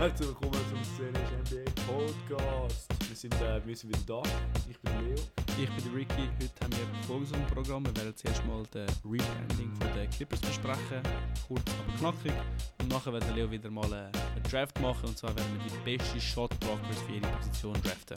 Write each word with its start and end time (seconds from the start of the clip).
Herzlich 0.00 0.28
willkommen 0.28 0.54
zum 0.70 0.82
Szenisch 0.82 1.30
NBA 1.44 1.70
Podcast. 1.86 2.88
Wir 3.06 3.14
sind, 3.14 3.34
äh, 3.34 3.60
wir 3.66 3.76
sind 3.76 3.90
wieder 3.90 4.22
da. 4.22 4.22
Ich 4.70 4.80
bin 4.80 4.92
Leo. 5.04 5.14
Ich 5.58 5.68
bin 5.68 5.94
Ricky. 5.94 6.26
Heute 6.40 6.64
haben 6.64 6.72
wir 6.72 7.06
Folgendes 7.06 7.32
im 7.32 7.46
Programm. 7.48 7.84
Wir 7.84 7.94
werden 7.96 8.16
zuerst 8.16 8.42
mal 8.46 8.62
den 8.72 8.86
Rebranding 9.04 9.70
von 9.78 9.92
den 9.92 10.08
Clippers 10.08 10.40
besprechen. 10.40 11.02
Kurz, 11.46 11.60
aber 11.78 11.98
knackig. 11.98 12.32
Und 12.80 12.88
nachher 12.88 13.12
wird 13.12 13.24
der 13.24 13.34
Leo 13.34 13.50
wieder 13.50 13.70
mal 13.70 13.92
äh, 13.92 13.96
einen 13.96 14.42
Draft 14.50 14.80
machen. 14.80 15.06
Und 15.06 15.18
zwar 15.18 15.36
werden 15.36 15.52
wir 15.58 15.70
die 15.70 15.96
besten 15.98 16.18
Shotblockers 16.18 17.02
für 17.06 17.12
ihre 17.12 17.26
Position 17.36 17.74
draften. 17.82 18.16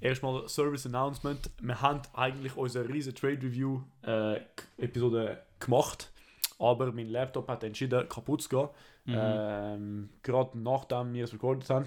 Erstmal 0.00 0.48
Service 0.48 0.86
Announcement. 0.86 1.50
Wir 1.62 1.80
haben 1.80 2.02
eigentlich 2.14 2.56
unsere 2.56 2.88
riesen 2.88 3.14
Trade 3.14 3.38
Review 3.40 3.80
äh, 4.02 4.40
Episode 4.78 5.40
gemacht. 5.60 6.10
Aber 6.58 6.92
mein 6.92 7.08
Laptop 7.08 7.48
hat 7.48 7.64
entschieden, 7.64 8.08
kaputt 8.08 8.42
zu 8.42 8.48
gehen. 8.48 8.68
Mhm. 9.06 9.14
Ähm, 9.16 10.08
gerade 10.22 10.58
nachdem 10.58 11.12
wir 11.12 11.24
es 11.24 11.32
recorded 11.32 11.68
haben. 11.68 11.86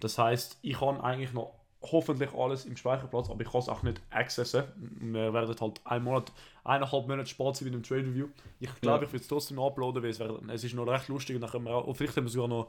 Das 0.00 0.18
heißt, 0.18 0.58
ich 0.62 0.80
habe 0.80 1.02
eigentlich 1.02 1.32
noch 1.32 1.52
hoffentlich 1.82 2.32
alles 2.32 2.64
im 2.64 2.76
Speicherplatz, 2.76 3.28
aber 3.28 3.42
ich 3.42 3.50
kann 3.50 3.60
es 3.60 3.68
auch 3.68 3.82
nicht 3.82 4.00
accessen. 4.10 4.64
Wir 5.00 5.32
werden 5.32 5.54
halt 5.60 5.80
einen 5.84 6.04
Monat, 6.04 6.32
eineinhalb 6.64 7.08
Monate 7.08 7.28
spät 7.28 7.56
sein 7.56 7.66
mit 7.66 7.74
dem 7.74 7.82
Trade 7.82 8.02
Review. 8.02 8.28
Ich 8.60 8.72
glaube, 8.80 9.00
Ja. 9.00 9.06
ich 9.08 9.12
will 9.12 9.20
es 9.20 9.26
trotzdem 9.28 9.58
uploaden, 9.58 10.02
weil 10.02 10.10
es, 10.10 10.20
wäre, 10.20 10.40
es 10.52 10.62
ist 10.62 10.74
noch 10.74 10.86
recht 10.86 11.08
lustig. 11.08 11.34
Und 11.36 11.42
dann 11.42 11.50
können 11.50 11.64
wir 11.64 11.72
auch, 11.74 11.92
vielleicht 11.94 12.14
können 12.14 12.26
wir 12.26 12.30
sogar 12.30 12.48
noch 12.48 12.68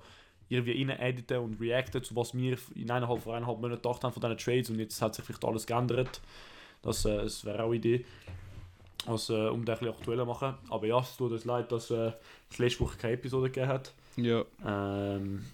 irgendwie 0.50 0.84
rein 0.84 1.00
editen 1.00 1.38
und 1.38 1.60
reacten 1.62 2.04
zu 2.04 2.16
was 2.16 2.36
wir 2.36 2.58
in 2.76 2.90
eineinhalb, 2.92 3.22
vor 3.22 3.36
eineinhalb 3.36 3.60
Monaten 3.60 3.82
gedacht 3.82 4.04
haben 4.04 4.14
von 4.14 4.22
diesen 4.22 4.38
Trades 4.38 4.70
und 4.72 4.80
jetzt 4.80 5.02
hat 5.02 5.16
sich 5.16 5.24
vielleicht 5.24 5.46
alles 5.46 5.66
geändert. 5.66 6.22
Das, 6.82 7.06
äh, 7.06 7.18
das 7.18 7.46
wäre 7.46 7.64
auch 7.64 7.68
eine 7.68 7.76
Idee. 7.78 8.06
Also, 9.06 9.52
um 9.52 9.66
das 9.66 9.80
ein 9.80 9.86
bisschen 9.86 9.96
aktueller 9.96 10.24
zu 10.24 10.28
machen. 10.28 10.56
Aber 10.70 10.88
ja, 10.88 11.00
es 11.00 11.18
tut 11.18 11.32
uns 11.32 11.46
leid, 11.46 11.72
dass 11.72 11.92
äh, 11.92 12.14
es 12.50 12.58
letzte 12.58 12.82
Woche 12.82 12.98
keine 12.98 13.14
Episode 13.14 13.50
gegeben 13.50 13.68
hat. 13.68 13.94
Ja. 14.16 14.44
Ähm, 14.66 15.46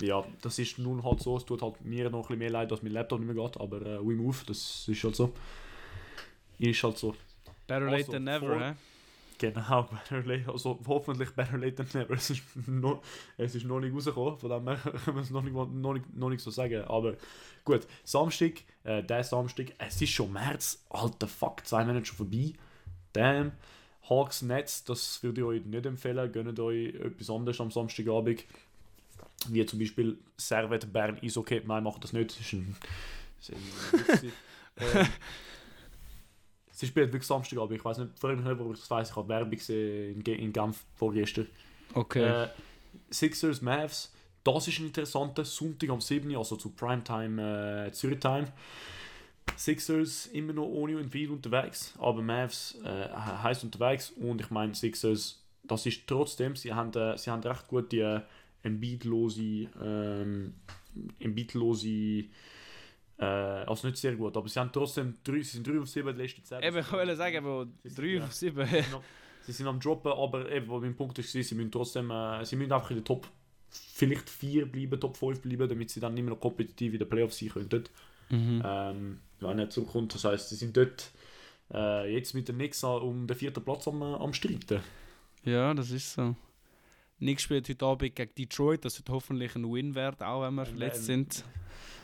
ja, 0.00 0.24
das 0.40 0.58
ist 0.58 0.78
nun 0.78 1.04
halt 1.04 1.20
so. 1.20 1.36
Es 1.36 1.44
tut 1.44 1.62
halt 1.62 1.84
mir 1.84 2.08
noch 2.08 2.18
ein 2.18 2.22
bisschen 2.22 2.38
mehr 2.38 2.50
leid, 2.50 2.70
dass 2.70 2.82
mein 2.82 2.92
Laptop 2.92 3.20
nicht 3.20 3.34
mehr 3.34 3.44
geht. 3.44 3.60
Aber 3.60 3.82
äh, 3.82 3.98
we 3.98 4.14
move, 4.14 4.36
das 4.46 4.88
ist 4.88 5.04
halt 5.04 5.16
so. 5.16 5.32
Ist 6.58 6.82
halt 6.82 6.96
so. 6.96 7.14
Better 7.66 7.86
Also, 7.86 7.96
late 7.96 8.10
than 8.10 8.24
never, 8.24 8.68
hä? 8.70 8.74
Genau, 9.38 9.82
better 10.10 10.22
late, 10.22 10.50
also 10.50 10.78
hoffentlich 10.86 11.30
better 11.30 11.58
late 11.58 11.74
than 11.74 11.88
never. 11.92 12.14
Es 12.14 12.30
ist 12.30 12.42
noch, 12.66 13.02
es 13.36 13.54
ist 13.54 13.66
noch 13.66 13.80
nicht 13.80 13.94
rausgekommen, 13.94 14.38
von 14.38 14.50
dem 14.50 14.68
her 14.68 14.76
können 15.04 15.16
wir 15.16 15.22
es 15.22 15.30
noch 15.30 15.42
nicht, 15.42 15.54
noch, 15.54 15.92
nicht, 15.92 16.16
noch 16.16 16.30
nicht 16.30 16.40
so 16.42 16.50
sagen. 16.50 16.84
Aber 16.84 17.14
gut, 17.64 17.86
Samstag, 18.04 18.62
äh, 18.84 19.02
der 19.02 19.24
Samstag, 19.24 19.72
es 19.78 20.00
ist 20.00 20.10
schon 20.10 20.32
März, 20.32 20.84
alter 20.88 21.28
Fuck, 21.28 21.66
zwei 21.66 21.84
Monate 21.84 22.06
schon 22.06 22.16
vorbei. 22.16 22.54
Damn. 23.16 23.52
Hawks 24.08 24.42
Netz, 24.42 24.84
das 24.84 25.22
würde 25.22 25.40
ich 25.40 25.46
euch 25.46 25.64
nicht 25.64 25.86
empfehlen. 25.86 26.30
Gönnt 26.30 26.58
euch 26.60 26.94
etwas 26.94 27.30
anderes 27.30 27.60
am 27.60 27.70
Samstagabend. 27.70 28.44
Wie 29.48 29.64
zum 29.66 29.78
Beispiel 29.78 30.18
Servet 30.36 30.92
Bern 30.92 31.18
Isokay. 31.20 31.62
Nein, 31.66 31.82
macht 31.82 32.04
das 32.04 32.12
nicht. 32.12 32.30
Das 32.30 32.40
ist 32.40 32.52
ein. 32.52 32.76
Das 33.38 33.48
ist 33.48 34.24
ein 34.24 34.32
ähm, 34.96 35.06
Sie 36.70 36.86
spielt 36.86 37.10
wirklich 37.10 37.26
Samstagabend. 37.26 37.78
Ich 37.78 37.84
weiß 37.84 37.98
nicht, 37.98 38.18
frage 38.18 38.36
mich 38.36 38.44
nicht, 38.44 38.60
ob 38.60 38.74
ich 38.74 38.80
das 38.80 38.90
weiß. 38.90 39.10
Ich 39.10 39.16
habe 39.16 39.28
Werbung 39.28 39.50
gesehen 39.50 40.20
in, 40.20 40.34
in 40.34 40.52
Genf 40.52 40.84
vorgestern. 40.94 41.46
Okay. 41.94 42.44
Äh, 42.44 42.48
Sixers, 43.10 43.62
Mavs, 43.62 44.12
das 44.44 44.68
ist 44.68 44.78
ein 44.78 44.86
interessanter 44.86 45.44
Sonntag 45.44 45.90
am 45.90 46.00
7. 46.00 46.36
also 46.36 46.56
zu 46.56 46.70
Primetime 46.70 47.86
äh, 47.86 47.92
Zürich 47.92 48.20
Time. 48.20 48.52
Sixers 49.56 50.26
immer 50.26 50.52
noch 50.52 50.66
ohne 50.66 50.98
Embiid 51.00 51.30
unterwegs, 51.30 51.94
aber 51.98 52.22
Mavs 52.22 52.78
äh, 52.84 53.08
heiß 53.08 53.64
unterwegs 53.64 54.10
und 54.10 54.40
ich 54.40 54.50
meine 54.50 54.74
Sixers, 54.74 55.42
das 55.62 55.86
ist 55.86 56.06
trotzdem, 56.06 56.56
sie 56.56 56.72
haben, 56.72 56.92
äh, 56.94 57.16
sie 57.16 57.30
haben 57.30 57.42
recht 57.42 57.66
gute 57.68 57.96
äh, 57.96 58.20
Embiid-lose, 58.66 59.68
ähm, 59.82 60.54
Embiid-lose, 61.20 62.24
äh, 63.18 63.24
also 63.24 63.86
nicht 63.86 63.98
sehr 63.98 64.14
gut, 64.16 64.36
aber 64.36 64.48
sie 64.48 64.58
haben 64.60 64.70
trotzdem, 64.72 65.14
drei, 65.24 65.36
sie 65.38 65.44
sind 65.56 65.66
3 65.66 65.80
auf 65.80 65.88
7 65.88 66.14
die 66.16 66.22
letzten 66.22 66.44
10. 66.44 66.62
Eben, 66.62 66.78
ich 66.78 66.92
wollte 66.92 67.16
sagen, 67.16 67.70
sind- 67.82 67.98
3 67.98 68.06
ja. 68.06 68.24
auf 68.24 68.32
7. 68.34 68.66
Sie 69.42 69.52
sind 69.52 69.66
am- 69.68 69.78
Droppen, 69.80 70.12
aber 70.12 70.50
eben, 70.50 70.68
wo 70.68 70.80
mein 70.80 70.96
Punkt 70.96 71.18
ist, 71.18 71.30
sie 71.32 71.38
müssen 71.54 71.70
trotzdem, 71.70 72.10
äh, 72.10 72.44
sie 72.44 72.56
müssen 72.56 72.72
einfach 72.72 72.90
in 72.90 72.96
der 72.96 73.04
Top, 73.04 73.26
vielleicht 73.70 74.28
4 74.28 74.66
bleiben, 74.70 75.00
Top 75.00 75.16
5 75.16 75.40
bleiben, 75.40 75.68
damit 75.68 75.88
sie 75.90 76.00
dann 76.00 76.16
immer 76.16 76.30
noch 76.30 76.40
kompetitiv 76.40 76.92
in 76.92 76.98
den 76.98 77.08
Playoffs 77.08 77.38
sein 77.38 77.48
könnten. 77.50 77.84
Mhm. 78.30 78.62
Ähm, 78.64 79.20
wenn 79.40 79.58
er 79.58 79.70
zurückkommt, 79.70 80.14
das 80.14 80.24
heisst, 80.24 80.48
sie 80.48 80.56
sind 80.56 80.76
dort 80.76 81.10
äh, 81.72 82.12
jetzt 82.12 82.34
mit 82.34 82.48
den 82.48 82.56
Knicks 82.56 82.82
um 82.84 83.26
den 83.26 83.36
vierten 83.36 83.62
Platz 83.64 83.86
am, 83.88 84.00
äh, 84.02 84.04
am 84.14 84.32
Streiten. 84.32 84.80
Ja, 85.44 85.72
das 85.74 85.90
ist 85.90 86.14
so. 86.14 86.34
Nick 87.18 87.40
spielt 87.40 87.68
heute 87.68 87.84
Abend 87.86 88.14
gegen 88.14 88.34
Detroit, 88.34 88.84
das 88.84 88.98
wird 88.98 89.08
hoffentlich 89.10 89.54
ein 89.56 89.64
Win 89.72 89.94
werden, 89.94 90.22
auch 90.26 90.42
wenn 90.42 90.54
wir 90.54 90.66
verletzt 90.66 91.00
ein- 91.00 91.04
sind. 91.04 91.44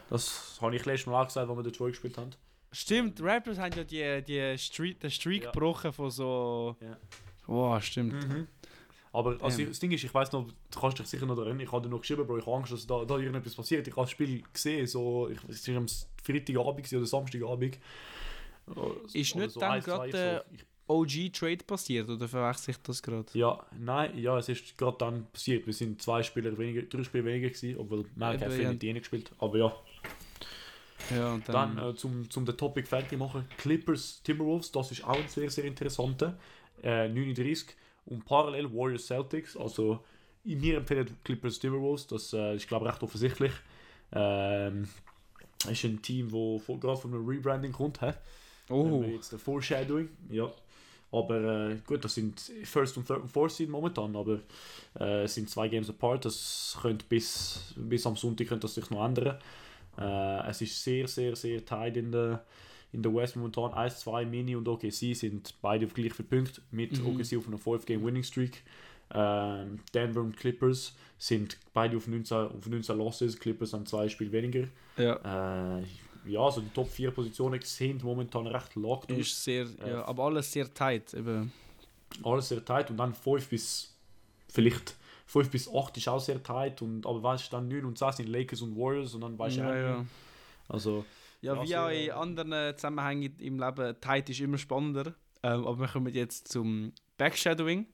Das 0.09 0.59
habe 0.61 0.75
ich 0.77 0.85
letztes 0.85 1.07
Mal 1.07 1.23
auch 1.23 1.27
gesagt, 1.27 1.49
als 1.49 1.57
wir 1.59 1.63
Detroit 1.63 1.93
gespielt 1.93 2.17
haben. 2.19 2.31
Stimmt, 2.71 3.19
die 3.19 3.23
Raptors 3.23 3.59
haben 3.59 3.75
ja 3.77 3.85
die, 3.85 4.23
die 4.25 4.59
Streak, 4.59 5.01
den 5.01 5.11
Streak 5.11 5.45
Ja. 5.45 5.51
gebrochen 5.51 5.93
von 5.93 6.11
so. 6.11 6.77
Ja. 6.81 6.97
Wow, 7.47 7.83
stimmt. 7.83 8.15
Aber 9.13 9.37
also 9.43 9.61
Ähm. 9.63 9.69
das 9.69 9.79
Ding 9.79 9.91
ist, 9.93 10.05
ich 10.05 10.15
weiß 10.15 10.33
noch, 10.33 10.47
du 10.47 10.81
kannst 10.81 10.99
dich 10.99 11.07
sicher 11.07 11.27
noch 11.27 11.37
erinnern, 11.37 11.61
ich 11.61 11.71
habe 11.71 11.83
dir 11.83 11.91
noch 11.91 12.01
geschrieben, 12.01 12.27
Bro, 12.27 12.39
ich 12.39 12.47
habe 12.47 12.57
Angst, 12.57 12.73
dass 12.73 12.87
da, 12.87 13.05
da 13.05 13.19
irgendetwas 13.19 13.55
passiert. 13.55 13.87
Ich 13.87 13.93
habe 13.95 14.03
das 14.05 14.11
Spiel 14.11 14.43
gesehen, 14.53 14.87
so, 14.87 15.29
ich, 15.29 15.39
es 15.49 15.69
war 15.69 15.77
am 15.77 15.87
Freitagabend 16.23 16.93
oder 16.93 17.07
Samstagabend. 17.07 17.79
Ist 19.13 19.35
Oder 19.35 19.43
nicht 19.45 19.53
so 19.53 19.61
dann 19.61 19.73
eins, 19.73 19.85
gerade. 19.85 20.45
Ich- 20.53 20.65
OG-Trade 20.89 21.65
passiert 21.65 22.09
oder 22.09 22.29
verwechsel 22.29 22.73
ich 22.73 22.77
das 22.83 23.03
gerade? 23.03 23.27
Ja, 23.35 23.65
nein, 23.79 24.19
ja, 24.19 24.37
es 24.39 24.49
ist 24.49 24.77
gerade 24.77 24.97
dann 24.99 25.27
passiert. 25.33 25.65
Wir 25.67 25.73
sind 25.73 26.03
zwei 26.03 26.23
Spieler 26.23 26.57
weniger, 26.59 26.83
drei 26.83 27.05
Spieler 27.05 27.25
weniger 27.25 27.49
gewesen, 27.49 27.79
obwohl 27.79 28.01
Eben, 28.01 28.19
hat 28.19 28.41
nicht 28.49 28.83
die 28.83 28.93
gespielt. 28.93 29.31
Aber 29.39 29.57
ja, 29.59 29.75
Ja, 31.11 31.35
und 31.35 31.49
dann, 31.49 31.77
dann. 31.77 31.91
äh, 31.91 31.95
zum, 31.95 32.29
zum 32.31 32.45
den 32.45 32.57
Topic 32.57 32.87
fertig 32.87 33.19
machen. 33.19 33.47
Clippers, 33.59 34.23
Timberwolves, 34.23 34.73
das 34.73 34.91
ist 34.91 35.05
auch 35.05 35.17
ein 35.17 35.29
sehr, 35.29 35.51
sehr 35.51 35.65
interessanter. 35.65 36.39
Äh, 36.83 37.09
39 37.09 37.69
und 38.07 38.25
parallel 38.25 38.73
Warriors 38.73 39.07
Celtics. 39.07 39.57
Also, 39.57 40.01
mir 40.45 40.79
empfehle 40.79 41.07
Clippers, 41.25 41.59
Timberwolves, 41.59 42.07
das 42.07 42.33
äh, 42.33 42.57
ist 42.57 42.69
glaube 42.69 42.87
ich 42.87 42.93
recht 42.93 43.03
offensichtlich. 43.03 43.53
Ähm, 44.13 44.89
ist 45.71 45.85
ein 45.85 46.03
Team, 46.03 46.27
das 46.27 46.81
gerade 46.81 46.97
von 46.97 47.15
einem 47.15 47.27
Rebranding 47.27 47.73
kommt. 47.73 48.01
Hä? 48.01 48.13
oh, 48.69 49.03
jetzt 49.03 49.33
ein 49.33 49.39
Foreshadowing, 49.39 50.09
ja. 50.31 50.51
Aber 51.13 51.71
äh, 51.71 51.77
gut, 51.87 52.05
das 52.05 52.15
sind 52.15 52.41
First 52.65 52.97
und 52.97 53.07
Third 53.07 53.21
und 53.21 53.29
Fourth 53.29 53.53
Seed 53.53 53.69
momentan, 53.69 54.17
aber 54.17 54.41
äh, 54.99 55.25
es 55.25 55.35
sind 55.35 55.51
zwei 55.51 55.69
Games 55.69 55.91
apart. 55.91 56.25
Das 56.25 56.79
könnte 56.81 57.05
bis, 57.07 57.75
bis 57.77 58.07
am 58.07 58.17
Sonntag 58.17 58.49
könnte 58.49 58.63
das 58.63 58.75
sich 58.75 58.89
noch 58.89 59.05
ändern. 59.05 59.39
Äh, 59.99 60.49
es 60.49 60.63
ist 60.63 60.83
sehr, 60.83 61.07
sehr, 61.07 61.37
sehr 61.37 61.63
tight 61.65 61.99
in 61.99 62.13
der, 62.13 62.45
in 62.93 63.03
der 63.03 63.15
West 63.15 63.37
momentan. 63.37 63.73
1, 63.73 64.01
2, 64.01 64.25
Mini 64.27 64.55
und 64.57 64.69
OKC 64.69 65.15
sind 65.15 65.55
beide 65.63 65.87
auf 65.87 65.95
gleich 65.95 66.13
viele 66.15 66.29
Punkte 66.29 66.61
mit 66.71 66.99
Mhm. 67.01 67.07
OKC 67.07 67.37
auf 67.39 67.47
einer 67.49 67.59
5-Game-Winning 67.59 68.23
Streak. 68.23 68.63
Ähm, 69.15 69.81
Denver 69.93 70.21
und 70.21 70.37
Clippers 70.37 70.95
sind 71.19 71.59
beide 71.75 71.97
auf 71.97 72.07
19, 72.07 72.37
auf 72.37 72.67
19 72.67 72.97
Losses. 72.97 73.39
Clippers 73.39 73.73
haben 73.73 73.85
zwei 73.87 74.09
Spiele 74.09 74.33
weniger. 74.33 74.69
ja. 74.97 75.79
Äh, 75.79 75.85
ja, 76.25 76.39
also 76.39 76.61
die 76.61 76.69
Top 76.69 76.89
4 76.89 77.11
Positionen 77.11 77.61
sind 77.63 78.05
momentan 78.05 78.47
recht 78.47 78.77
locked. 78.77 79.11
Ist 79.11 79.43
sehr, 79.43 79.67
Äh, 79.85 79.91
ja, 79.91 80.05
aber 80.05 80.23
alles 80.25 80.53
sehr 80.53 80.73
tight. 80.73 81.13
Eben. 81.15 81.53
Alles 82.23 82.49
sehr 82.51 82.65
tight 82.65 82.91
und 82.91 82.97
dann 82.97 83.13
5 83.13 83.49
bis 83.49 83.93
vielleicht 84.49 84.95
5 85.27 85.51
bis 85.51 85.69
8 85.69 85.97
ist 85.97 86.09
auch 86.09 86.21
sehr 86.21 86.41
tight 86.41 86.81
und 86.81 87.05
aber 87.07 87.21
weißt 87.23 87.47
du 87.49 87.57
dann 87.57 87.67
9 87.69 87.85
und 87.87 87.99
10 87.99 88.13
sind 88.13 88.29
Lakers 88.29 88.63
und 88.63 88.77
Warriors 88.77 89.15
und 89.15 89.23
dann 89.23 89.37
weißt 89.37 89.57
du 89.57 89.61
ja, 89.63 89.69
auch 89.71 89.75
ja. 89.75 90.07
Also 90.69 91.05
ja, 91.43 91.55
Ja, 91.55 91.63
wie 91.63 91.67
sehr, 91.67 91.85
auch 91.85 91.91
in 91.91 92.11
anderen 92.11 92.77
Zusammenhängen 92.77 93.37
im 93.39 93.59
Leben, 93.59 94.01
tight 94.01 94.31
ist 94.31 94.41
immer 94.41 94.59
spannender. 94.59 95.15
Ähm, 95.43 95.67
aber 95.67 95.81
wir 95.81 95.89
kommen 95.89 96.13
jetzt 96.15 96.49
zum 96.49 96.93
Backshadowing. 97.19 97.87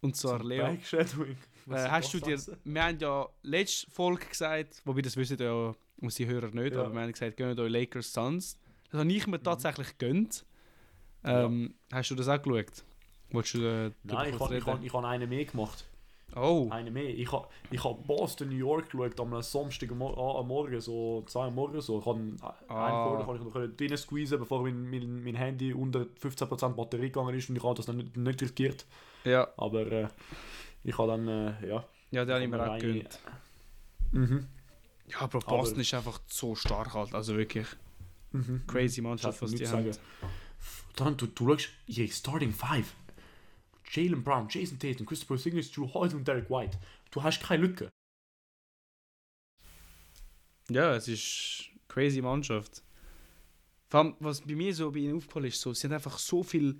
Und 0.00 0.16
zwar, 0.16 0.38
zum 0.38 0.48
Leo, 0.48 0.64
Backshadowing. 0.64 1.36
Äh, 1.68 1.88
hast 1.88 2.14
du 2.14 2.20
das 2.20 2.46
dir, 2.46 2.56
wir 2.64 2.82
haben 2.84 2.98
ja 2.98 3.28
letzte 3.42 3.90
Folge 3.90 4.26
gesagt, 4.26 4.80
wobei 4.84 5.02
das 5.02 5.16
wissen 5.16 5.36
ja 5.38 5.74
unsere 6.00 6.30
Hörer 6.30 6.50
nicht, 6.52 6.72
Ja. 6.72 6.80
aber 6.84 6.94
wir 6.94 7.00
haben 7.02 7.12
gesagt, 7.12 7.36
gönnt 7.36 7.60
euch 7.60 7.70
Lakers 7.70 8.12
Suns. 8.12 8.58
Das 8.90 9.00
habe 9.00 9.12
ich 9.12 9.26
mir 9.26 9.40
tatsächlich 9.42 9.98
gönnt. 9.98 10.44
Ähm, 11.22 11.74
Hast 11.92 12.10
du 12.10 12.14
das 12.14 12.28
auch 12.28 12.42
geschaut? 12.42 12.82
Wolltest 13.30 13.54
du 13.54 13.58
äh, 13.60 13.90
Nein, 14.02 14.34
ich 14.34 14.40
habe 14.40 14.56
ich 14.56 14.84
ich 14.86 14.94
einen 14.94 15.28
mehr 15.28 15.44
gemacht. 15.44 15.84
Oh, 16.36 16.68
Einen 16.70 16.92
mehr. 16.92 17.08
Ich 17.08 17.30
habe 17.32 17.48
ich 17.70 17.82
hab 17.82 18.06
Boston, 18.06 18.48
New 18.50 18.56
York 18.56 18.90
geschaut 18.90 19.18
am 19.18 19.42
Samstag 19.42 19.90
am, 19.90 20.02
ah, 20.02 20.38
am 20.38 20.46
Morgen, 20.48 20.80
so 20.80 21.22
2 21.26 21.46
Uhr 21.46 21.50
morgen. 21.50 21.80
So. 21.80 21.98
Ich 21.98 22.06
habe 22.06 22.18
einen 22.18 22.36
Ah. 22.68 23.22
Kann 23.26 23.36
ich 23.36 23.42
noch 23.42 23.76
drin 23.76 23.96
squeezen, 23.96 24.38
bevor 24.38 24.62
mein, 24.62 24.88
mein, 24.88 25.24
mein 25.24 25.34
Handy 25.34 25.72
unter 25.74 26.06
15% 26.22 26.68
Batterie 26.74 27.02
gegangen 27.10 27.34
ist 27.34 27.48
und 27.50 27.56
ich 27.56 27.62
habe 27.64 27.74
das 27.74 27.86
dann 27.86 27.96
nicht, 27.96 28.16
nicht 28.16 28.42
riskiert. 28.42 28.86
ja. 29.24 29.48
Aber 29.56 29.90
äh, 29.90 30.08
ich 30.84 30.96
habe 30.96 31.08
dann, 31.08 31.26
äh, 31.28 31.68
ja. 31.68 31.84
Ja, 32.12 32.24
den 32.24 32.34
habe 32.34 32.44
ich 32.44 32.50
mir 32.50 32.70
auch 32.70 32.78
gegönnt. 32.78 33.18
Mhm. 34.12 34.46
Ja, 35.08 35.20
aber 35.22 35.38
Aber- 35.38 35.58
Boston 35.58 35.80
ist 35.80 35.92
einfach 35.94 36.20
so 36.28 36.54
stark 36.54 36.94
halt. 36.94 37.14
Also 37.14 37.36
wirklich 37.36 37.66
Mhm. 38.32 38.62
crazy 38.68 39.00
Mannschaft, 39.00 39.42
was 39.42 39.50
die 39.50 39.56
nichts 39.56 39.72
haben. 39.72 39.92
sagen. 39.92 40.04
Dann, 40.96 41.16
du, 41.16 41.26
du 41.26 41.48
schaust, 41.48 41.68
ihre 41.86 42.08
Starting 42.08 42.52
Five. 42.52 42.94
Jalen 43.92 44.22
Brown, 44.22 44.46
Jason 44.48 44.78
Tatum, 44.78 45.06
Christopher 45.06 45.36
Singles, 45.36 45.70
Drew 45.70 45.92
Holiday 45.92 46.16
und 46.16 46.28
Derek 46.28 46.48
White. 46.48 46.78
Du 47.10 47.22
hast 47.22 47.42
keine 47.42 47.62
Lücke. 47.66 47.88
Ja, 50.68 50.94
es 50.94 51.08
ist 51.08 51.70
eine 51.70 51.80
crazy 51.88 52.22
Mannschaft. 52.22 52.82
Vor 53.88 54.00
allem, 54.00 54.14
was 54.20 54.40
bei 54.42 54.54
mir 54.54 54.72
so 54.72 54.92
bei 54.92 55.00
ihnen 55.00 55.16
aufgefallen 55.16 55.46
ist, 55.46 55.60
so, 55.60 55.74
sie 55.74 55.88
haben 55.88 55.94
einfach 55.94 56.16
so 56.18 56.44
viel, 56.44 56.78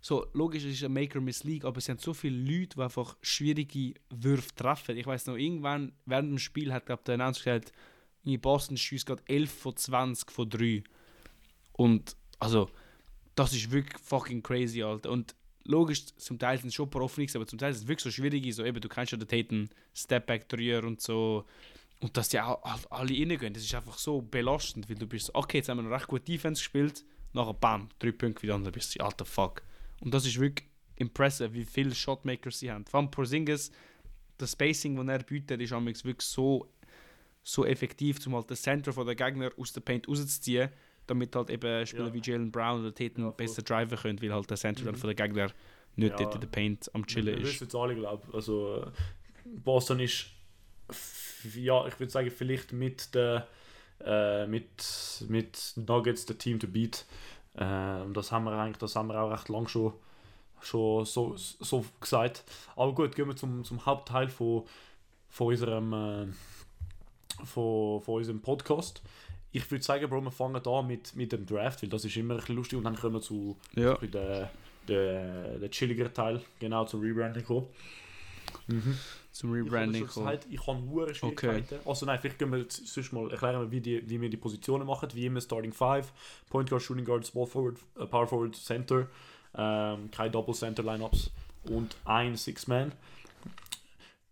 so 0.00 0.28
logisch 0.32 0.64
es 0.64 0.74
ist 0.74 0.84
ein 0.84 0.92
Maker-Miss-League, 0.92 1.64
aber 1.64 1.80
sie 1.80 1.90
haben 1.90 1.98
so 1.98 2.14
viele 2.14 2.36
Leute, 2.36 2.76
die 2.76 2.82
einfach 2.82 3.16
schwierige 3.20 3.94
Würfe 4.10 4.54
treffen. 4.54 4.96
Ich 4.96 5.06
weiß 5.06 5.26
noch, 5.26 5.36
irgendwann 5.36 5.92
während 6.06 6.30
dem 6.30 6.38
Spiel 6.38 6.72
hat 6.72 6.86
glaub, 6.86 7.04
der 7.04 7.14
Announcer 7.14 7.42
gesagt, 7.42 7.72
in 8.22 8.40
Boston 8.40 8.76
schießt 8.76 9.06
gerade 9.06 9.24
11 9.26 9.52
von 9.52 9.76
20 9.76 10.30
von 10.30 10.48
3. 10.48 10.84
Und 11.72 12.16
also, 12.38 12.70
das 13.34 13.52
ist 13.52 13.72
wirklich 13.72 14.00
fucking 14.00 14.44
crazy, 14.44 14.84
Alter. 14.84 15.10
Und 15.10 15.34
logisch, 15.64 16.06
zum 16.16 16.38
Teil 16.38 16.58
sind 16.58 16.68
es 16.68 16.74
schon 16.74 16.90
Profis, 16.90 17.36
aber 17.36 17.46
zum 17.46 17.58
Teil 17.58 17.72
sind 17.72 17.84
es 17.84 17.88
wirklich 17.88 18.04
so 18.04 18.10
schwierige, 18.10 18.52
so 18.52 18.64
eben, 18.64 18.80
du 18.80 18.88
kennst 18.88 19.12
ja 19.12 19.18
den 19.18 19.28
Taten 19.28 19.70
Stepback 19.94 20.48
Dreier 20.48 20.84
und 20.84 21.00
so. 21.00 21.44
Und 22.00 22.16
dass 22.16 22.28
die 22.28 22.40
auch 22.40 22.62
all- 22.64 22.86
alle 22.90 23.12
reingehen, 23.12 23.54
das 23.54 23.62
ist 23.62 23.74
einfach 23.74 23.96
so 23.96 24.20
belastend, 24.22 24.88
weil 24.88 24.96
du 24.96 25.06
bist 25.06 25.34
okay, 25.34 25.58
jetzt 25.58 25.68
haben 25.68 25.78
wir 25.78 25.82
noch 25.84 25.96
recht 25.96 26.08
gut 26.08 26.26
Defense 26.26 26.60
gespielt, 26.60 27.04
nachher 27.32 27.54
bam, 27.54 27.88
drei 27.98 28.12
Punkte 28.12 28.42
wieder 28.42 28.56
und 28.56 28.64
dann 28.64 28.72
bist 28.72 28.94
du, 28.94 29.04
alter 29.04 29.24
Fuck. 29.24 29.62
Und 30.00 30.12
das 30.12 30.26
ist 30.26 30.38
wirklich 30.38 30.68
impressive, 30.96 31.54
wie 31.54 31.64
viele 31.64 31.94
Shotmakers 31.94 32.58
sie 32.58 32.70
haben. 32.70 32.84
Vor 32.84 33.00
allem 33.00 33.10
Porzingis, 33.10 33.70
das 34.38 34.52
Spacing, 34.52 34.96
das 34.96 35.06
er 35.06 35.22
bietet, 35.22 35.60
ist 35.60 35.70
wirklich 36.04 36.28
so, 36.28 36.68
so 37.44 37.64
effektiv, 37.64 38.26
um 38.26 38.34
halt 38.34 38.50
den 38.50 38.56
Center 38.56 38.92
von 38.92 39.06
der 39.06 39.14
Gegner 39.14 39.50
aus 39.56 39.72
der 39.72 39.80
Paint 39.80 40.08
rauszuziehen, 40.08 40.70
damit 41.06 41.34
halt 41.36 41.50
eben 41.50 41.86
Spieler 41.86 42.06
Ja. 42.08 42.14
wie 42.14 42.20
Jalen 42.22 42.50
Brown 42.52 42.80
oder 42.80 42.94
Tatum 42.94 43.24
Ja, 43.24 43.30
besser 43.30 43.62
driven 43.62 43.98
können, 43.98 44.22
weil 44.22 44.32
halt 44.32 44.48
der 44.50 44.56
Center 44.56 44.84
dann 44.84 44.94
Mhm. 44.94 44.98
von 44.98 45.14
der 45.14 45.26
Gegner 45.26 45.50
nicht 45.96 46.18
Ja. 46.20 46.30
in 46.30 46.40
der 46.40 46.48
Paint 46.48 46.90
am 46.94 47.06
Chillen 47.06 47.38
ist. 47.38 47.44
wissen 47.54 47.68
es 47.68 47.74
alle, 47.74 47.94
glaube 47.94 48.22
ich. 48.28 48.34
Also, 48.34 48.86
Boston 49.44 50.00
ist, 50.00 50.26
ja, 51.54 51.86
ich 51.86 51.98
würde 51.98 52.10
sagen, 52.10 52.30
vielleicht 52.30 52.72
mit 52.72 53.14
der 53.14 53.46
äh, 54.04 54.48
mit, 54.48 55.24
mit 55.28 55.74
Nuggets 55.76 56.26
der 56.26 56.36
Team 56.36 56.58
to 56.58 56.66
beat. 56.66 57.04
Äh, 57.54 57.60
das 58.12 58.32
haben 58.32 58.44
wir 58.44 58.52
eigentlich, 58.52 58.78
das 58.78 58.96
haben 58.96 59.06
wir 59.08 59.20
auch 59.20 59.30
recht 59.30 59.48
lang 59.48 59.68
schon, 59.68 59.92
schon 60.60 61.04
so, 61.04 61.34
so 61.36 61.84
gesagt. 62.00 62.42
Aber 62.74 62.92
gut, 62.94 63.14
gehen 63.14 63.28
wir 63.28 63.36
zum, 63.36 63.62
zum 63.62 63.86
Hauptteil 63.86 64.28
von, 64.28 64.64
von 65.28 65.46
unserem 65.48 65.92
äh, 65.92 66.26
von, 67.44 68.00
von 68.00 68.14
unserem 68.16 68.40
Podcast. 68.40 69.02
Ich 69.52 69.70
würde 69.70 69.84
sagen, 69.84 70.08
Bro, 70.08 70.22
wir 70.22 70.30
fangen 70.30 70.56
an 70.66 70.86
mit, 70.86 71.14
mit 71.14 71.30
dem 71.32 71.44
Draft, 71.46 71.82
weil 71.82 71.90
das 71.90 72.04
ist 72.04 72.16
immer 72.16 72.34
ein 72.34 72.40
bisschen 72.40 72.56
lustig 72.56 72.78
und 72.78 72.84
dann 72.84 72.96
kommen 72.96 73.14
wir 73.16 73.20
zu 73.20 73.56
Ja. 73.74 73.90
ein 73.94 74.00
bisschen 74.00 74.12
der, 74.12 74.50
der, 74.88 75.58
der 75.58 75.70
chilligere 75.70 76.12
Teil, 76.12 76.40
genau 76.58 76.84
zum 76.86 77.00
Rebranding 77.00 77.44
kommen. 77.44 77.66
Mhm. 78.66 78.96
Zum 79.30 79.52
Rebranding 79.52 80.06
kommen. 80.06 80.26
gesagt, 80.26 80.46
ich 80.50 80.66
habe 80.66 80.78
hure 80.90 81.14
Schwierigkeiten. 81.14 81.78
Also 81.86 82.06
nein, 82.06 82.18
vielleicht 82.20 82.38
können 82.38 82.52
wir 82.52 82.66
sonst 82.68 83.12
mal 83.12 83.30
erklären, 83.30 83.70
wie, 83.70 83.80
die, 83.80 84.08
wie 84.08 84.20
wir 84.20 84.28
die 84.30 84.36
Positionen 84.36 84.86
machen. 84.86 85.08
Wie 85.14 85.26
immer 85.26 85.40
Starting 85.40 85.72
5, 85.72 86.12
Point 86.50 86.68
Guard, 86.70 86.82
Shooting 86.82 87.04
Guard, 87.04 87.24
Small 87.26 87.46
Forward, 87.46 87.76
äh, 87.98 88.06
Power 88.06 88.26
Forward, 88.26 88.56
Center, 88.56 89.06
ähm, 89.54 90.10
keine 90.10 90.30
Double 90.30 90.54
Center 90.54 90.82
Lineups 90.82 91.30
und 91.64 91.94
ein 92.04 92.36
Six-Man. 92.36 92.92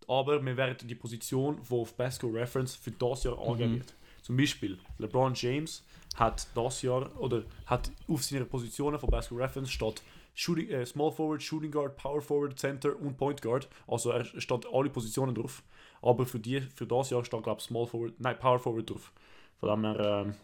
Aber 0.09 0.45
wir 0.45 0.57
werden 0.57 0.89
die 0.89 0.95
Position, 0.95 1.61
die 1.71 1.75
auf 1.75 1.95
Basketball 1.95 2.39
Reference 2.41 2.75
für 2.75 2.91
das 2.91 3.25
Jahr 3.25 3.39
angegeben 3.39 3.73
Mhm. 3.73 3.77
wird. 3.79 3.95
Zum 4.23 4.37
Beispiel 4.37 4.79
LeBron 4.99 5.35
James 5.35 5.85
hat 6.17 6.47
das 6.55 6.83
Jahr 6.83 7.11
oder 7.19 7.45
hat 7.67 7.91
auf 8.09 8.23
seiner 8.25 8.45
Positionen 8.45 8.99
von 8.99 9.11
Basketball 9.11 9.45
Reference 9.45 9.71
statt 9.71 10.03
Shooting, 10.35 10.69
äh, 10.69 10.87
Small 10.87 11.13
Forward, 11.13 11.43
Shooting 11.43 11.71
Guard, 11.71 11.97
Power 11.97 12.23
Forward, 12.23 12.59
Center 12.59 12.97
und 12.97 13.17
Point 13.17 13.43
Guard. 13.43 13.69
Also 13.87 14.11
er 14.11 14.25
steht 14.25 14.67
alle 14.73 14.91
Positionen 14.91 15.35
drauf. 15.35 15.63
Aber 16.03 16.25
für, 16.25 16.39
die, 16.39 16.61
für 16.61 16.87
das 16.87 17.11
Jahr 17.11 17.25
steht 17.25 17.43
glaube 17.43 17.61
ich 17.61 17.67
Small 17.67 17.87
Forward, 17.87 18.15
nein 18.19 18.39
Power 18.39 18.59
Forward 18.59 18.89
drauf. 18.89 19.13
Von 19.59 19.69
dem 19.69 19.85
her, 19.85 20.25
ähm, 20.27 20.35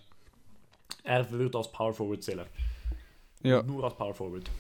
er 1.03 1.31
wird 1.31 1.57
als 1.57 1.71
Power 1.71 1.93
Forward 1.93 2.23
zählen. 2.23 2.47
Ja. 3.43 3.63
Nur 3.63 3.85
als 3.85 3.95
Power 3.95 4.15
Forward. 4.15 4.51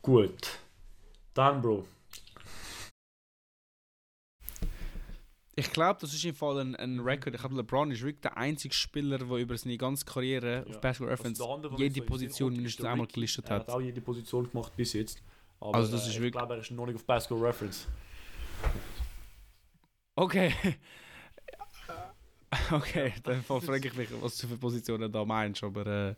Gut. 0.00 0.58
Dann 1.34 1.62
Bro. 1.62 1.86
Ich 5.62 5.72
glaube, 5.72 5.98
das 6.00 6.12
ist 6.12 6.24
im 6.24 6.34
Fall 6.34 6.58
ein, 6.58 6.76
ein 6.76 7.00
Record. 7.00 7.34
Ich 7.34 7.40
glaube, 7.40 7.56
LeBron 7.56 7.90
ist 7.92 8.02
wirklich 8.02 8.20
der 8.20 8.36
einzige 8.36 8.74
Spieler, 8.74 9.18
der 9.18 9.28
über 9.36 9.56
seine 9.56 9.78
ganze 9.78 10.04
Karriere 10.04 10.64
Ja. 10.66 10.74
auf 10.74 10.80
Basketball 10.80 11.10
Also 11.10 11.22
Reference 11.22 11.38
der 11.38 11.48
andere, 11.48 11.76
der 11.76 11.86
jede 11.86 12.00
so 12.00 12.06
Position 12.06 12.52
mindestens 12.52 12.84
einmal 12.84 13.06
gelistet 13.06 13.44
Er 13.48 13.56
hat. 13.56 13.62
hat 13.68 13.70
auch 13.70 13.80
jede 13.80 14.00
Position 14.00 14.50
gemacht 14.50 14.72
bis 14.76 14.92
jetzt. 14.94 15.22
Aber 15.60 15.74
Also 15.76 15.92
das 15.92 16.02
äh, 16.02 16.08
ist 16.08 16.14
ich 16.14 16.20
wirklich- 16.20 16.32
glaube, 16.32 16.54
er 16.54 16.60
ist 16.60 16.70
noch 16.72 16.86
nicht 16.86 16.96
auf 16.96 17.04
Basketball 17.04 17.46
Reference. 17.46 17.86
Okay. 20.16 20.52
okay, 22.72 23.12
dann 23.22 23.42
frage 23.42 23.88
ich 23.88 23.94
mich, 23.94 24.08
was 24.20 24.36
du 24.38 24.48
für 24.48 24.56
Positionen 24.56 25.10
da 25.10 25.24
meinst, 25.24 25.62
aber 25.64 25.86
äh, 25.86 26.14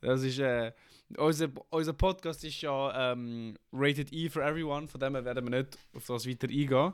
das 0.00 0.22
ist 0.22 0.38
äh, 0.40 0.72
unser, 1.16 1.48
unser 1.70 1.92
Podcast 1.92 2.42
ist 2.44 2.60
ja 2.60 3.12
ähm, 3.12 3.56
Rated 3.72 4.12
E 4.12 4.28
for 4.28 4.42
Everyone, 4.42 4.88
von 4.88 5.00
dem 5.00 5.14
her 5.14 5.24
werden 5.24 5.44
wir 5.50 5.58
nicht 5.62 5.78
auf 5.94 6.06
das 6.06 6.26
weiter 6.28 6.48
eingehen. 6.48 6.92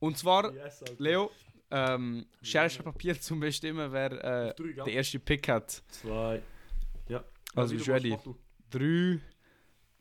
Und 0.00 0.18
zwar, 0.18 0.52
Yes, 0.54 0.82
Alter. 0.82 0.94
Leo, 0.98 1.30
ähm, 1.70 2.26
Schere, 2.42 2.68
Papier 2.82 3.20
zum 3.20 3.38
Bestimmen, 3.40 3.92
wer 3.92 4.12
äh, 4.12 4.54
Drei, 4.54 4.72
gell? 4.72 4.84
den 4.84 4.94
ersten 4.94 5.20
Pick 5.20 5.48
hat. 5.48 5.70
Zwei. 5.88 6.42
Ja. 7.08 7.22
Also 7.54 7.72
wie 7.72 7.76
bist 7.76 7.86
du 7.88 7.92
ready? 7.92 8.16
du. 8.24 8.36
Drei. 8.70 9.20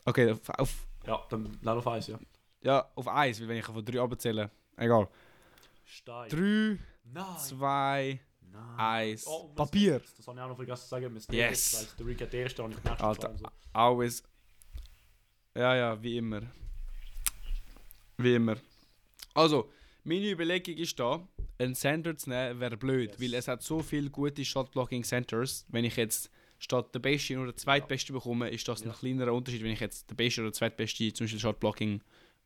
Okay, 0.06 0.32
auf, 0.32 0.50
auf, 0.58 0.88
Ja, 1.06 1.24
dann 1.30 1.58
lass 1.62 1.78
auf 1.78 1.88
eins, 1.88 2.08
ja. 2.08 2.20
ja, 2.62 2.90
auf 2.96 3.08
eins, 3.08 3.40
weil 3.42 3.48
wenn 3.50 3.58
ich 3.58 3.66
von 3.66 3.84
drei 3.86 4.00
abzähle. 4.02 4.50
Egal. 4.78 5.08
Stein. 5.86 6.30
Drei, 6.30 6.78
Nein. 7.04 7.38
zwei, 7.38 8.20
Nein. 8.52 8.78
eins. 8.78 9.28
Oh, 9.28 9.50
Papier. 9.56 10.02
Das 10.18 10.28
habe 10.28 10.38
ich 10.38 10.44
auch 10.44 10.50
noch 10.50 10.56
vergessen 10.56 10.84
zu 10.84 10.88
sagen. 10.88 11.14
Wir 11.30 11.36
Yes. 11.36 11.74
Weil 11.76 11.98
der 11.98 12.06
Rick 12.06 12.22
hat 12.22 12.34
der 12.34 12.40
erste 12.42 12.64
und 12.64 12.72
ich 12.72 12.84
nächste 12.84 13.04
Alter. 13.04 13.22
zwei 13.22 13.30
und 13.30 13.38
so. 13.40 13.46
Always. 13.74 14.24
Ja, 15.56 15.76
ja, 15.76 16.02
wie 16.02 16.18
immer. 16.18 16.42
Wie 18.18 18.36
immer. 18.36 18.56
Also, 19.34 19.72
meine 20.10 20.30
Überlegung 20.32 20.76
ist 20.76 21.00
da, 21.00 21.28
einen 21.58 21.76
Center 21.76 22.16
zu 22.18 22.30
nehmen 22.30 22.60
wäre 22.60 22.78
blöd, 22.78 23.12
Yes. 23.12 23.22
weil 23.22 23.34
es 23.36 23.48
hat 23.48 23.62
so 23.64 23.80
viele 23.82 24.10
gute 24.10 24.44
Shotblocking 24.44 25.04
Centers. 25.04 25.66
Wenn 25.70 25.86
ich 25.86 25.96
jetzt 25.96 26.30
statt 26.58 26.94
der 26.94 27.00
Beste 27.00 27.36
nur 27.36 27.46
der 27.46 27.56
Zweitbeste 27.56 28.12
bekomme, 28.14 28.50
ist 28.50 28.68
das 28.68 28.82
Ja. 28.82 28.88
ein 28.92 28.94
kleinerer 28.98 29.34
Unterschied, 29.34 29.64
wenn 29.64 29.72
ich 29.72 29.80
jetzt 29.80 30.10
der 30.10 30.16
Beste 30.16 30.42
oder 30.42 30.50
der 30.50 30.54
Zweitbeste 30.54 31.14
zum 31.14 31.26
Beispiel 31.26 31.40
Shotblocking 31.40 32.02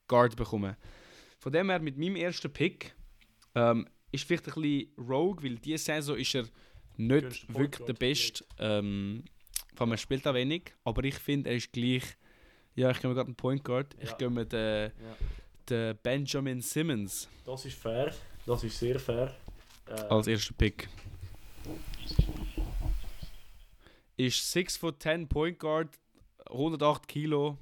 Guard 0.07 0.35
bekomme. 0.35 0.77
Von 1.39 1.51
dem 1.51 1.69
her, 1.69 1.79
mit 1.79 1.97
meinem 1.97 2.15
ersten 2.15 2.51
Pick, 2.51 2.93
ähm, 3.55 3.87
ist 4.11 4.25
vielleicht 4.25 4.47
ein 4.47 4.61
bisschen 4.61 4.87
rogue, 4.97 5.43
weil 5.43 5.55
diese 5.57 5.77
Saison 5.85 6.17
ist 6.17 6.35
er 6.35 6.45
nicht 6.97 7.53
wirklich 7.53 7.85
der 7.85 7.93
Beste. 7.93 8.45
Ähm, 8.59 9.23
allem, 9.77 9.91
er 9.91 9.97
spielt 9.97 10.27
auch 10.27 10.33
wenig, 10.33 10.73
aber 10.83 11.03
ich 11.03 11.15
finde, 11.15 11.49
er 11.49 11.55
ist 11.55 11.71
gleich. 11.71 12.03
Ja, 12.75 12.91
ich 12.91 12.99
gehe 12.99 13.09
mir 13.09 13.15
gerade 13.15 13.27
einen 13.27 13.35
Point 13.35 13.63
Guard. 13.63 13.95
Ich 13.99 14.09
Ja. 14.09 14.15
gehe 14.17 14.29
mir 14.29 14.45
den, 14.45 14.91
Ja. 15.01 15.17
Den 15.69 15.97
Benjamin 16.01 16.61
Simmons 16.61 17.27
Das 17.45 17.65
ist 17.65 17.77
fair. 17.77 18.13
Das 18.45 18.63
ist 18.63 18.77
sehr 18.77 18.99
fair. 18.99 19.33
Äh, 19.87 19.93
als 19.93 20.27
erster 20.27 20.53
Pick. 20.53 20.89
Ist 24.17 24.51
6 24.51 24.77
foot 24.77 25.01
10 25.01 25.27
Point 25.27 25.59
Guard, 25.59 25.89
108 26.49 27.07
Kilo. 27.07 27.57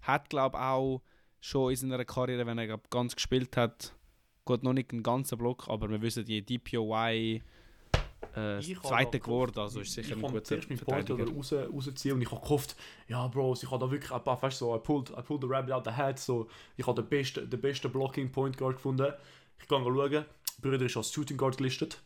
Hat, 0.00 0.28
glaube 0.30 0.56
ich, 0.56 0.62
auch 0.62 1.02
schon 1.40 1.70
in 1.70 1.76
seiner 1.76 2.04
Karriere, 2.04 2.46
wenn 2.46 2.58
er 2.58 2.66
glaub, 2.66 2.90
ganz 2.90 3.14
gespielt 3.14 3.56
hat, 3.56 3.94
gut, 4.44 4.62
noch 4.62 4.72
nicht 4.72 4.92
einen 4.92 5.02
ganzen 5.02 5.38
Block, 5.38 5.68
aber 5.68 5.90
wir 5.90 6.00
wissen, 6.00 6.24
die 6.24 6.44
DPOY 6.44 7.42
äh, 8.36 8.58
Ich 8.58 8.80
zweite 8.80 9.18
da 9.18 9.24
geworden, 9.24 9.58
also 9.58 9.80
ist 9.80 9.92
sicher 9.92 10.08
ich 10.08 10.16
ein 10.16 10.22
habe 10.22 10.32
guter 10.32 10.44
zuerst 10.44 10.68
meinen 10.70 10.78
Point 10.80 11.06
Verteidiger. 11.06 11.36
raus, 11.36 11.52
rausziehen 11.52 12.14
und 12.14 12.22
ich 12.22 12.30
habe 12.30 12.40
gehofft, 12.40 12.76
ja 13.08 13.26
Bro, 13.28 13.54
ich 13.54 13.70
habe 13.70 13.84
da 13.84 13.90
wirklich 13.90 14.12
ein 14.12 14.22
paar, 14.22 14.40
weißt 14.42 14.60
du, 14.60 14.66
so, 14.66 14.76
I 14.76 14.78
pulled, 14.78 15.10
I 15.10 15.22
pulled 15.22 15.42
the 15.42 15.48
rabbit 15.48 15.72
out 15.72 15.84
the 15.84 15.90
hat, 15.90 16.18
so, 16.18 16.48
ich 16.76 16.86
habe 16.86 17.02
den 17.02 17.08
besten, 17.08 17.48
den 17.48 17.60
besten 17.60 17.90
Blocking 17.90 18.30
Point 18.30 18.56
Guard 18.56 18.76
gefunden. 18.76 19.12
Ich 19.60 19.68
kann 19.68 19.84
schauen, 19.84 20.24
Brüder 20.60 20.86
ist 20.86 20.96
als 20.96 21.12
Shooting 21.12 21.36
Guard 21.36 21.56
gelistet. 21.56 21.98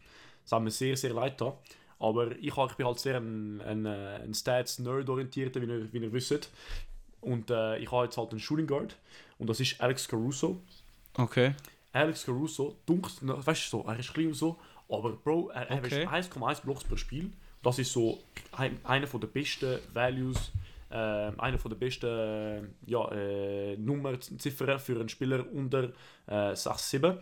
Das 0.42 0.52
hat 0.52 0.62
mir 0.62 0.70
sehr, 0.70 0.96
sehr 0.96 1.12
leid 1.12 1.38
getan. 1.38 1.54
Aber 1.98 2.36
ich, 2.38 2.54
hab, 2.56 2.70
ich 2.70 2.76
bin 2.76 2.86
halt 2.86 2.98
sehr 2.98 3.16
ein, 3.16 3.60
ein, 3.62 3.86
äh, 3.86 4.20
ein 4.22 4.34
Stats-Nerd 4.34 5.08
orientierter, 5.08 5.62
wie 5.62 5.66
ihr, 5.66 5.92
wie 5.92 5.98
ihr 5.98 6.12
wisst. 6.12 6.50
Und 7.20 7.50
äh, 7.50 7.78
ich 7.78 7.90
habe 7.90 8.04
jetzt 8.04 8.16
halt 8.16 8.30
einen 8.30 8.40
Shooting 8.40 8.66
Guard 8.66 8.96
und 9.38 9.48
das 9.48 9.60
ist 9.60 9.80
Alex 9.80 10.06
Caruso. 10.06 10.60
Okay. 11.14 11.54
Alex 11.92 12.26
Caruso, 12.26 12.76
dunkel, 12.84 13.10
weißt 13.22 13.72
du 13.72 13.78
so, 13.78 13.84
er 13.88 13.98
ist 13.98 14.12
klein 14.12 14.28
und 14.28 14.34
so, 14.34 14.58
aber 14.88 15.12
Bro, 15.12 15.50
er, 15.50 15.70
er 15.70 15.78
Okay. 15.78 16.02
ist 16.04 16.08
1,1 16.32 16.62
Blocks 16.62 16.84
pro 16.84 16.96
Spiel. 16.96 17.30
Das 17.62 17.78
ist 17.78 17.92
so 17.92 18.18
ein, 18.52 18.78
einer 18.84 19.06
von 19.06 19.20
der 19.20 19.28
besten 19.28 19.78
Values, 19.92 20.52
äh, 20.90 20.94
einer 20.94 21.58
von 21.58 21.70
der 21.70 21.76
besten 21.76 22.06
äh, 22.06 22.62
ja, 22.90 23.10
äh, 23.12 23.76
Nummernziffern 23.76 24.78
für 24.78 25.00
einen 25.00 25.08
Spieler 25.08 25.44
unter 25.52 25.92
äh, 26.28 26.52
6,7. 26.52 27.18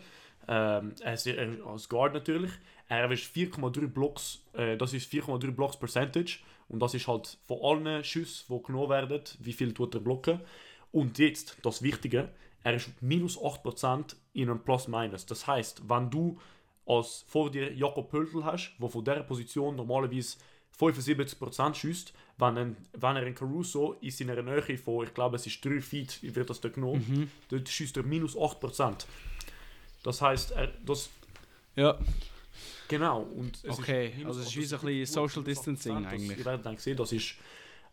Ähm, 0.47 0.92
er 1.00 1.14
ist 1.14 1.26
als 1.66 1.88
Guard 1.88 2.12
natürlich. 2.12 2.50
Er 2.88 3.11
ist 3.11 3.35
4,3 3.35 3.87
Blocks, 3.88 4.42
äh, 4.52 4.76
das 4.76 4.92
ist 4.92 5.11
4,3 5.11 5.50
Blocks 5.52 5.78
Percentage 5.78 6.40
und 6.68 6.80
das 6.80 6.92
ist 6.92 7.09
halt 7.09 7.38
von 7.47 7.59
allen 7.62 8.04
Schüssen, 8.04 8.44
die 8.54 8.62
genommen 8.62 8.90
werden, 8.90 9.23
wie 9.40 9.52
viel 9.54 9.73
tut 9.73 9.94
er 9.94 10.00
blocken. 10.02 10.40
Und 10.92 11.18
jetzt, 11.18 11.56
das 11.62 11.83
Wichtige, 11.83 12.28
er 12.62 12.75
ist 12.75 12.90
minus 13.00 13.38
8% 13.38 14.14
in 14.35 14.50
einem 14.50 14.61
Plus-Minus. 14.62 15.25
Das 15.26 15.47
heißt, 15.47 15.88
wenn 15.88 16.11
du 16.11 16.38
als 16.86 17.24
vor 17.28 17.50
dir 17.50 17.72
Jakob 17.72 18.10
Pöltl 18.10 18.44
hast, 18.44 18.72
der 18.78 18.88
von 18.88 19.04
dieser 19.04 19.22
Position 19.22 19.76
normalerweise 19.76 20.36
75% 20.78 21.74
schießt, 21.74 22.12
wenn, 22.38 22.58
ein, 22.58 22.76
wenn 22.92 23.16
er 23.16 23.26
in 23.26 23.34
Caruso 23.34 23.92
in 24.00 24.10
seiner 24.10 24.42
Nähe 24.42 24.76
von, 24.76 25.04
ich 25.06 25.14
glaube 25.14 25.36
es 25.36 25.46
ist 25.46 25.64
3 25.64 25.80
Feet, 25.80 26.18
wird 26.34 26.50
das 26.50 26.60
dort 26.60 26.74
genommen, 26.74 27.04
Mhm. 27.08 27.30
dort 27.48 27.68
schießt 27.68 27.96
er 27.96 28.02
minus 28.02 28.36
8%. 28.36 29.06
Das 30.02 30.20
heißt, 30.20 30.50
er, 30.52 30.68
das, 30.84 31.10
Ja, 31.76 31.98
genau. 32.88 33.22
Und 33.22 33.58
Okay, 33.66 34.12
ist 34.18 34.26
also 34.26 34.40
es 34.40 34.46
ist 34.48 34.56
wie 34.56 34.74
ein 34.74 34.80
bisschen 35.04 35.06
Social 35.06 35.44
Distancing 35.44 35.96
8%. 35.96 36.04
Das- 36.04 36.12
eigentlich. 36.12 36.38
Ihr 36.38 36.44
werdet 36.44 36.66
dann 36.66 36.76
sehen, 36.76 36.96
das 36.96 37.12
ist 37.12 37.34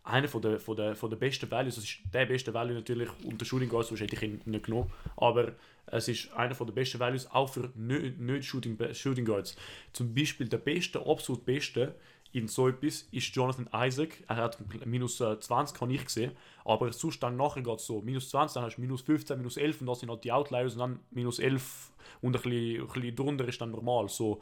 einer 0.04 0.28
von 0.28 0.42
der, 0.42 0.58
von 0.58 0.76
der, 0.76 0.96
von 0.96 1.10
der 1.10 1.16
besten 1.16 1.50
Values. 1.50 1.76
Das 1.76 1.84
ist 1.84 1.98
der 2.12 2.26
beste 2.26 2.52
Value 2.52 2.74
natürlich 2.74 3.08
unter 3.24 3.44
Shooting 3.44 3.68
Guards, 3.68 3.88
sonst 3.88 4.00
hätte 4.00 4.16
ich 4.16 4.22
ihn 4.22 4.40
nicht 4.44 4.66
genommen. 4.66 4.90
Aber 5.16 5.52
es 5.86 6.08
ist 6.08 6.32
einer 6.32 6.54
von 6.54 6.66
der 6.66 6.74
besten 6.74 6.98
Values 6.98 7.30
auch 7.30 7.48
für 7.48 7.70
nicht, 7.74 8.44
Shooting, 8.44 8.78
Shooting 8.92 9.24
Guards. 9.24 9.56
Zum 9.92 10.14
Beispiel 10.14 10.48
der 10.48 10.58
beste, 10.58 11.04
absolut 11.06 11.44
beste 11.44 11.94
in 12.32 12.48
so 12.48 12.66
etwas 12.68 13.02
ist 13.12 13.34
Jonathan 13.36 13.68
Isaac. 13.74 14.24
Er 14.26 14.36
hat 14.36 14.58
minus 14.86 15.20
äh, 15.20 15.38
20, 15.38 15.80
habe 15.80 15.92
ich 15.92 16.04
gesehen. 16.04 16.32
Aber 16.64 16.90
sonst 16.92 17.22
dann 17.22 17.36
nachher 17.36 17.62
geht 17.62 17.78
es 17.78 17.86
so. 17.86 18.00
Minus 18.00 18.30
20, 18.30 18.54
dann 18.54 18.64
hast 18.64 18.76
du 18.76 18.80
minus 18.80 19.02
15, 19.02 19.36
minus 19.36 19.58
11 19.58 19.82
und 19.82 19.86
das 19.86 20.00
sind 20.00 20.08
halt 20.08 20.24
die 20.24 20.32
Outliers 20.32 20.72
und 20.72 20.78
dann 20.78 21.00
minus 21.10 21.38
11 21.38 21.92
und 22.22 22.34
ein 22.34 22.42
bisschen, 22.42 22.80
ein 22.80 22.86
bisschen 22.86 23.16
drunter 23.16 23.46
ist 23.46 23.60
dann 23.60 23.70
normal. 23.70 24.08
So 24.08 24.40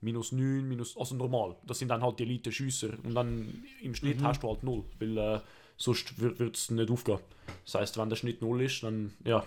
minus 0.00 0.32
9, 0.32 0.66
minus, 0.66 0.96
also 0.96 1.14
normal. 1.14 1.56
Das 1.66 1.78
sind 1.78 1.88
dann 1.88 2.02
halt 2.02 2.18
die 2.18 2.22
Elite-Schüsser. 2.24 2.90
Und 3.02 3.14
dann 3.14 3.64
im 3.82 3.94
Schnitt 3.94 4.22
hast 4.22 4.42
du 4.42 4.48
halt 4.48 4.62
0, 4.62 4.84
weil 4.98 5.18
äh, 5.18 5.40
sonst 5.76 6.18
wird 6.20 6.56
es 6.56 6.70
nicht 6.70 6.90
aufgehen. 6.90 7.18
Das 7.64 7.74
heißt, 7.74 7.98
wenn 7.98 8.08
der 8.08 8.16
Schnitt 8.16 8.40
0 8.42 8.62
ist, 8.62 8.82
dann 8.82 9.12
ja. 9.24 9.44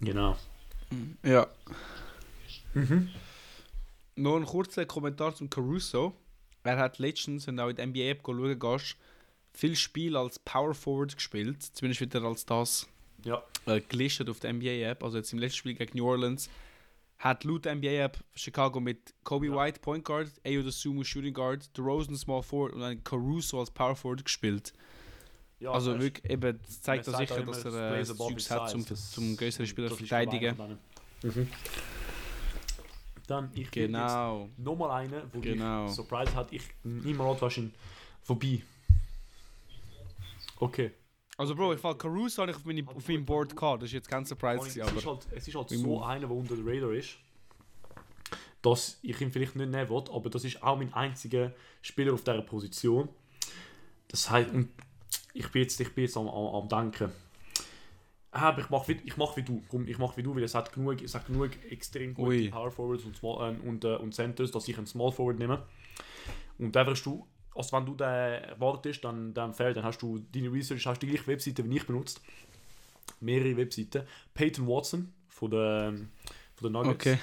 Genau. 0.00 0.36
Ja. 1.22 1.46
Noch 4.16 4.36
ein 4.36 4.44
kurzer 4.44 4.84
Kommentar 4.86 5.34
zum 5.34 5.48
Caruso. 5.50 6.14
Er 6.62 6.78
hat 6.78 6.98
letztens, 6.98 7.46
wenn 7.46 7.56
du 7.56 7.64
auch 7.64 7.68
in 7.68 7.76
der 7.76 7.86
NBA-App 7.86 8.22
schauen 8.24 8.58
gehst, 8.58 8.96
viel 9.52 9.76
Spiel 9.76 10.16
als 10.16 10.38
Power 10.38 10.74
Forward 10.74 11.14
gespielt. 11.16 11.62
Zumindest 11.62 12.00
wird 12.00 12.14
er 12.14 12.24
als 12.24 12.44
das 12.44 12.86
Ja. 13.24 13.42
äh, 13.66 13.80
gelistet 13.80 14.28
auf 14.28 14.40
der 14.40 14.52
NBA-App. 14.52 15.02
Also 15.02 15.16
jetzt 15.18 15.32
im 15.32 15.38
letzten 15.38 15.58
Spiel 15.58 15.74
gegen 15.74 15.98
New 15.98 16.06
Orleans 16.06 16.50
hat 17.20 17.44
laut 17.44 17.64
der 17.66 17.74
NBA-App 17.76 18.18
Chicago 18.34 18.80
mit 18.80 19.14
Kobe 19.24 19.46
Ja. 19.46 19.54
White 19.56 19.80
Point 19.80 20.04
Guard, 20.04 20.28
Ayo 20.44 20.62
Dosunmu 20.62 21.04
Shooting 21.04 21.34
Guard, 21.34 21.76
DeRozan 21.76 22.16
Small 22.16 22.42
Forward 22.42 22.72
und 22.72 22.80
dann 22.80 23.04
Caruso 23.04 23.60
als 23.60 23.70
Power 23.70 23.94
Forward 23.94 24.24
gespielt. 24.24 24.72
ja 25.60 25.70
also 25.70 26.00
wirklich, 26.00 26.24
eben, 26.30 26.58
das 26.66 26.80
zeigt 26.80 27.06
auch 27.08 27.16
sicher, 27.18 27.42
dass 27.44 27.64
er 27.66 27.98
das 27.98 28.16
Zeugs 28.16 28.50
hat, 28.50 28.70
zum, 28.70 28.84
zum 28.86 29.36
größeren 29.36 29.66
Spieler 29.66 29.90
verteidigen. 29.90 30.56
Mhm. 31.22 31.48
Dann, 33.26 33.50
ich 33.54 33.70
gebe 33.70 33.92
jetzt 33.92 33.92
Genau. 33.92 34.48
nochmal 34.56 35.02
einen, 35.02 35.22
wo 35.32 35.40
Genau. 35.40 35.84
mich 35.84 35.92
surprised 35.92 36.34
hat. 36.34 36.52
Ich 36.52 36.62
niemand 36.82 37.40
was 37.42 37.56
ihn 37.58 37.72
vorbei. 38.22 38.62
Okay. 40.56 40.90
Also 41.40 41.54
Bro, 41.54 41.72
ich 41.72 41.80
fall 41.80 41.96
Caruso 41.96 42.42
habe 42.42 42.50
ich 42.50 42.56
auf, 42.58 42.66
meine, 42.66 42.86
auf 42.86 43.08
meinem 43.08 43.24
Board 43.24 43.56
gehabt, 43.56 43.80
das 43.80 43.88
ist 43.88 43.94
jetzt 43.94 44.10
kein 44.10 44.26
Surprise, 44.26 44.58
es, 44.58 44.74
gewesen, 44.74 44.94
ist 44.98 45.06
aber 45.06 45.14
halt, 45.14 45.26
es 45.34 45.48
ist 45.48 45.54
halt 45.54 45.70
so 45.70 46.02
einer, 46.02 46.26
der 46.26 46.30
unter 46.30 46.54
der 46.54 46.66
Radar 46.66 46.92
ist, 46.92 47.16
dass 48.60 48.98
ich 49.00 49.18
ihn 49.22 49.32
vielleicht 49.32 49.56
nicht 49.56 49.70
nehmen 49.70 49.88
will, 49.88 50.04
aber 50.12 50.28
das 50.28 50.44
ist 50.44 50.62
auch 50.62 50.76
mein 50.76 50.92
einziger 50.92 51.54
Spieler 51.80 52.12
auf 52.12 52.24
dieser 52.24 52.42
Position. 52.42 53.08
Das 54.08 54.28
heißt, 54.28 54.50
ich 55.32 55.48
bin 55.48 55.62
jetzt, 55.62 55.80
ich 55.80 55.94
bin 55.94 56.04
jetzt 56.04 56.18
am, 56.18 56.28
am, 56.28 56.56
am 56.56 56.68
Denken. 56.68 57.10
Aber 58.32 58.60
ich 58.60 58.68
mache 58.68 58.88
wie, 58.88 59.00
ich 59.02 59.16
mach 59.16 59.34
wie 59.38 59.42
du. 59.42 59.62
Komm, 59.70 59.88
ich 59.88 59.96
mache 59.96 60.18
wie 60.18 60.22
du, 60.22 60.36
weil 60.36 60.42
es 60.42 60.54
hat 60.54 60.70
genug, 60.74 61.00
es 61.00 61.14
hat 61.14 61.26
genug 61.26 61.52
extrem 61.70 62.12
gute 62.12 62.28
Ui. 62.28 62.48
Power 62.50 62.70
Forwards 62.70 63.04
und, 63.04 63.16
Small, 63.16 63.54
äh, 63.54 63.66
und, 63.66 63.82
äh, 63.82 63.96
und 63.96 64.14
Centers, 64.14 64.50
dass 64.50 64.68
ich 64.68 64.76
einen 64.76 64.86
Small 64.86 65.10
Forward 65.10 65.38
nehme. 65.38 65.62
Und 66.58 66.76
dann 66.76 66.86
wirst 66.86 67.06
du, 67.06 67.26
also 67.54 67.76
wenn 67.76 67.86
du 67.86 67.94
den 67.94 68.06
erwartest, 68.06 69.04
dann, 69.04 69.34
dann 69.34 69.52
fällt, 69.54 69.76
dann 69.76 69.84
hast 69.84 70.00
du 70.02 70.18
deine 70.32 70.52
Research, 70.52 70.86
hast 70.86 71.02
du 71.02 71.06
die 71.06 71.12
gleiche 71.12 71.26
Webseite 71.28 71.68
wie 71.68 71.76
ich 71.76 71.86
benutzt. 71.86 72.20
Mehrere 73.20 73.56
Webseiten. 73.56 74.04
Peyton 74.34 74.66
Watson 74.66 75.12
von 75.28 75.50
der, 75.50 75.94
von 76.54 76.72
der 76.72 76.82
Nuggets. 76.82 77.06
okay, 77.06 77.18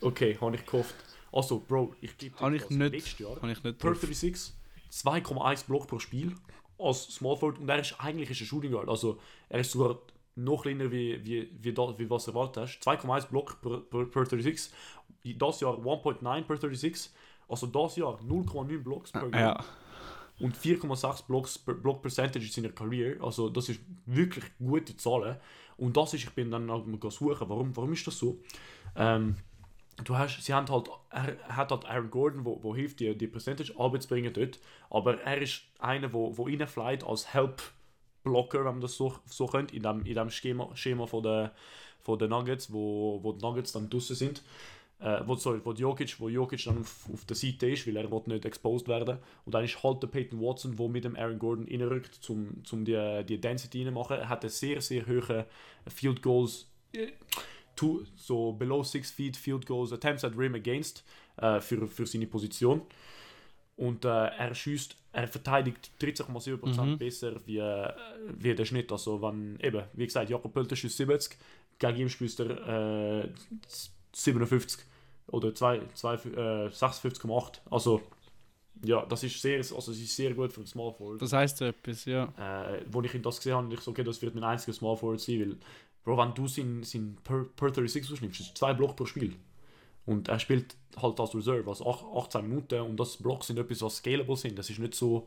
Okay, 0.00 0.38
habe 0.40 0.56
ich 0.56 0.66
gehofft. 0.66 0.94
Also, 1.32 1.60
Bro, 1.66 1.94
ich 2.00 2.16
gebe 2.18 2.38
Habe 2.38 2.56
ich 2.56 2.62
das 2.62 2.70
nicht. 2.70 2.92
letztes 2.92 3.18
Jahr. 3.18 3.36
habe 3.36 3.50
ich 3.52 3.62
nicht 3.64 3.78
Per 3.78 3.90
drauf. 3.90 4.00
36, 4.00 4.52
2,1 4.92 5.66
Block 5.66 5.88
pro 5.88 5.98
Spiel 5.98 6.34
als 6.78 7.04
Small 7.14 7.36
Forward 7.36 7.58
und 7.60 7.68
er 7.68 7.78
ist 7.80 7.94
eigentlich 7.98 8.30
ist 8.30 8.40
ein 8.40 8.46
Shooting 8.46 8.72
Guard. 8.72 8.88
Also 8.88 9.18
er 9.48 9.60
ist 9.60 9.70
sogar 9.72 9.98
noch 10.36 10.62
kleiner 10.62 10.90
wie, 10.92 11.24
wie, 11.24 11.48
wie, 11.60 11.72
da, 11.72 11.96
wie 11.98 12.08
was 12.10 12.24
du 12.26 12.32
erwartet 12.32 12.64
hast. 12.64 12.80
2,1 12.86 13.28
Block 13.28 13.60
per, 13.62 13.78
per, 13.80 14.04
per 14.06 14.26
36. 14.26 14.72
Das 15.38 15.60
Jahr 15.60 15.74
1,9 15.78 16.42
per 16.42 16.56
36. 16.56 17.10
Also 17.48 17.66
das 17.66 17.96
Jahr 17.96 18.18
0,9 18.20 18.82
Blocks 18.82 19.12
per 19.12 19.28
Game 19.28 19.40
Ja, 19.40 19.64
und 20.40 20.56
4,6 20.56 21.26
Blocks 21.26 21.58
per 21.58 21.74
Block 21.74 22.02
Percentage 22.02 22.44
in 22.44 22.50
seiner 22.50 22.70
Karriere. 22.70 23.22
Also 23.22 23.48
das 23.48 23.68
ist 23.68 23.80
wirklich 24.06 24.44
gute 24.58 24.96
Zahlen. 24.96 25.36
Und 25.76 25.96
das 25.96 26.14
ist, 26.14 26.24
ich 26.24 26.30
bin 26.30 26.50
dann 26.50 26.70
auch 26.70 26.84
mal 26.86 26.98
suchen, 27.10 27.48
warum, 27.48 27.76
warum 27.76 27.92
ist 27.92 28.06
das 28.06 28.18
so? 28.18 28.40
Ähm, 28.96 29.36
du 30.04 30.16
hast, 30.16 30.42
sie 30.42 30.52
haben 30.52 30.68
halt, 30.68 30.88
er 31.10 31.36
hat 31.48 31.70
halt 31.70 31.84
Aaron 31.84 32.10
Gordon, 32.10 32.44
wo, 32.44 32.62
wo 32.62 32.74
hilft 32.74 33.00
die, 33.00 33.16
die 33.16 33.26
Percentage 33.26 33.72
Arbeit 33.78 34.02
zu 34.02 34.08
bringen 34.08 34.32
dort, 34.32 34.58
aber 34.90 35.20
er 35.22 35.40
ist 35.40 35.62
einer, 35.78 36.12
wo, 36.12 36.36
wo 36.36 36.44
reinfliegt 36.44 37.04
als 37.04 37.32
Help 37.32 37.62
Blocker, 38.22 38.60
wenn 38.60 38.72
man 38.72 38.80
das 38.80 38.96
so, 38.96 39.14
so 39.26 39.46
könnte, 39.46 39.76
in 39.76 39.82
dem, 39.82 40.04
in 40.06 40.14
dem 40.14 40.30
Schema, 40.30 40.74
Schema 40.74 41.06
von 41.06 41.22
der, 41.22 41.52
von 42.00 42.18
der 42.18 42.28
Nuggets, 42.28 42.72
wo, 42.72 43.20
wo 43.22 43.32
die 43.32 43.44
Nuggets 43.44 43.72
dann 43.72 43.90
draussen 43.90 44.16
sind. 44.16 44.42
Äh, 45.04 45.20
wo, 45.26 45.34
sorry, 45.36 45.60
wo 45.62 45.72
Jokic, 45.72 46.18
wo 46.18 46.30
Jokic 46.30 46.64
dann 46.64 46.78
auf, 46.78 47.10
auf 47.12 47.26
der 47.26 47.36
Seite 47.36 47.68
ist, 47.68 47.86
weil 47.86 47.96
er 47.98 48.10
will 48.10 48.22
nicht 48.26 48.46
exposed 48.46 48.88
werden. 48.88 49.18
Und 49.44 49.54
dann 49.54 49.62
ist 49.62 49.82
halt 49.82 50.02
der 50.02 50.06
Peyton 50.08 50.40
Watson, 50.40 50.74
der 50.76 50.88
mit 50.88 51.04
dem 51.04 51.14
Aaron 51.14 51.38
Gordon 51.38 51.68
reinrückt, 51.68 52.18
um 52.30 52.64
zum 52.64 52.86
die, 52.86 53.22
die 53.28 53.38
Density 53.38 53.84
reinmachen. 53.84 54.16
Er 54.16 54.30
hat 54.30 54.44
einen 54.44 54.50
sehr, 54.50 54.80
sehr 54.80 55.06
hohen 55.06 55.44
Field 55.88 56.22
Goals, 56.22 56.66
äh, 56.94 57.08
to, 57.76 58.00
so 58.16 58.52
below 58.52 58.82
6 58.82 59.10
feet 59.10 59.36
Field 59.36 59.66
Goals, 59.66 59.92
Attempts 59.92 60.24
at 60.24 60.38
Rim 60.38 60.54
against, 60.54 61.04
äh, 61.36 61.60
für, 61.60 61.86
für 61.86 62.06
seine 62.06 62.26
Position. 62.26 62.80
Und 63.76 64.06
äh, 64.06 64.08
er 64.08 64.54
schießt, 64.54 64.96
er 65.12 65.28
verteidigt 65.28 65.90
13,7% 66.00 66.82
Mhm. 66.82 66.96
besser 66.98 67.40
wie, 67.44 67.58
äh, 67.58 67.92
wie 68.38 68.54
der 68.54 68.64
Schnitt. 68.64 68.90
Also 68.90 69.20
wenn, 69.20 69.58
eben, 69.60 69.82
wie 69.92 70.06
gesagt, 70.06 70.30
Jakob 70.30 70.54
Pölter 70.54 70.76
schießt 70.76 70.96
70, 70.96 71.36
gegen 71.78 71.98
ihm 71.98 72.08
spielt 72.08 72.40
er 72.40 73.24
äh, 73.24 73.28
57 74.12 74.80
oder 75.28 75.54
zwei- 75.54 75.80
zwei- 75.94 76.14
äh, 76.14 76.70
56,8. 76.70 77.60
Also 77.70 78.02
ja, 78.82 79.04
das 79.06 79.22
ist 79.22 79.40
sehr, 79.40 79.58
also 79.58 79.76
es 79.78 79.88
ist 80.00 80.14
sehr 80.14 80.34
gut 80.34 80.52
für 80.52 80.60
den 80.60 80.66
Small 80.66 80.92
Forward. 80.92 81.22
das 81.22 81.32
heisst 81.32 81.60
etwas, 81.62 82.04
ja. 82.04 82.24
Äh, 82.36 82.82
wo 82.90 83.00
ich 83.02 83.14
ihn 83.14 83.22
das 83.22 83.36
gesehen 83.38 83.54
habe, 83.54 83.72
ich 83.72 83.80
so, 83.80 83.92
okay, 83.92 84.04
das 84.04 84.20
wird 84.20 84.34
mein 84.34 84.44
einziger 84.44 84.72
Small 84.72 84.96
Forward 84.96 85.20
sein, 85.20 85.40
weil, 85.40 85.56
Bro, 86.04 86.18
wenn 86.18 86.34
du 86.34 86.46
sein, 86.48 86.82
sein 86.82 87.16
per, 87.24 87.44
per 87.56 87.68
36 87.72 88.12
ausnimmst, 88.12 88.40
das 88.40 88.46
ist 88.48 88.58
zwei 88.58 88.74
Block 88.74 88.94
pro 88.96 89.06
Spiel. 89.06 89.36
Und 90.06 90.28
er 90.28 90.38
spielt 90.38 90.76
halt 91.00 91.18
als 91.18 91.34
Reserve, 91.34 91.66
also 91.66 91.86
ach- 91.88 92.24
18 92.26 92.46
Minuten 92.46 92.80
und 92.82 93.00
das 93.00 93.16
Blocks 93.16 93.46
sind 93.46 93.58
etwas, 93.58 93.80
was 93.80 93.96
scalable 93.96 94.36
sind. 94.36 94.58
Das 94.58 94.68
ist 94.68 94.78
nicht 94.78 94.94
so, 94.94 95.26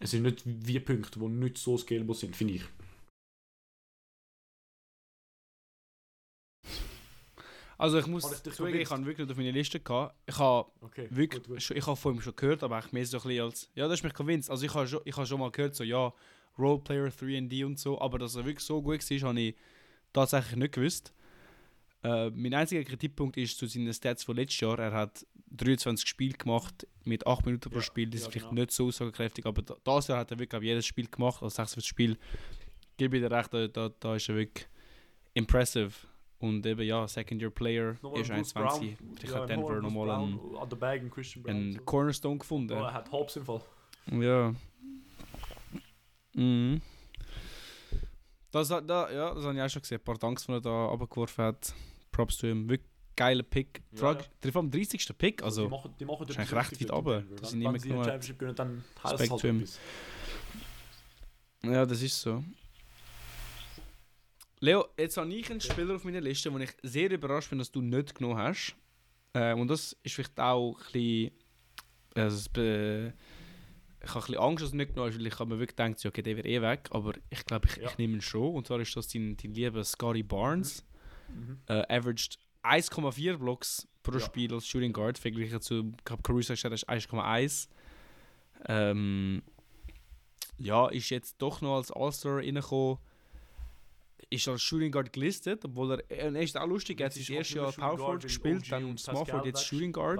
es 0.00 0.10
sind 0.10 0.24
nicht 0.24 0.42
wie 0.44 0.80
Punkte, 0.80 1.20
die 1.20 1.26
nicht 1.28 1.58
so 1.58 1.78
scalable 1.78 2.14
sind, 2.14 2.34
finde 2.34 2.54
ich. 2.54 2.62
Also 7.78 7.98
ich 7.98 8.06
muss 8.06 8.28
dich 8.42 8.54
zugeben, 8.54 8.80
ich 8.80 8.90
habe 8.90 9.04
wirklich 9.06 9.28
auf 9.30 9.36
meiner 9.36 9.52
Liste 9.52 9.80
gehabt. 9.80 10.14
Ich 10.26 10.38
habe 10.38 10.70
Okay, 10.80 11.08
wirklich, 11.10 11.42
gut, 11.42 11.48
gut. 11.54 11.62
schon- 11.62 11.76
ich 11.76 11.86
habe 11.86 11.96
von 11.96 12.14
ihm 12.14 12.20
schon 12.20 12.36
gehört, 12.36 12.62
aber 12.62 12.78
ich 12.78 12.92
mehr 12.92 13.04
so 13.06 13.18
ein 13.18 13.22
bisschen 13.24 13.44
als, 13.44 13.70
ja, 13.74 13.88
das 13.88 13.98
ist 14.00 14.04
mich 14.04 14.14
convinced. 14.14 14.50
Also 14.50 14.64
ich 14.66 14.74
habe 14.74 14.86
schon, 14.86 15.00
ich 15.04 15.16
habe 15.16 15.26
schon 15.26 15.40
mal 15.40 15.50
gehört, 15.50 15.74
so 15.74 15.82
ja, 15.84 16.12
Roleplayer 16.58 17.08
3D 17.10 17.64
und 17.64 17.78
so, 17.78 18.00
aber 18.00 18.18
dass 18.18 18.36
er 18.36 18.44
wirklich 18.44 18.64
so 18.64 18.80
gut 18.80 19.00
war, 19.10 19.28
habe 19.28 19.40
ich 19.40 19.54
tatsächlich 20.12 20.56
nicht 20.56 20.72
gewusst. 20.74 21.12
Äh, 22.04 22.30
mein 22.30 22.54
einziger 22.54 22.84
Kritikpunkt 22.84 23.36
ist 23.38 23.58
zu 23.58 23.66
seinen 23.66 23.92
Stats 23.92 24.22
von 24.24 24.36
letztes 24.36 24.60
Jahr. 24.60 24.78
Er 24.78 24.92
hat 24.92 25.26
23 25.50 26.06
Spiele 26.06 26.34
gemacht 26.36 26.86
mit 27.04 27.26
8 27.26 27.44
Minuten 27.46 27.70
pro 27.70 27.78
Ja, 27.78 27.82
Spiel. 27.82 28.10
Das 28.10 28.20
ja, 28.20 28.26
ist 28.26 28.32
vielleicht 28.32 28.50
genau. 28.50 28.60
nicht 28.60 28.72
so 28.72 28.86
aussagekräftig, 28.88 29.46
aber 29.46 29.62
da- 29.62 29.76
das 29.82 30.06
Jahr 30.08 30.18
hat 30.18 30.30
er 30.30 30.38
wirklich 30.38 30.62
jedes 30.62 30.86
Spiel 30.86 31.08
gemacht, 31.08 31.42
also 31.42 31.48
46 31.54 31.88
Spiele. 31.88 32.16
Gebe 32.98 33.16
ich 33.16 33.22
dir 33.22 33.30
recht, 33.30 33.52
da, 33.52 33.66
da, 33.66 33.88
da 33.88 34.14
ist 34.16 34.28
er 34.28 34.36
wirklich 34.36 34.68
impressive. 35.32 35.90
Und 36.44 36.66
eben 36.66 36.82
ja, 36.82 37.08
Second 37.08 37.40
Year 37.40 37.50
Player 37.50 37.96
Nochmal 38.02 38.20
ist 38.20 38.30
ein 38.30 38.36
Bruce 38.42 38.56
21. 38.56 38.96
Brown. 38.98 39.14
Vielleicht 39.16 39.34
Ja, 39.34 39.40
hat 39.40 39.48
Denver 39.48 39.80
nochmal 39.80 40.10
einen, 40.10 40.56
an 40.60 40.68
der 40.68 40.76
Bag 40.76 41.10
Christian 41.10 41.42
Brown. 41.42 41.56
einen 41.56 41.72
so. 41.72 41.80
Cornerstone 41.82 42.38
gefunden. 42.38 42.72
Oh, 42.72 42.82
er 42.84 42.92
hat 42.92 43.10
Hobbs 43.10 43.36
im 43.36 43.44
Fall. 43.44 43.60
Ja. 44.12 44.54
Mhm. 46.34 46.80
Das, 48.50 48.68
da, 48.68 48.80
ja, 49.10 49.34
das 49.34 49.44
habe 49.44 49.54
ich 49.56 49.62
auch 49.62 49.68
schon 49.68 49.82
gesehen. 49.82 49.98
Ein 49.98 50.04
paar 50.04 50.18
Danks, 50.18 50.46
die 50.46 50.52
er 50.52 50.60
da 50.60 50.88
abgeworfen 50.88 51.44
hat. 51.44 51.74
Props 52.12 52.36
zu 52.38 52.46
ihm. 52.46 52.68
Wirklich 52.68 52.90
geiler 53.16 53.42
Pick. 53.42 53.82
Die 53.90 53.96
Ja, 53.96 54.00
Frage, 54.00 54.20
ja. 54.20 54.26
der 54.42 54.52
vom 54.52 54.70
30. 54.70 55.08
Pick. 55.18 55.38
die 55.38 55.44
Also, 55.44 55.68
machen, 55.68 55.94
die 55.98 56.04
machen 56.04 56.22
ist 56.28 56.30
etwas 56.38 56.52
eigentlich 56.52 56.70
recht 56.72 56.80
weit 56.82 56.92
runter, 56.92 57.22
sie 57.46 57.52
wenn 57.64 57.72
nicht 57.72 57.84
heißt 59.02 59.14
es 59.14 59.20
Respekt 59.20 59.40
zu 59.40 59.48
ihm. 59.48 59.64
ja, 61.64 61.86
das 61.86 62.02
ist 62.02 62.20
so. 62.20 62.44
Leo, 64.64 64.86
jetzt 64.96 65.16
habe 65.16 65.32
ich 65.32 65.50
einen 65.50 65.60
Spieler 65.60 65.94
auf 65.96 66.04
meiner 66.04 66.20
Liste, 66.20 66.52
wo 66.52 66.58
ich 66.58 66.70
sehr 66.82 67.10
überrascht 67.10 67.50
bin, 67.50 67.58
dass 67.58 67.70
du 67.70 67.80
nicht 67.82 68.14
genommen 68.14 68.38
hast. 68.38 68.74
Äh, 69.34 69.54
und 69.54 69.68
das 69.68 69.96
ist 70.02 70.14
vielleicht 70.14 70.38
auch 70.40 70.78
ein 70.78 70.92
bisschen. 70.92 71.30
Also 72.14 72.50
be- 72.52 73.12
ich 74.02 74.08
habe 74.10 74.18
ein 74.18 74.26
bisschen 74.26 74.38
Angst, 74.38 74.62
dass 74.64 74.70
er 74.72 74.76
nicht 74.76 74.90
genommen 74.94 75.10
ist, 75.10 75.18
weil 75.18 75.26
ich 75.26 75.38
habe 75.38 75.50
mir 75.54 75.58
wirklich 75.60 75.76
gedacht, 75.76 76.06
okay, 76.06 76.22
der 76.22 76.36
wird 76.36 76.46
eh 76.46 76.62
weg. 76.62 76.88
Aber 76.92 77.12
ich 77.30 77.44
glaube, 77.44 77.68
ich, 77.68 77.76
Ja. 77.76 77.88
ich 77.90 77.98
nehme 77.98 78.14
ihn 78.14 78.20
schon. 78.20 78.54
Und 78.54 78.66
zwar 78.66 78.78
ist 78.80 78.94
das 78.96 79.08
dein, 79.08 79.36
dein 79.36 79.52
lieber 79.54 79.82
Scotty 79.84 80.22
Barnes. 80.22 80.84
Mhm. 81.28 81.58
Äh, 81.66 81.82
averaged 81.94 82.38
1,4 82.62 83.36
Blocks 83.38 83.88
pro 84.02 84.12
Ja. 84.12 84.20
Spiel 84.20 84.52
als 84.54 84.66
Shooting 84.66 84.92
Guard, 84.92 85.18
verglichen 85.18 85.60
zu 85.60 85.92
ich 85.98 86.04
glaube, 86.04 86.22
Caruso 86.22 86.52
gesagt, 86.52 86.72
das 86.72 86.82
ist 86.82 86.88
1,1. 86.88 87.68
Ähm, 88.66 89.42
ja, 90.58 90.88
ist 90.88 91.10
jetzt 91.10 91.36
doch 91.42 91.60
noch 91.60 91.76
als 91.76 91.90
All-Star 91.90 92.36
reingekommen. 92.36 92.98
Ist 94.30 94.48
als 94.48 94.62
Shooting 94.62 94.90
Guard 94.90 95.12
gelistet, 95.12 95.64
obwohl 95.64 95.92
er, 95.92 96.10
er 96.10 96.42
ist 96.42 96.56
auch 96.56 96.66
lustig, 96.66 97.00
er 97.00 97.06
hat 97.06 97.16
ist 97.16 97.28
das 97.28 97.36
erste 97.36 97.56
Jahr 97.58 97.72
Power 97.72 97.98
Forward 97.98 98.22
gespielt, 98.22 98.72
dann 98.72 98.84
und 98.84 99.00
Small 99.00 99.24
Forward, 99.26 99.46
jetzt 99.46 99.64
Shooting 99.66 99.92
Guard. 99.92 100.18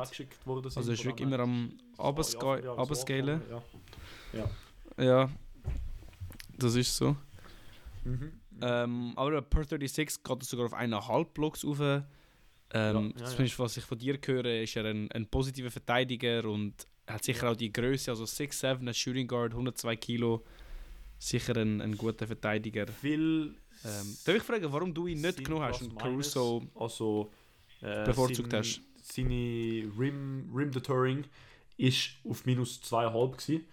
Also 0.77 0.93
ist 0.93 1.01
von 1.01 1.07
wirklich 1.07 1.27
immer 1.27 1.41
am 1.41 1.73
Abscalen. 1.99 3.43
Ja. 4.33 5.05
Ja, 5.05 5.31
das 6.59 6.75
ist 6.77 6.97
so. 6.97 7.17
Mhm. 8.05 8.33
Ähm, 8.63 9.13
aber 9.17 9.43
per 9.43 9.65
36 9.65 10.23
geht 10.23 10.43
er 10.43 10.45
sogar 10.45 10.67
auf 10.67 10.75
1,5 10.75 11.25
Blocks 11.33 11.65
rauf. 11.65 11.81
Ähm, 11.81 12.05
Ja, 12.73 12.93
ja, 13.21 13.25
zumindest 13.27 13.59
was 13.59 13.77
ich 13.77 13.85
von 13.85 13.99
dir 13.99 14.19
höre, 14.25 14.63
ist 14.63 14.77
er 14.77 14.85
ein, 14.87 15.11
ein 15.13 15.27
positiver 15.27 15.71
Verteidiger 15.71 16.45
und 16.45 16.87
hat 17.07 17.25
sicher 17.25 17.51
auch 17.51 17.57
die 17.57 17.73
Größe, 17.73 18.11
also 18.11 18.25
6'7, 18.25 18.87
ein 18.89 18.95
Shooting 18.95 19.27
Guard, 19.27 19.53
102 19.53 19.97
Kilo. 19.97 20.45
Sicher 21.25 21.57
ein, 21.57 21.81
ein 21.81 21.97
guter 21.97 22.27
Verteidiger. 22.27 22.87
Viel 22.87 23.55
Ähm, 23.87 24.17
darf 24.25 24.37
ich 24.37 24.43
fragen, 24.43 24.73
warum 24.73 24.93
du 24.95 25.07
ihn 25.07 25.21
nicht 25.21 25.45
genommen 25.45 25.65
hast 25.65 25.83
und 25.83 25.99
Caruso. 25.99 26.63
Also, 26.75 27.31
äh, 27.83 28.05
bevorzugt 28.05 28.51
sein- 28.51 28.61
hast? 28.61 28.81
Seine 29.03 29.91
Rim, 29.99 30.51
Rim 30.55 30.71
Deterring 30.71 31.25
ist 31.77 32.11
auf 32.29 32.45
minus 32.47 32.81
2,5 32.83 33.37
gewesen. 33.37 33.65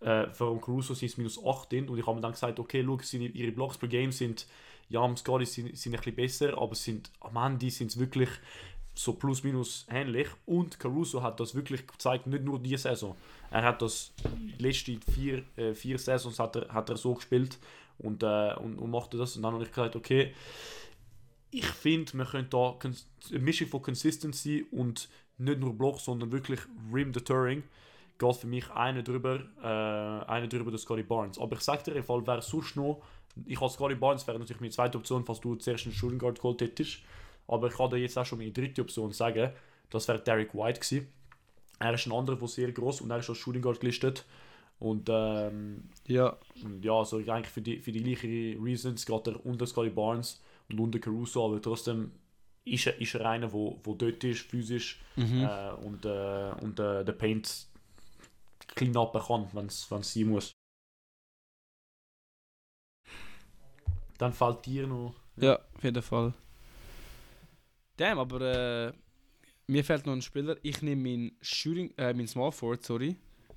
Äh, 0.00 0.30
für 0.32 0.58
Caruso 0.60 0.92
sind 0.94 1.10
es 1.10 1.16
minus 1.16 1.38
18 1.42 1.88
und 1.88 1.98
ich 1.98 2.06
habe 2.06 2.16
mir 2.16 2.20
dann 2.22 2.32
gesagt, 2.32 2.58
okay, 2.58 2.82
schau, 2.84 2.98
seine, 3.02 3.26
ihre 3.28 3.52
Blocks 3.52 3.78
per 3.78 3.88
Game 3.88 4.12
sind, 4.12 4.46
ja, 4.90 5.00
am 5.00 5.16
Scotty 5.16 5.46
sind, 5.46 5.76
sind 5.78 5.94
ein 5.94 5.98
bisschen 5.98 6.14
besser, 6.16 6.58
aber 6.58 6.74
sind, 6.74 7.10
am 7.20 7.36
Ende 7.36 7.70
sind 7.70 7.90
es 7.90 7.98
wirklich 7.98 8.28
so 8.94 9.14
plus 9.14 9.42
minus 9.42 9.86
ähnlich 9.90 10.28
und 10.46 10.78
Caruso 10.78 11.22
hat 11.22 11.40
das 11.40 11.54
wirklich 11.54 11.86
gezeigt, 11.86 12.26
nicht 12.26 12.44
nur 12.44 12.60
diese 12.60 12.88
Saison. 12.88 13.16
Er 13.50 13.62
hat 13.64 13.82
das 13.82 14.12
die 14.22 14.62
letzten 14.62 15.00
vier, 15.02 15.42
äh, 15.56 15.74
vier 15.74 15.98
Saisons 15.98 16.38
hat 16.38 16.56
er, 16.56 16.72
hat 16.72 16.90
er 16.90 16.96
so 16.96 17.14
gespielt 17.14 17.58
und, 17.98 18.22
äh, 18.22 18.54
und, 18.54 18.78
und 18.78 18.90
machte 18.90 19.16
das 19.16 19.36
und 19.36 19.42
dann 19.42 19.54
habe 19.54 19.64
ich 19.64 19.70
gesagt, 19.70 19.96
okay, 19.96 20.32
ich 21.50 21.66
finde, 21.66 22.16
man 22.16 22.26
könnte 22.26 22.50
da 22.50 22.76
eine 23.30 23.38
Mischung 23.38 23.68
von 23.68 23.82
Consistency 23.82 24.66
und 24.72 25.08
nicht 25.38 25.60
nur 25.60 25.72
Block, 25.72 26.00
sondern 26.00 26.32
wirklich 26.32 26.60
Rim 26.92 27.12
Deterring. 27.12 27.62
Geht 28.18 28.36
für 28.36 28.46
mich 28.46 28.70
einer 28.70 29.02
drüber, 29.02 29.40
äh, 29.62 30.30
einer 30.30 30.48
drüber 30.48 30.70
der 30.70 30.78
Scotty 30.78 31.02
Barnes. 31.02 31.38
Aber 31.38 31.56
ich 31.56 31.62
sag 31.62 31.84
dir, 31.84 31.92
im 31.92 32.04
Fall 32.04 32.26
wäre 32.26 32.42
sonst 32.42 32.76
noch, 32.76 33.02
ich 33.46 33.60
als 33.60 33.74
Scotty 33.74 33.94
Barnes 33.94 34.26
wäre 34.26 34.38
natürlich 34.38 34.60
meine 34.60 34.72
zweite 34.72 34.98
Option, 34.98 35.24
falls 35.24 35.40
du 35.40 35.54
zuerst 35.56 35.86
einen 35.86 35.94
Shooting 35.94 36.18
geholt 36.18 36.60
hättest. 36.60 36.98
Aber 37.46 37.68
ich 37.68 37.74
kann 37.74 37.90
dir 37.90 37.98
jetzt 37.98 38.16
auch 38.18 38.24
schon 38.26 38.38
meine 38.38 38.52
dritte 38.52 38.82
Option 38.82 39.12
sagen, 39.12 39.52
das 39.90 40.08
wäre 40.08 40.20
Derek 40.20 40.54
White 40.54 40.80
gewesen. 40.80 41.08
Er 41.78 41.94
ist 41.94 42.06
ein 42.06 42.12
anderer, 42.12 42.36
der 42.36 42.48
sehr 42.48 42.72
groß 42.72 43.00
und 43.02 43.10
er 43.10 43.18
ist 43.18 43.28
als 43.28 43.38
Shooting 43.38 43.62
Guard 43.62 43.80
gelistet. 43.80 44.24
Und 44.78 45.08
ähm, 45.10 45.88
Ja. 46.06 46.36
ja, 46.80 46.92
also 46.92 47.18
eigentlich 47.18 47.48
für 47.48 47.62
die, 47.62 47.78
für 47.80 47.92
die 47.92 48.02
gleichen 48.02 48.62
Reasons 48.62 49.06
geht 49.06 49.26
er 49.26 49.44
unter 49.46 49.66
Scotty 49.66 49.90
Barnes 49.90 50.42
und 50.68 50.80
unter 50.80 50.98
Caruso, 50.98 51.46
aber 51.46 51.60
trotzdem 51.60 52.12
ist 52.64 52.86
er, 52.86 53.00
ist 53.00 53.14
er 53.14 53.26
einer, 53.28 53.52
wo, 53.52 53.78
wo 53.84 53.94
dort 53.94 54.24
ist, 54.24 54.40
physisch 54.42 55.00
Mhm. 55.16 55.42
äh, 55.44 55.70
und, 55.84 56.04
äh, 56.04 56.52
und 56.60 56.80
äh, 56.80 57.04
der 57.04 57.12
Paint 57.12 57.66
clean 58.74 58.96
up 58.96 59.12
kann, 59.26 59.48
wenn 59.52 59.66
es 59.66 59.86
sein 59.88 60.26
muss. 60.26 60.52
Dann 64.18 64.32
fällt 64.32 64.64
dir 64.66 64.86
noch. 64.86 65.14
Ja, 65.36 65.58
auf 65.74 65.84
jeden 65.84 66.02
Fall. 66.02 66.34
Damn, 67.96 68.18
aber 68.18 68.40
äh, 68.88 68.92
mir 69.66 69.84
fehlt 69.84 70.06
noch 70.06 70.12
ein 70.14 70.22
Spieler. 70.22 70.56
Ich 70.62 70.82
nehme 70.82 71.02
meinen 71.02 71.36
Shooting, 71.40 71.92
äh, 71.96 72.12
meinen 72.12 72.26
Small 72.28 72.52
Forward, 72.52 72.82
sorry. 72.82 73.16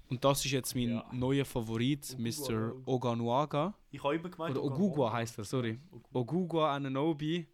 Und 0.10 0.23
das 0.23 0.45
ist 0.45 0.52
jetzt 0.52 0.73
mein 0.76 0.89
Ja. 0.89 1.06
neuer 1.12 1.43
Favorit, 1.43 2.15
Ogugwa, 2.17 2.50
Mr. 2.54 2.76
Oganuaga. 2.86 3.73
Ich 3.91 4.02
habe 4.04 4.15
immer 4.15 4.30
gemeint, 4.30 4.56
Oder 4.56 4.63
Ogugwa 4.63 5.12
heißt 5.12 5.38
er, 5.38 5.43
sorry. 5.43 5.80
Ogugwa. 5.91 6.19
Ogugwa 6.19 6.76
Ananobi, 6.76 7.45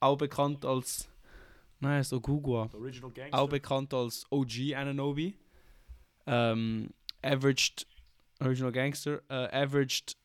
auch 0.00 0.16
bekannt 0.16 0.64
als. 0.64 1.08
Nein, 1.78 2.00
ist 2.00 2.12
Ogugwa. 2.12 2.66
Der 2.72 2.80
Original 2.80 3.10
Gangster. 3.12 3.38
Auch 3.38 3.48
bekannt 3.48 3.94
als 3.94 4.26
OG 4.30 4.74
Ananobi. 4.74 5.36
Ähm, 6.26 6.90
averaged, 7.22 7.86
Original 8.40 8.72
Gangster, 8.72 9.22
äh, 9.28 9.62
averaged 9.64 10.16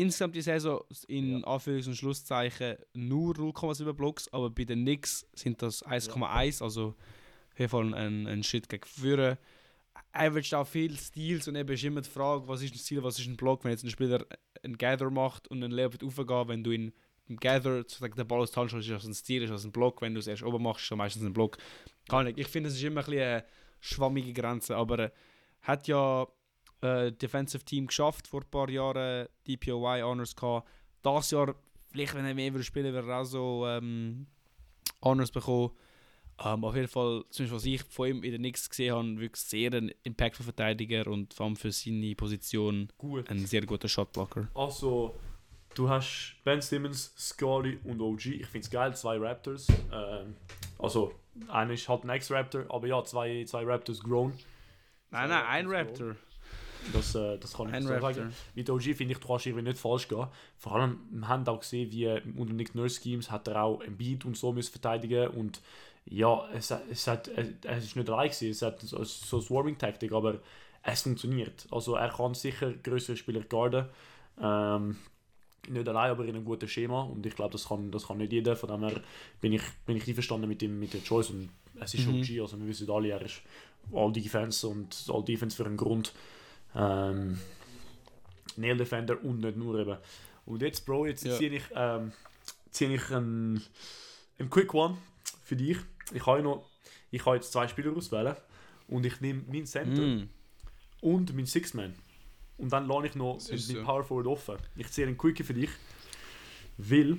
insgesamt 0.00 0.34
die 0.34 0.42
Saison 0.42 0.82
in 1.08 1.40
Ja. 1.40 1.46
Anführungs- 1.46 1.86
und 1.86 1.96
Schlusszeichen 1.96 2.76
nur 2.94 3.34
0,7 3.34 3.92
Blocks, 3.92 4.28
aber 4.32 4.50
bei 4.50 4.64
den 4.64 4.82
Knicks 4.82 5.26
sind 5.34 5.60
das 5.62 5.84
1,1, 5.84 6.62
also 6.62 6.94
auf 7.52 7.58
jeden 7.58 7.70
Fall 7.70 7.94
ein, 7.94 8.26
ein 8.26 8.42
Schritt 8.42 8.68
gegen 8.68 8.86
vorne. 8.86 9.38
Averaged 10.12 10.54
auch 10.54 10.66
viel 10.66 10.96
Steals 10.98 11.46
und 11.46 11.56
eben 11.56 11.72
ist 11.72 11.84
immer 11.84 12.00
die 12.00 12.08
Frage, 12.08 12.48
was 12.48 12.62
ist 12.62 12.74
ein 12.74 12.78
Stil, 12.78 13.02
was 13.02 13.18
ist 13.18 13.26
ein 13.26 13.36
Block, 13.36 13.64
wenn 13.64 13.70
jetzt 13.72 13.84
ein 13.84 13.90
Spieler 13.90 14.24
einen 14.62 14.76
Gather 14.78 15.10
macht 15.10 15.48
und 15.48 15.62
einen 15.62 15.72
Level 15.72 15.98
aufgehen, 16.06 16.48
wenn 16.48 16.64
du 16.64 16.70
ihn 16.72 16.92
im 17.28 17.36
Gather 17.36 17.78
sozusagen 17.78 18.16
den 18.16 18.26
Ball 18.26 18.40
aus 18.40 18.50
der 18.50 18.62
Hand 18.62 18.72
ist 18.72 18.90
das 18.90 19.04
ein 19.04 19.14
Stil, 19.14 19.42
ist 19.42 19.50
das 19.50 19.64
ein 19.64 19.70
Block, 19.70 20.02
wenn 20.02 20.14
du 20.14 20.20
es 20.20 20.26
erst 20.26 20.42
oben 20.42 20.62
machst, 20.62 20.82
ist 20.82 20.90
das 20.90 20.98
meistens 20.98 21.24
ein 21.24 21.32
Block. 21.32 21.58
Gar 22.08 22.24
nicht. 22.24 22.38
Ich 22.38 22.48
finde, 22.48 22.68
es 22.70 22.74
ist 22.74 22.82
immer 22.82 23.00
ein 23.02 23.06
bisschen 23.06 23.22
eine 23.22 23.44
schwammige 23.80 24.32
Grenze, 24.32 24.76
aber 24.76 24.98
äh, 24.98 25.10
hat 25.62 25.86
ja 25.86 26.26
äh, 26.82 27.12
Defensive 27.12 27.64
Team 27.64 27.86
geschafft 27.86 28.26
vor 28.26 28.40
ein 28.40 28.50
paar 28.50 28.68
Jahren, 28.70 29.28
DPOY 29.46 30.02
Honors 30.02 30.34
gehabt. 30.34 30.68
Das 31.02 31.30
Jahr, 31.30 31.54
vielleicht 31.90 32.14
wenn 32.14 32.24
er 32.24 32.34
mehr 32.34 32.52
würde 32.52 32.64
spielen, 32.64 32.92
würde 32.92 33.10
er 33.10 33.20
auch 33.20 33.24
so 33.24 33.66
ähm, 33.66 34.26
Honors 35.02 35.30
bekommen. 35.30 35.70
Ähm, 36.42 36.64
auf 36.64 36.74
jeden 36.74 36.88
Fall, 36.88 37.24
zumindest 37.28 37.56
was 37.56 37.64
ich 37.66 37.82
von 37.82 38.08
ihm 38.08 38.22
in 38.22 38.32
den 38.32 38.40
Knicks 38.40 38.68
gesehen 38.70 38.94
habe, 38.94 39.20
wirklich 39.20 39.42
sehr 39.42 39.72
ein 39.74 39.92
impactful 40.04 40.44
Verteidiger 40.44 41.06
und 41.06 41.34
vor 41.34 41.46
allem 41.46 41.56
für 41.56 41.70
seine 41.70 42.14
Position 42.14 42.88
Gut. 42.96 43.28
ein 43.30 43.44
sehr 43.46 43.66
guter 43.66 43.88
Shotblocker. 43.88 44.48
Also, 44.54 45.14
du 45.74 45.88
hast 45.90 46.36
Ben 46.44 46.62
Simmons, 46.62 47.12
Scotty 47.16 47.78
und 47.84 48.00
OG. 48.00 48.26
Ich 48.26 48.46
finde 48.46 48.64
es 48.64 48.70
geil, 48.70 48.96
zwei 48.96 49.18
Raptors. 49.18 49.68
Ähm, 49.92 50.34
also, 50.78 51.12
einer 51.48 51.74
ist 51.74 51.88
halt 51.88 52.04
ein 52.04 52.08
Ex-Raptor, 52.08 52.64
aber 52.70 52.86
ja, 52.86 53.04
zwei, 53.04 53.44
zwei 53.44 53.64
Raptors 53.64 54.00
grown. 54.00 54.32
Nein, 55.10 55.28
nein, 55.28 55.44
ein 55.44 55.66
Raptor. 55.66 56.16
Das, 56.92 57.14
äh, 57.14 57.38
das 57.38 57.54
kann 57.54 57.72
ich 57.74 57.82
so 57.82 58.00
sagen. 58.00 58.32
Mit 58.54 58.70
OG 58.70 58.82
finde 58.94 59.14
ich, 59.14 59.20
kannst 59.20 59.46
irgendwie 59.46 59.68
nicht 59.68 59.78
falsch 59.78 60.08
gehen. 60.08 60.26
Vor 60.56 60.76
allem, 60.76 61.00
wir 61.10 61.28
haben 61.28 61.46
auch 61.46 61.60
gesehen, 61.60 61.90
wie 61.92 62.04
äh, 62.04 62.22
unter 62.36 62.54
Nick 62.54 62.74
Nurse 62.74 63.00
Schemes 63.00 63.30
hat 63.30 63.48
er 63.48 63.62
auch 63.62 63.80
ein 63.80 63.96
Beat 63.96 64.24
und 64.24 64.36
so 64.36 64.52
müssen 64.52 64.72
verteidigen 64.72 65.28
und 65.28 65.60
ja, 66.06 66.48
es, 66.54 66.70
es, 66.90 67.06
hat, 67.06 67.28
es, 67.28 67.48
es 67.62 67.84
ist 67.84 67.96
nicht 67.96 68.08
allein 68.08 68.28
gewesen, 68.30 68.50
es 68.50 68.62
hat 68.62 68.80
so, 68.80 69.02
so 69.04 69.36
eine 69.36 69.46
Swarming-Taktik, 69.46 70.12
aber 70.12 70.40
es 70.82 71.02
funktioniert. 71.02 71.66
Also 71.70 71.94
er 71.94 72.08
kann 72.08 72.34
sicher 72.34 72.72
größere 72.72 73.16
Spieler 73.16 73.42
guarden. 73.42 73.86
Ähm, 74.40 74.96
nicht 75.68 75.88
allein, 75.88 76.10
aber 76.10 76.24
in 76.24 76.30
einem 76.30 76.44
guten 76.44 76.68
Schema 76.68 77.02
und 77.02 77.24
ich 77.26 77.36
glaube, 77.36 77.52
das 77.52 77.68
kann, 77.68 77.90
das 77.90 78.06
kann 78.08 78.18
nicht 78.18 78.32
jeder. 78.32 78.56
Von 78.56 78.70
dem 78.70 78.88
her 78.88 79.00
bin 79.40 79.52
ich, 79.52 79.62
bin 79.86 79.96
ich 79.96 80.08
einverstanden 80.08 80.48
mit, 80.48 80.62
dem, 80.62 80.80
mit 80.80 80.94
der 80.94 81.04
Choice 81.04 81.30
und 81.30 81.50
es 81.80 81.94
ist 81.94 82.06
Mhm. 82.06 82.20
OG, 82.20 82.40
also 82.40 82.58
wir 82.58 82.66
wissen 82.66 82.90
alle, 82.90 83.10
er 83.10 83.22
ist 83.22 83.42
All 83.92 84.12
Defense 84.12 84.66
und 84.66 85.06
All 85.12 85.22
Defense 85.24 85.56
für 85.56 85.66
einen 85.66 85.76
Grund. 85.76 86.12
Ähm, 86.74 87.38
Nail 88.56 88.76
Defender 88.76 89.22
und 89.22 89.40
nicht 89.40 89.56
nur 89.56 89.78
eben. 89.78 89.96
Und 90.46 90.62
jetzt, 90.62 90.84
Bro, 90.86 91.06
jetzt 91.06 91.24
Ja. 91.24 91.36
ziehe 91.36 91.50
ich, 91.50 91.62
ähm, 91.74 92.12
ziehe 92.70 92.94
ich 92.94 93.10
einen, 93.10 93.62
einen 94.38 94.50
Quick 94.50 94.72
One 94.74 94.96
für 95.44 95.56
dich. 95.56 95.78
Ich 96.12 96.26
habe 96.26 96.42
noch, 96.42 96.68
ich 97.10 97.24
habe 97.24 97.36
jetzt 97.36 97.52
zwei 97.52 97.68
Spieler 97.68 97.96
auswählen 97.96 98.36
und 98.88 99.04
ich 99.06 99.20
nehme 99.20 99.42
meinen 99.48 99.66
Center 99.66 100.02
Mm. 100.02 100.28
und 101.00 101.34
meinen 101.34 101.46
Six-Man. 101.46 101.94
Und 102.58 102.72
dann 102.72 102.86
lade 102.88 103.06
ich 103.06 103.14
noch 103.14 103.38
meinen 103.48 103.58
so. 103.58 103.82
Power 103.82 104.04
Forward 104.04 104.26
offen. 104.26 104.56
Ich 104.76 104.88
ziehe 104.90 105.06
einen 105.06 105.16
Quickie 105.16 105.42
für 105.44 105.54
dich, 105.54 105.70
weil, 106.76 107.16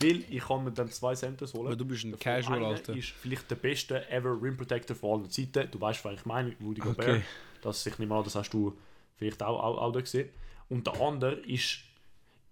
weil 0.00 0.24
ich 0.30 0.40
kann 0.44 0.64
mir 0.64 0.72
dann 0.72 0.90
zwei 0.90 1.14
Centers 1.14 1.52
holen. 1.54 1.66
Aber 1.68 1.76
du 1.76 1.84
bist 1.84 2.04
ein 2.04 2.12
Davon 2.12 2.20
Casual, 2.24 2.64
Alter. 2.64 2.96
ist 2.96 3.10
vielleicht 3.10 3.50
der 3.50 3.56
beste 3.56 4.08
ever 4.10 4.40
Rim 4.40 4.56
Protector 4.56 4.96
von 4.96 5.20
allen 5.20 5.30
Zeiten. 5.30 5.70
Du 5.70 5.80
weißt, 5.80 6.04
was 6.04 6.14
ich 6.14 6.24
meine, 6.24 6.56
Rudy 6.60 6.80
Gobert. 6.80 7.22
Das, 7.62 7.86
ich 7.86 7.98
nehme 7.98 8.14
an, 8.14 8.24
das 8.24 8.34
hast 8.34 8.50
du 8.50 8.76
vielleicht 9.16 9.42
auch, 9.42 9.62
auch, 9.62 9.78
auch 9.78 9.92
da 9.92 10.00
gesehen. 10.00 10.28
Und 10.68 10.86
der 10.86 11.00
andere 11.00 11.34
ist 11.34 11.78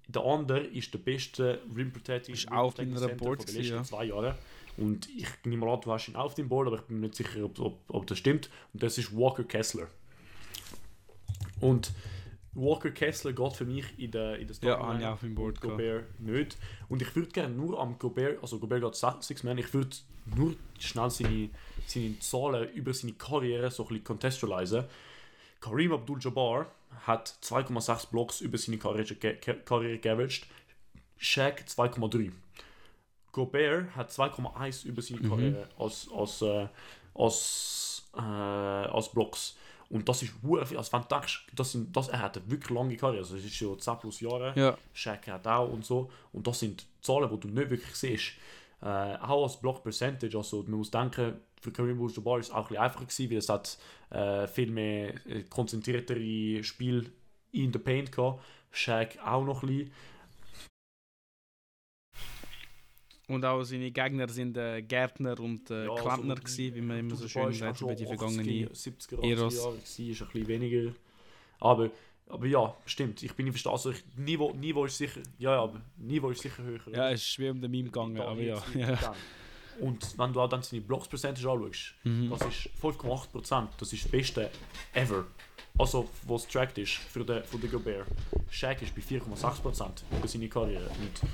der 0.09 0.25
andere 0.25 0.61
ist 0.61 0.92
der 0.92 0.99
beste 0.99 1.61
Rim 1.75 1.92
Protector 1.92 2.35
Ist 2.35 2.51
auf 2.51 2.75
deiner 2.75 2.96
Center 2.96 3.14
Board 3.14 3.44
von 3.44 3.46
den 3.46 3.62
letzten 3.62 3.77
ja. 3.77 3.85
zwei 3.85 4.05
Jahren. 4.07 4.35
Und 4.77 5.09
ich 5.16 5.29
nehme 5.44 5.70
an, 5.70 5.81
du 5.81 5.92
hast 5.92 6.09
ihn 6.09 6.16
auf 6.16 6.35
dem 6.35 6.49
Board, 6.49 6.68
aber 6.68 6.77
ich 6.77 6.83
bin 6.83 7.01
mir 7.01 7.07
nicht 7.07 7.16
sicher, 7.16 7.44
ob, 7.44 7.59
ob, 7.61 7.79
ob 7.88 8.07
das 8.07 8.18
stimmt. 8.18 8.51
Und 8.73 8.83
das 8.83 8.99
ist 8.99 9.14
Walker 9.16 9.44
Kessler. 9.44 9.88
Und 11.61 11.92
Walker 12.55 12.91
Kessler 12.91 13.33
geht 13.33 13.53
für 13.53 13.65
mich 13.65 13.87
in 13.99 14.11
der, 14.11 14.39
in 14.39 14.49
der 14.49 14.57
Ja, 14.63 14.79
habe 14.79 14.99
ich 14.99 15.07
auf 15.07 15.21
dem 15.21 15.35
Board. 15.35 15.61
Gobert 15.61 16.21
nicht. 16.21 16.57
Und 16.89 17.01
ich 17.01 17.15
würde 17.15 17.31
gerne 17.31 17.55
nur 17.55 17.79
am 17.79 17.99
Gobert, 17.99 18.43
also 18.43 18.59
Gobert 18.59 18.83
geht 18.83 18.97
6 18.97 19.43
Man, 19.45 19.59
ich 19.59 19.73
würde 19.73 19.97
nur 20.37 20.55
schnell 20.79 21.11
seine, 21.11 21.51
seine 21.87 22.19
Zahlen 22.19 22.69
über 22.73 22.93
seine 22.93 23.13
Karriere 23.13 23.71
so 23.71 23.85
ein 23.85 23.89
bisschen 23.89 24.05
contextualisieren. 24.05 24.87
Kareem 25.61 25.93
Abdul-Jabbar 25.93 26.67
hat 27.07 27.37
2,6 27.43 28.11
Blocks 28.11 28.41
über 28.41 28.59
seine 28.59 28.79
Karriere, 28.79 29.15
Karriere 29.15 29.99
geaveraged. 29.99 30.47
Shaq 31.19 31.65
2,3. 31.69 32.33
Gobert 33.33 33.95
hat 33.95 34.11
2,1 34.11 34.87
über 34.87 35.03
seine 35.03 35.21
Karriere 35.21 35.69
als, 35.79 36.09
als, 36.13 36.43
äh, 36.43 36.67
als, 37.15 38.11
äh, 38.17 38.21
als 38.21 39.13
Blocks. 39.13 39.57
Und 39.90 40.09
das 40.09 40.22
ist 40.22 40.33
hure 40.42 40.64
viel. 40.64 40.79
Also 40.79 40.92
wenn 40.92 41.03
du 41.03 41.09
denkst, 41.09 41.48
das 41.55 41.72
sind, 41.72 41.94
das, 41.94 42.09
er 42.09 42.20
hat 42.20 42.37
eine 42.37 42.48
wirklich 42.48 42.70
lange 42.70 42.96
Karriere. 42.96 43.22
Also 43.22 43.37
es 43.37 43.44
ist 43.44 43.57
schon 43.57 43.79
10 43.79 43.98
plus 43.98 44.20
Jahre. 44.20 44.53
Ja. 44.55 44.79
Shaq 44.92 45.26
hat 45.26 45.46
auch 45.48 45.68
und 45.68 45.85
so. 45.85 46.11
Und 46.33 46.46
das 46.46 46.61
sind 46.61 46.87
Zahlen, 47.03 47.29
die 47.29 47.40
du 47.40 47.48
nicht 47.48 47.70
wirklich 47.70 47.94
siehst. 47.96 48.33
Äh, 48.83 48.87
auch 48.87 49.42
als 49.42 49.61
Block 49.61 49.83
Percentage, 49.83 50.37
also 50.37 50.62
man 50.62 50.79
muss 50.79 50.90
denken, 50.90 51.40
für 51.61 51.72
Kareem 51.72 52.00
Abdul-Jabbar 52.00 52.38
ist 52.38 52.46
es 52.46 52.53
auch 52.53 52.59
ein 52.59 52.68
bisschen 52.68 52.83
einfacher 52.83 53.05
gewesen, 53.05 53.31
weil 53.31 53.38
es 53.38 53.48
hat 53.48 53.79
äh, 54.11 54.46
viel 54.46 54.70
mehr 54.70 55.26
äh, 55.26 55.42
konzentriertere 55.42 56.62
Spiel 56.62 57.12
in 57.53 57.72
der 57.72 57.81
Paint 57.81 58.12
gehabt. 58.12 58.42
Shaq 58.70 59.18
auch 59.24 59.44
noch 59.44 59.62
ein 59.64 59.68
bisschen. 59.68 59.92
Und 63.31 63.45
auch 63.45 63.62
seine 63.62 63.90
Gegner 63.93 64.29
sind 64.29 64.57
äh, 64.57 64.83
Gärtner 64.83 65.38
und 65.38 65.71
äh, 65.71 65.87
Ja, 65.87 65.95
Klempner 65.95 66.35
also, 66.35 66.43
gewesen, 66.43 66.75
wie 66.75 66.81
man 66.81 66.99
immer 66.99 67.14
so 67.14 67.29
schön 67.29 67.43
auch 67.45 67.53
sagt 67.53 67.81
über 67.81 67.95
die 67.95 68.05
schon 68.05 68.19
vergangenen 68.19 68.45
80er, 68.45 68.71
70er, 68.73 69.14
80er 69.21 69.31
Eras. 69.31 69.55
Jahre 69.57 69.77
ist 69.77 69.99
ein 70.01 70.07
bisschen 70.29 70.49
weniger. 70.49 70.93
Aber, 71.61 71.90
aber 72.29 72.47
ja, 72.47 72.75
stimmt, 72.87 73.23
ich 73.23 73.33
bin 73.35 73.45
nicht 73.45 73.53
verstanden. 73.53 73.77
Also 73.77 73.90
ich, 73.93 74.03
Niveau, 74.16 74.53
Niveau 74.55 74.85
ist 74.85 74.99
sicher, 74.99 75.21
ja, 75.38 75.53
ja, 75.53 75.62
aber 75.62 75.81
Niveau 75.97 76.31
ist 76.31 76.43
sicher 76.43 76.62
höher. 76.62 76.81
Ja, 76.93 77.11
es 77.11 77.21
ist 77.21 77.29
schwer 77.29 77.53
um 77.53 77.61
den 77.61 77.71
Meme 77.71 77.85
gegangen, 77.85 78.21
aber 78.21 78.40
ja. 78.40 78.61
ja. 78.75 79.14
Und 79.79 80.19
wenn 80.19 80.33
du 80.33 80.40
auch 80.40 80.49
dann 80.49 80.62
seine 80.62 80.83
Blocks 80.83 81.07
Percentage 81.09 81.49
anschaust, 81.49 81.95
Mhm. 82.05 82.31
das 82.31 82.40
ist 82.43 82.69
5,8%. 82.83 83.69
Das 83.79 83.93
ist 83.93 84.05
das 84.05 84.11
Beste 84.11 84.51
ever. 84.93 85.27
Also, 85.79 86.09
was 86.27 86.47
tracked 86.49 86.79
ist 86.79 86.93
für 86.95 87.25
den, 87.25 87.45
für 87.45 87.59
den 87.59 87.71
Gobert. 87.71 88.07
Shaq 88.51 88.83
ist 88.83 88.95
bei 88.95 89.01
4,6% 89.01 90.03
über 90.19 90.29
seine 90.29 90.49
Karriere. 90.49 90.88
Und 90.88 91.31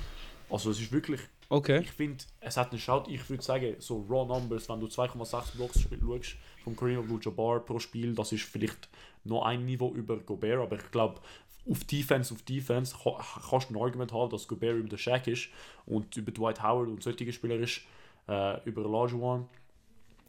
also, 0.49 0.69
es 0.71 0.79
ist 0.79 0.91
wirklich, 0.91 1.19
Okay. 1.49 1.79
ich 1.79 1.91
finde, 1.91 2.23
es 2.41 2.57
hat 2.57 2.71
einen 2.71 2.79
Shout, 2.79 3.05
ich 3.07 3.29
würde 3.29 3.41
sagen, 3.43 3.75
so 3.79 4.05
Raw 4.09 4.25
Numbers, 4.27 4.67
wenn 4.67 4.79
du 4.79 4.87
2,6 4.87 5.55
Blocks 5.55 5.81
schaust, 5.81 6.35
vom 6.63 6.75
Kareem 6.75 6.99
Abdul-Jabbar 6.99 7.61
pro 7.61 7.79
Spiel, 7.79 8.13
das 8.13 8.31
ist 8.33 8.43
vielleicht 8.43 8.89
noch 9.23 9.43
ein 9.45 9.65
Niveau 9.65 9.93
über 9.93 10.17
Gobert, 10.17 10.59
aber 10.59 10.75
ich 10.75 10.91
glaube, 10.91 11.21
auf 11.69 11.83
Defense, 11.85 12.33
auf 12.33 12.41
Defense 12.43 12.95
ka- 13.01 13.23
kannst 13.49 13.69
du 13.69 13.75
ein 13.75 13.81
Argument 13.81 14.11
haben, 14.11 14.29
dass 14.29 14.47
Gobert 14.47 14.75
über 14.77 14.89
den 14.89 14.97
Shaq 14.97 15.27
ist 15.27 15.49
und 15.85 16.15
über 16.17 16.31
Dwight 16.31 16.61
Howard 16.63 16.87
und 16.89 17.03
solche 17.03 17.31
Spieler 17.31 17.55
ist, 17.55 17.81
äh, 18.27 18.61
über 18.65 18.85
Olajuwon. 18.85 19.47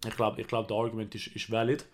Ich 0.06 0.14
glaube, 0.16 0.40
ich 0.40 0.46
glaub, 0.46 0.68
der 0.68 0.76
Argument 0.76 1.12
ist, 1.14 1.28
ist 1.28 1.50
valid. 1.50 1.84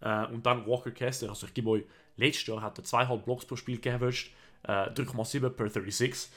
Äh, 0.00 0.26
und 0.26 0.46
dann 0.46 0.66
Walker 0.66 0.92
Kessler, 0.92 1.30
also 1.30 1.46
ich 1.46 1.54
gebe 1.54 1.70
euch, 1.70 1.84
letztes 2.16 2.46
Jahr 2.46 2.62
hat 2.62 2.78
er 2.78 2.84
2,5 2.84 3.16
Blocks 3.24 3.44
pro 3.44 3.56
Spiel 3.56 3.78
geaveraged, 3.78 4.30
äh, 4.64 4.90
3,7 4.90 5.50
per 5.50 5.68
36. 5.68 6.30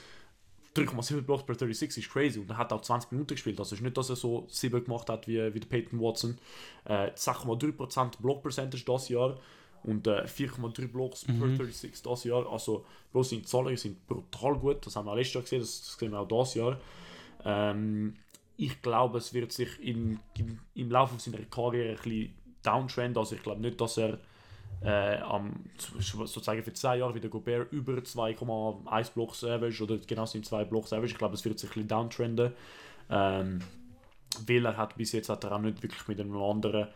3,7 0.76 1.22
Blocks 1.22 1.44
per 1.44 1.56
36 1.56 2.04
ist 2.04 2.12
crazy 2.12 2.40
und 2.40 2.50
er 2.50 2.58
hat 2.58 2.72
auch 2.72 2.82
20 2.82 3.12
Minuten 3.12 3.36
gespielt. 3.36 3.60
Also 3.60 3.76
ist 3.76 3.82
nicht, 3.82 3.98
dass 3.98 4.10
er 4.10 4.16
so 4.16 4.46
7 4.50 4.84
gemacht 4.84 5.10
hat 5.10 5.28
wie, 5.28 5.54
wie 5.54 5.60
der 5.60 5.68
Peyton 5.68 6.00
Watson. 6.00 6.38
Äh, 6.86 7.12
10,3% 7.12 8.22
Block 8.22 8.42
Percentage 8.42 8.86
das 8.86 9.10
Jahr 9.10 9.38
und 9.84 10.08
äh, 10.08 10.24
4,3 10.24 10.88
Blocks 10.88 11.26
per 11.26 11.36
36 11.36 12.02
das 12.02 12.24
Jahr. 12.24 12.50
Also 12.52 12.86
bloß 13.12 13.32
seine 13.32 13.44
Zahlen 13.44 13.76
sind 13.76 14.08
brutal 14.08 14.58
gut. 14.58 14.86
Das 14.86 14.96
haben 14.96 15.06
wir 15.06 15.16
letztes 15.16 15.34
Jahr 15.34 15.44
gesehen, 15.44 15.60
das, 15.60 15.82
das 15.82 15.98
sehen 15.98 16.12
wir 16.12 16.20
auch 16.20 16.28
das 16.28 16.54
Jahr. 16.54 16.80
Ähm, 17.44 18.16
ich 18.58 18.82
glaube, 18.82 19.18
es 19.18 19.34
wird 19.34 19.52
sich 19.52 19.82
in, 19.82 20.20
in, 20.38 20.60
im 20.76 20.92
Laufe 20.92 21.20
seiner 21.20 21.44
Karriere 21.46 21.90
ein 21.90 21.96
bisschen 21.96 22.34
downtrenden. 22.64 23.18
Also 23.18 23.36
ich 23.36 23.44
glaube 23.44 23.62
nicht, 23.62 23.82
dass 23.82 23.98
er 23.98 24.20
äh, 24.84 25.18
am, 25.18 25.54
sozusagen 25.78 26.64
für 26.64 26.74
zwei 26.74 26.98
Jahre 26.98 27.14
wieder 27.14 27.30
Gobert 27.30 27.72
über 27.72 27.94
2,1 27.94 29.14
Blocks 29.14 29.44
average 29.44 29.84
oder 29.84 29.98
genau 29.98 30.26
sind 30.26 30.46
zwei 30.46 30.64
Blocks 30.64 30.92
average. 30.92 31.14
Ich 31.14 31.18
glaube, 31.18 31.36
es 31.36 31.46
wird 31.46 31.60
sich 31.60 31.70
ein 31.70 31.74
bisschen 31.74 31.88
downtrenden. 31.88 32.54
Ähm, 33.10 33.60
weil 34.48 34.66
er 34.66 34.78
hat 34.78 34.96
bis 34.96 35.12
jetzt 35.12 35.30
hat 35.30 35.44
er 35.44 35.54
auch 35.54 35.60
nicht 35.60 35.84
wirklich 35.84 36.08
mit 36.08 36.20
einem 36.20 36.42
anderen 36.42 36.88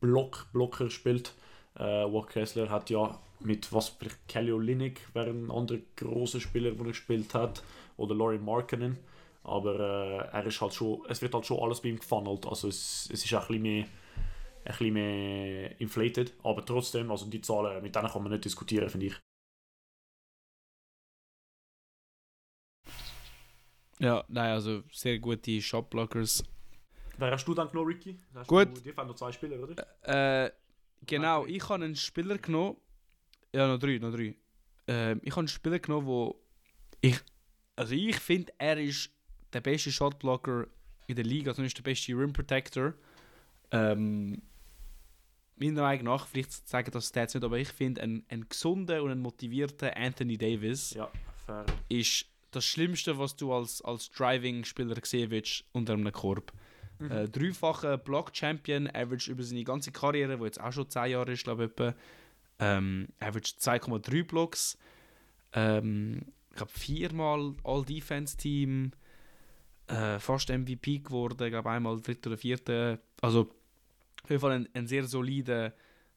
Block, 0.00 0.46
Blocker 0.52 0.84
gespielt. 0.84 1.32
Äh, 1.76 1.82
Walker 1.82 2.40
Kessler 2.40 2.68
hat 2.68 2.90
ja 2.90 3.18
mit 3.40 3.72
was 3.72 3.88
vielleicht 3.88 4.28
Kelly 4.28 4.52
Olynyk 4.52 5.00
wäre 5.14 5.30
ein 5.30 5.50
anderer 5.50 5.78
großer 5.96 6.40
Spieler, 6.40 6.70
der 6.70 6.80
er 6.80 6.88
gespielt 6.88 7.34
hat 7.34 7.62
oder 7.96 8.14
Laurie 8.14 8.38
Markkinen. 8.38 8.98
Aber 9.42 9.78
äh, 9.78 10.36
er 10.36 10.46
ist 10.46 10.60
halt 10.60 10.72
schon, 10.72 11.02
es 11.08 11.20
wird 11.20 11.34
halt 11.34 11.44
schon 11.44 11.60
alles 11.60 11.80
bei 11.80 11.88
ihm 11.88 11.98
gefunnelt. 11.98 12.46
Also 12.46 12.68
es, 12.68 13.08
es 13.12 13.24
ist 13.24 13.34
auch 13.34 13.42
ein 13.42 13.48
bisschen 13.48 13.62
mehr 13.62 13.84
ein 14.64 14.72
bisschen 14.72 14.92
mehr 14.94 15.80
inflated, 15.80 16.34
aber 16.42 16.64
trotzdem, 16.64 17.10
also 17.10 17.26
die 17.26 17.40
Zahlen, 17.40 17.82
mit 17.82 17.94
denen 17.94 18.08
kann 18.08 18.22
man 18.22 18.32
nicht 18.32 18.44
diskutieren, 18.44 18.88
finde 18.88 19.06
ich. 19.06 19.14
Ja, 24.00 24.24
nein, 24.28 24.50
also 24.52 24.82
sehr 24.92 25.18
gute 25.18 25.60
Shotblockers. 25.62 26.42
Wer 27.16 27.30
hast 27.30 27.46
du 27.46 27.54
dann 27.54 27.68
genommen, 27.68 27.88
Ricky? 27.88 28.18
Hast 28.34 28.48
Gut. 28.48 28.76
Du, 28.76 28.80
die 28.80 28.92
fanden 28.92 29.10
noch 29.12 29.16
zwei 29.16 29.30
Spieler, 29.30 29.56
oder? 29.62 30.44
Äh, 30.46 30.50
genau, 31.06 31.42
Okay. 31.42 31.52
ich 31.52 31.68
habe 31.68 31.84
einen 31.84 31.94
Spieler 31.96 32.38
genommen. 32.38 32.76
Ja, 33.54 33.68
noch 33.68 33.78
drei, 33.78 33.98
noch 33.98 34.12
drei. 34.12 34.34
Ähm, 34.88 35.20
ich 35.22 35.30
habe 35.30 35.40
einen 35.42 35.48
Spieler 35.48 35.78
genommen, 35.78 36.06
wo 36.06 36.40
ich. 37.00 37.20
Also 37.76 37.94
ich 37.94 38.16
finde, 38.16 38.52
er 38.58 38.78
ist 38.78 39.10
der 39.52 39.60
beste 39.60 39.92
Shotblocker 39.92 40.66
in 41.06 41.16
der 41.16 41.24
Liga, 41.24 41.52
also 41.52 41.62
ist 41.62 41.76
der 41.78 41.82
beste 41.82 42.12
Rim 42.12 42.32
Protector. 42.32 42.94
Ähm, 43.70 44.42
meiner 45.56 45.82
Meinung 45.82 46.04
nach, 46.04 46.26
vielleicht 46.26 46.68
sagen 46.68 46.90
das 46.90 47.08
Stats 47.08 47.34
nicht, 47.34 47.44
aber 47.44 47.58
ich 47.58 47.68
finde, 47.68 48.02
ein, 48.02 48.24
ein 48.28 48.48
gesunder 48.48 49.02
und 49.02 49.10
ein 49.10 49.20
motivierter 49.20 49.96
Anthony 49.96 50.36
Davis 50.36 50.94
Ja, 50.94 51.10
ist 51.88 52.26
das 52.50 52.64
Schlimmste, 52.64 53.18
was 53.18 53.36
du 53.36 53.52
als, 53.52 53.82
als 53.82 54.10
Driving-Spieler 54.10 54.96
sehen 55.02 55.30
willst 55.30 55.64
unter 55.72 55.94
einem 55.94 56.12
Korb. 56.12 56.52
Äh, 57.00 57.28
dreifacher 57.28 57.98
Block-Champion, 57.98 58.88
average 58.88 59.30
über 59.30 59.42
seine 59.42 59.64
ganze 59.64 59.90
Karriere, 59.90 60.38
wo 60.38 60.44
jetzt 60.44 60.60
auch 60.60 60.72
schon 60.72 60.88
10 60.88 61.10
Jahre 61.10 61.32
ist, 61.32 61.44
glaube 61.44 61.64
ich, 61.64 61.70
etwa, 61.72 61.94
ähm, 62.60 63.08
average 63.20 63.54
2,3 63.58 64.24
Blocks. 64.24 64.78
Ähm, 65.52 66.22
ich 66.50 66.56
glaube, 66.56 66.72
viermal 66.72 67.54
All-Defense-Team, 67.64 68.92
äh, 69.88 70.18
fast 70.18 70.48
MVP 70.48 71.00
geworden, 71.00 71.44
ich 71.44 71.50
glaube 71.50 71.70
einmal 71.70 72.00
dritter 72.00 72.30
oder 72.30 72.38
vierter. 72.38 73.00
Also 73.20 73.50
auf 74.24 74.30
jeden 74.30 74.40
Fall 74.40 74.52
ein, 74.52 74.68
ein 74.72 74.86
sehr 74.86 75.04
solider, 75.04 75.72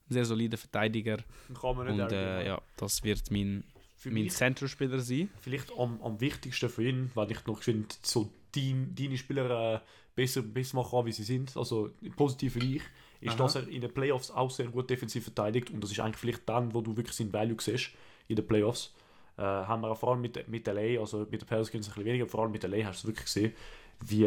sehr 0.09 0.25
solider 0.25 0.57
Verteidiger. 0.57 1.17
Kann 1.59 1.75
man 1.75 1.87
nicht 1.87 2.01
Und 2.01 2.11
äh, 2.11 2.47
ja, 2.47 2.61
das 2.77 3.03
wird 3.03 3.29
mein, 3.31 3.63
Für 3.97 4.09
mein 4.09 4.23
mich 4.23 4.33
Center-Spieler 4.33 4.99
sein. 4.99 5.29
vielleicht 5.41 5.71
am, 5.77 6.01
am 6.01 6.19
wichtigsten 6.19 6.69
für 6.69 6.83
ihn, 6.87 7.11
weil 7.13 7.31
ich 7.31 7.45
noch 7.45 7.61
finde, 7.61 7.87
so 8.01 8.31
dein, 8.55 8.95
deine 8.95 9.17
Spieler 9.17 9.75
äh, 9.75 9.79
besser, 10.15 10.41
besser 10.41 10.77
machen 10.77 10.91
kann, 10.91 11.05
wie 11.05 11.11
sie 11.11 11.23
sind, 11.23 11.55
also 11.57 11.91
positiv 12.15 12.53
für 12.53 12.59
dich, 12.59 12.81
ist, 13.19 13.31
Aha. 13.31 13.37
dass 13.37 13.55
er 13.55 13.67
in 13.67 13.81
den 13.81 13.93
Playoffs 13.93 14.31
auch 14.31 14.49
sehr 14.49 14.67
gut 14.67 14.89
defensiv 14.89 15.23
verteidigt 15.23 15.69
und 15.69 15.83
das 15.83 15.91
ist 15.91 15.99
eigentlich 15.99 16.17
vielleicht 16.17 16.47
dann, 16.47 16.73
wo 16.73 16.81
du 16.81 16.95
wirklich 16.95 17.15
seinen 17.15 17.33
Value 17.33 17.57
siehst 17.59 17.91
in 18.27 18.35
den 18.35 18.47
Playoffs. 18.47 18.93
Äh, 19.37 19.41
haben 19.41 19.81
wir 19.81 19.95
vor 19.95 20.11
allem 20.11 20.21
mit, 20.21 20.47
mit 20.47 20.65
LA, 20.65 20.99
also 20.99 21.19
mit 21.29 21.41
den 21.41 21.47
Pelicans 21.47 21.73
ein 21.73 21.93
bisschen 21.93 22.05
weniger, 22.05 22.25
vor 22.27 22.41
allem 22.43 22.51
mit 22.51 22.63
LA 22.63 22.85
hast 22.85 23.03
du 23.03 23.09
wirklich 23.09 23.25
gesehen, 23.25 23.53
wie 24.01 24.25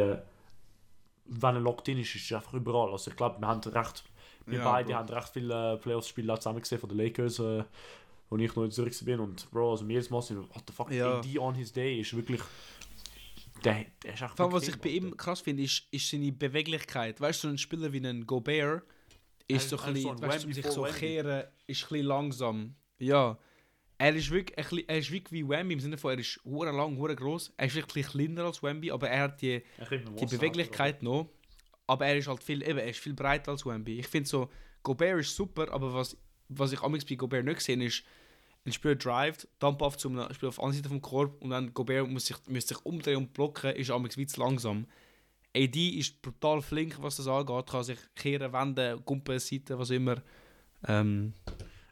wenn 1.31 1.55
er 1.55 1.61
locked 1.61 1.89
in 1.89 1.99
ist, 1.99 2.15
ist 2.15 2.31
er 2.31 2.39
einfach 2.39 2.55
überall. 2.55 2.91
Also 2.91 3.11
ich 3.11 3.17
glaube, 3.17 3.41
wir 3.41 3.47
haben 3.49 3.61
recht, 3.61 4.05
wir 4.47 4.59
Ja, 4.59 4.65
beide 4.65 4.89
Bro. 4.89 4.95
haben 4.99 5.09
recht 5.09 5.29
viele 5.29 5.79
Playoffs-Spiele 5.81 6.35
zusammen 6.39 6.61
gesehen 6.61 6.79
von 6.79 6.89
den 6.89 6.99
Lakers, 6.99 7.39
äh, 7.39 7.65
wo 8.29 8.37
ich 8.37 8.55
noch 8.55 8.65
in 8.65 8.71
Zürich 8.71 8.99
bin 9.05 9.21
und 9.21 9.51
Bro, 9.51 9.71
also 9.73 9.85
mir 9.85 9.95
jedes 9.95 10.11
Mal 10.11 10.23
sind, 10.23 10.39
what 10.55 10.63
the 10.67 10.73
fuck, 10.73 10.91
Ja. 10.91 11.19
AD 11.19 11.39
on 11.39 11.55
his 11.55 11.73
day 11.73 12.01
ist 12.01 12.15
wirklich, 12.15 12.41
der, 13.65 13.87
der 14.03 14.15
ist 14.15 14.23
echt 14.23 14.37
Vor 14.37 14.47
allem, 14.47 14.53
was 14.55 14.69
ich 14.69 14.77
bei 14.81 14.89
ihm 14.91 15.17
krass 15.17 15.41
finde, 15.41 15.63
ist, 15.63 15.85
ist 15.91 16.09
seine 16.11 16.33
Beweglichkeit. 16.33 17.21
Weißt 17.21 17.45
du, 17.45 17.49
so 17.49 17.55
ein 17.55 17.59
Spieler 17.59 17.93
wie 17.93 17.99
ein 18.07 18.27
Gobert 18.27 18.83
ist 19.47 19.69
so 19.69 19.79
ein 19.79 19.95
bisschen, 19.95 20.17
so 20.17 20.23
weißt 20.23 20.45
um 20.47 20.53
sich 20.53 20.67
so 20.67 20.83
kehren, 20.85 21.45
ist 21.67 21.83
ein 21.85 21.89
bisschen 21.89 22.07
langsam. 22.07 22.75
Ja. 22.99 23.37
Er 24.01 24.15
ist 24.15 24.31
wirklich, 24.31 24.59
ein 24.59 24.85
er 24.89 24.99
ist 24.99 25.11
wirklich 25.11 25.33
wie 25.33 25.47
Wemby 25.47 25.75
im 25.75 25.81
Sinne 25.81 25.99
von, 25.99 26.13
er 26.13 26.19
ist 26.19 26.41
hure 26.43 26.73
lang, 26.73 26.97
hure 26.97 27.15
groß. 27.15 27.53
Er 27.59 27.67
ist 27.67 27.75
wirklich 27.75 28.07
kleiner 28.07 28.45
als 28.45 28.63
Wemby, 28.63 28.91
aber 28.91 29.11
er 29.11 29.25
hat 29.25 29.43
die, 29.43 29.63
die 30.19 30.25
Beweglichkeit 30.25 31.03
noch. 31.03 31.29
Aber 31.87 32.07
er 32.07 32.17
ist 32.17 32.27
halt 32.27 32.43
viel, 32.43 32.63
eben, 32.63 32.79
er 32.79 32.89
ist 32.89 32.99
viel 32.99 33.13
breiter 33.13 33.51
als 33.51 33.67
Wemby. 33.67 33.99
Ich 33.99 34.07
finde 34.07 34.27
so, 34.27 34.49
Gobert 34.83 35.21
ist 35.21 35.37
super, 35.37 35.71
aber 35.71 35.93
was, 35.93 36.17
was 36.49 36.73
ich 36.73 36.81
amigs 36.81 37.05
bei 37.05 37.17
Gobert 37.17 37.45
nicht 37.45 37.59
gesehen 37.59 37.83
ist, 37.83 38.03
ein 38.65 38.73
Spieler 38.73 38.95
drived, 38.95 39.47
Dump 39.59 39.83
auf 39.83 39.99
zum 39.99 40.15
Spieler 40.33 40.49
auf 40.49 40.57
der 40.57 40.65
anderen 40.65 40.73
Seite 40.73 40.89
vom 40.89 41.03
Korb 41.03 41.43
und 41.43 41.51
dann 41.51 41.75
Gobert 41.75 42.09
muss 42.09 42.25
sich, 42.25 42.37
muss 42.49 42.69
sich 42.69 42.83
umdrehen 42.87 43.19
und 43.19 43.35
blocken, 43.35 43.77
ist 43.77 43.91
amigs 43.91 44.17
wie 44.17 44.27
zu 44.27 44.41
langsam. 44.41 44.87
AD 45.55 45.89
ist 45.91 46.23
brutal 46.23 46.63
flink, 46.63 46.97
was 47.03 47.17
das 47.17 47.27
angeht, 47.29 47.67
kann 47.67 47.85
sich 47.85 47.99
kehren, 48.15 48.51
wenden, 48.55 49.05
gumpen, 49.05 49.39
Seiten, 49.39 49.79
was 49.79 49.91
immer. 49.91 50.23
Ähm, 50.89 51.35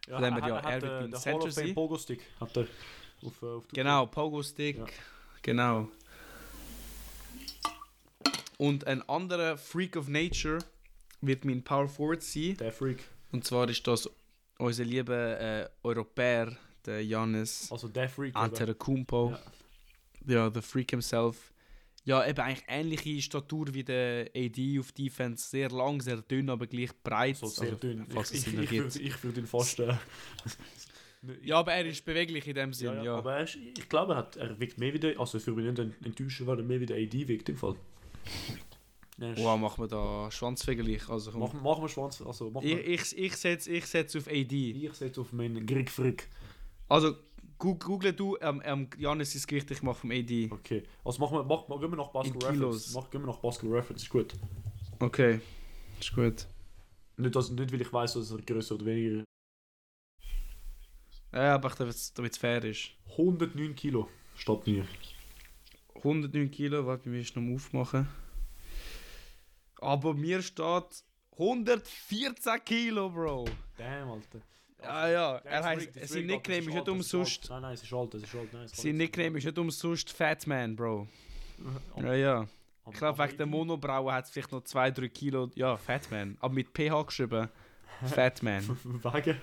Von 0.09 0.23
dem 0.23 0.35
her, 0.42 0.49
ja, 0.49 0.62
hat- 0.62 0.73
er 0.73 0.83
wird 0.83 1.05
äh, 1.05 1.09
der 1.11 1.18
Center 1.21 1.40
Hall 1.51 1.68
of. 1.68 1.75
Pogo 1.75 1.99
Stick 1.99 2.21
hat 2.40 2.57
er 2.57 2.66
auf, 3.23 3.42
äh, 3.42 3.47
auf 3.47 3.64
Genau, 3.68 4.07
Pogo 4.07 4.42
Stick. 4.42 4.79
Ja. 4.79 4.87
Genau. 5.42 5.88
Und 8.57 8.87
ein 8.87 9.09
anderer 9.09 9.57
Freak 9.57 9.97
of 9.97 10.09
Nature 10.09 10.59
wird 11.21 11.44
mein 11.44 11.62
Power 11.62 11.88
Forward 11.88 12.23
sein. 12.23 12.57
Der 12.59 12.73
Freak. 12.73 13.05
Und 13.33 13.44
zwar 13.44 13.68
ist 13.68 13.87
das 13.87 14.11
unser 14.59 14.85
lieber 14.85 15.38
äh, 15.40 15.68
Europäer, 15.83 16.57
der 16.85 17.05
Janis 17.05 17.71
Also 17.71 17.88
der 17.88 18.09
Freak. 18.09 18.35
Antetokounmpo. 18.35 19.37
Ja. 20.27 20.51
der 20.51 20.62
Freak 20.62 20.90
himself. 20.90 21.53
Ja, 22.05 22.27
eben 22.27 22.39
eigentlich 22.41 22.65
ähnliche 22.69 23.21
Statur 23.23 23.67
wie 23.75 23.85
der 23.85 24.31
AD 24.35 24.79
auf 24.81 24.93
Defense. 24.93 25.49
Sehr 25.51 25.69
lang, 25.71 26.01
sehr 26.01 26.23
dünn, 26.23 26.49
aber 26.49 26.67
gleich 26.67 26.91
breit. 27.03 27.37
So 27.37 27.47
sehr 27.47 27.67
Also, 27.71 27.77
dünn. 27.77 28.07
falls 28.09 28.31
Ich, 28.33 28.47
ich, 28.47 28.73
ich, 28.73 29.01
ich 29.01 29.25
würde 29.25 29.41
ihn 29.41 29.47
fast. 29.47 29.81
Äh, 29.81 29.95
Ja, 31.43 31.59
aber 31.59 31.73
er 31.73 31.85
ist 31.85 32.05
beweglich 32.05 32.47
in 32.47 32.55
dem 32.55 32.71
ja, 32.71 32.75
Sinn, 32.75 32.95
ja. 32.95 33.03
ja. 33.03 33.17
Aber 33.17 33.35
er 33.39 33.43
ist, 33.43 33.57
ich 33.57 33.89
glaube, 33.89 34.13
er, 34.13 34.19
hat, 34.19 34.37
er 34.37 34.59
wirkt 34.61 34.79
mehr 34.79 34.95
wieder. 34.95 35.19
Also 35.19 35.41
für 35.41 35.51
mich 35.51 35.65
nicht 35.67 35.79
ent- 35.81 36.07
enttäuschen, 36.07 36.47
weil 36.47 36.59
er 36.61 36.65
mehr 36.65 36.81
wieder 36.81 36.95
AD 36.95 37.27
wirkt 37.27 37.49
im 37.49 37.57
Fall. 37.57 37.75
Ist- 39.19 39.39
Wow, 39.43 39.59
machen 39.59 39.83
wir 39.83 39.89
da 39.89 40.31
Schwanzvergleich. 40.31 41.09
Also, 41.09 41.33
komm. 41.33 41.41
Machen, 41.41 41.61
machen 41.61 41.83
wir 41.83 41.89
Schwanz. 41.89 42.23
Also 42.23 42.51
machen 42.51 42.65
Ich, 42.69 42.79
ich, 42.87 43.19
ich 43.19 43.37
setze 43.37 43.69
ich 43.73 43.85
setz 43.87 44.15
auf 44.15 44.29
AD. 44.29 44.53
Ich 44.53 44.93
setze 44.95 45.21
auf 45.21 45.33
meinen 45.33 45.67
Greg 45.67 45.91
Frick. 45.91 46.29
Also, 46.89 47.17
google 47.59 48.12
du, 48.12 48.37
ähm, 48.40 48.62
ähm, 48.64 48.88
Janis 48.99 49.35
ist 49.35 49.47
Gewicht, 49.47 49.71
ich 49.71 49.83
mache 49.83 50.01
vom 50.01 50.11
AD. 50.11 50.49
Okay. 50.51 50.85
Also 51.05 51.21
machen 51.21 51.38
wir, 51.38 51.44
mach, 51.44 51.68
mach, 51.68 51.81
gehen 51.81 51.90
wir 51.90 51.97
nach 51.97 52.09
Basketball 52.09 52.55
In 52.55 52.62
Reference. 52.62 52.85
Kilos. 52.85 52.94
Mach, 52.94 53.11
gehen 53.11 53.23
wir 53.23 53.27
nach 53.27 53.38
Basketball 53.38 53.79
Reference, 53.79 54.03
ist 54.03 54.11
gut. 54.11 54.35
Okay, 55.01 55.40
ist 56.01 56.14
gut. 56.14 56.47
Nicht, 57.16 57.35
dass, 57.35 57.51
nicht 57.51 57.73
weil 57.73 57.81
ich 57.81 57.92
weiß, 57.92 58.14
dass 58.14 58.31
er 58.31 58.38
größer 58.38 58.77
oder 58.77 58.87
weniger 58.87 59.25
Ja, 61.33 61.55
aber 61.55 61.71
damit 61.71 61.94
es 61.94 62.38
fair 62.38 62.64
ist. 62.64 62.90
109 63.11 63.75
Kilo 63.75 64.09
steht 64.37 64.66
mir. 64.66 64.87
109 65.97 66.51
Kilo, 66.51 66.87
warte, 66.87 67.05
bei 67.05 67.11
mir 67.11 67.21
ist 67.21 67.37
noch 67.37 67.55
Aufmachen. 67.55 68.09
Aber 69.81 70.14
mir 70.14 70.42
steht 70.42 71.05
114 71.33 72.64
Kilo, 72.64 73.11
Bro. 73.11 73.47
Damn, 73.77 74.11
Alter. 74.11 74.40
Ja, 74.83 75.09
ja, 75.09 75.41
Der 75.41 75.51
er 75.51 75.64
heißt, 75.64 76.09
sein 76.09 76.27
Nickname 76.27 76.61
ist 76.61 76.69
nicht 76.69 76.88
umsonst. 76.88 77.51
Nein, 77.51 77.62
nein, 77.62 77.75
es 77.75 77.83
ist 77.83 77.93
alt, 77.93 78.14
es 78.14 78.23
ist 78.23 78.35
alt. 78.35 78.53
Nein, 78.53 78.69
Sein 78.69 78.97
Nickname 78.97 79.38
ist 79.38 79.45
nicht 79.45 79.59
umsonst 79.59 80.11
Fat 80.12 80.47
Man, 80.47 80.77
Bro. 80.77 81.09
Ja, 81.97 82.14
ja. 82.14 82.47
Ich 82.91 82.97
glaube, 82.97 83.19
wegen 83.23 83.37
der 83.37 83.47
Monobraue 83.47 84.12
hat 84.12 84.25
es 84.25 84.31
vielleicht 84.31 84.53
noch 84.53 84.62
2-3 84.62 85.09
Kilo. 85.09 85.51
Ja, 85.55 85.77
Fat 85.77 86.11
Man. 86.11 86.37
Aber 86.41 86.55
mit 86.55 86.69
PH 86.73 87.03
geschrieben. 87.07 87.49
Fat 88.07 88.43
Man. 88.43 88.62
Wegen. 89.03 89.41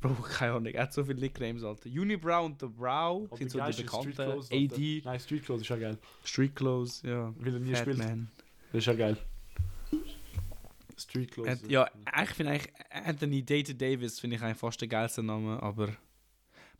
Bro, 0.00 0.14
keine 0.22 0.52
Ahnung, 0.52 0.66
er 0.66 0.82
hat 0.82 0.92
so 0.92 1.04
viele 1.04 1.20
Nicknames, 1.20 1.64
Alter. 1.64 1.88
Unibrow 1.88 2.44
und 2.44 2.60
The 2.60 2.66
Brow 2.66 3.26
sind 3.38 3.50
so 3.50 3.60
die 3.60 3.82
bekannten. 3.82 4.20
AD, 4.20 5.02
Nein, 5.04 5.20
Street 5.20 5.44
Clothes 5.44 5.62
ist 5.62 5.68
ja 5.68 5.76
geil. 5.76 5.98
Street 6.24 6.54
Clothes, 6.54 7.00
ja. 7.02 7.32
Weil 7.38 7.54
er 7.54 7.60
nie. 7.60 7.94
Man. 7.94 8.30
Das 8.72 8.80
ist 8.80 8.86
ja 8.86 8.92
geil. 8.94 9.16
Street. 10.98 11.36
Und, 11.38 11.70
ja, 11.70 11.88
ich 12.22 12.30
finde 12.30 12.52
eigentlich 12.52 12.72
Anthony 12.90 13.44
Data 13.44 13.72
Davis 13.72 14.20
finde 14.20 14.36
ich 14.36 14.42
eigentlich 14.42 14.58
fast 14.58 14.80
der 14.80 14.88
geilste 14.88 15.22
Name, 15.22 15.62
aber 15.62 15.88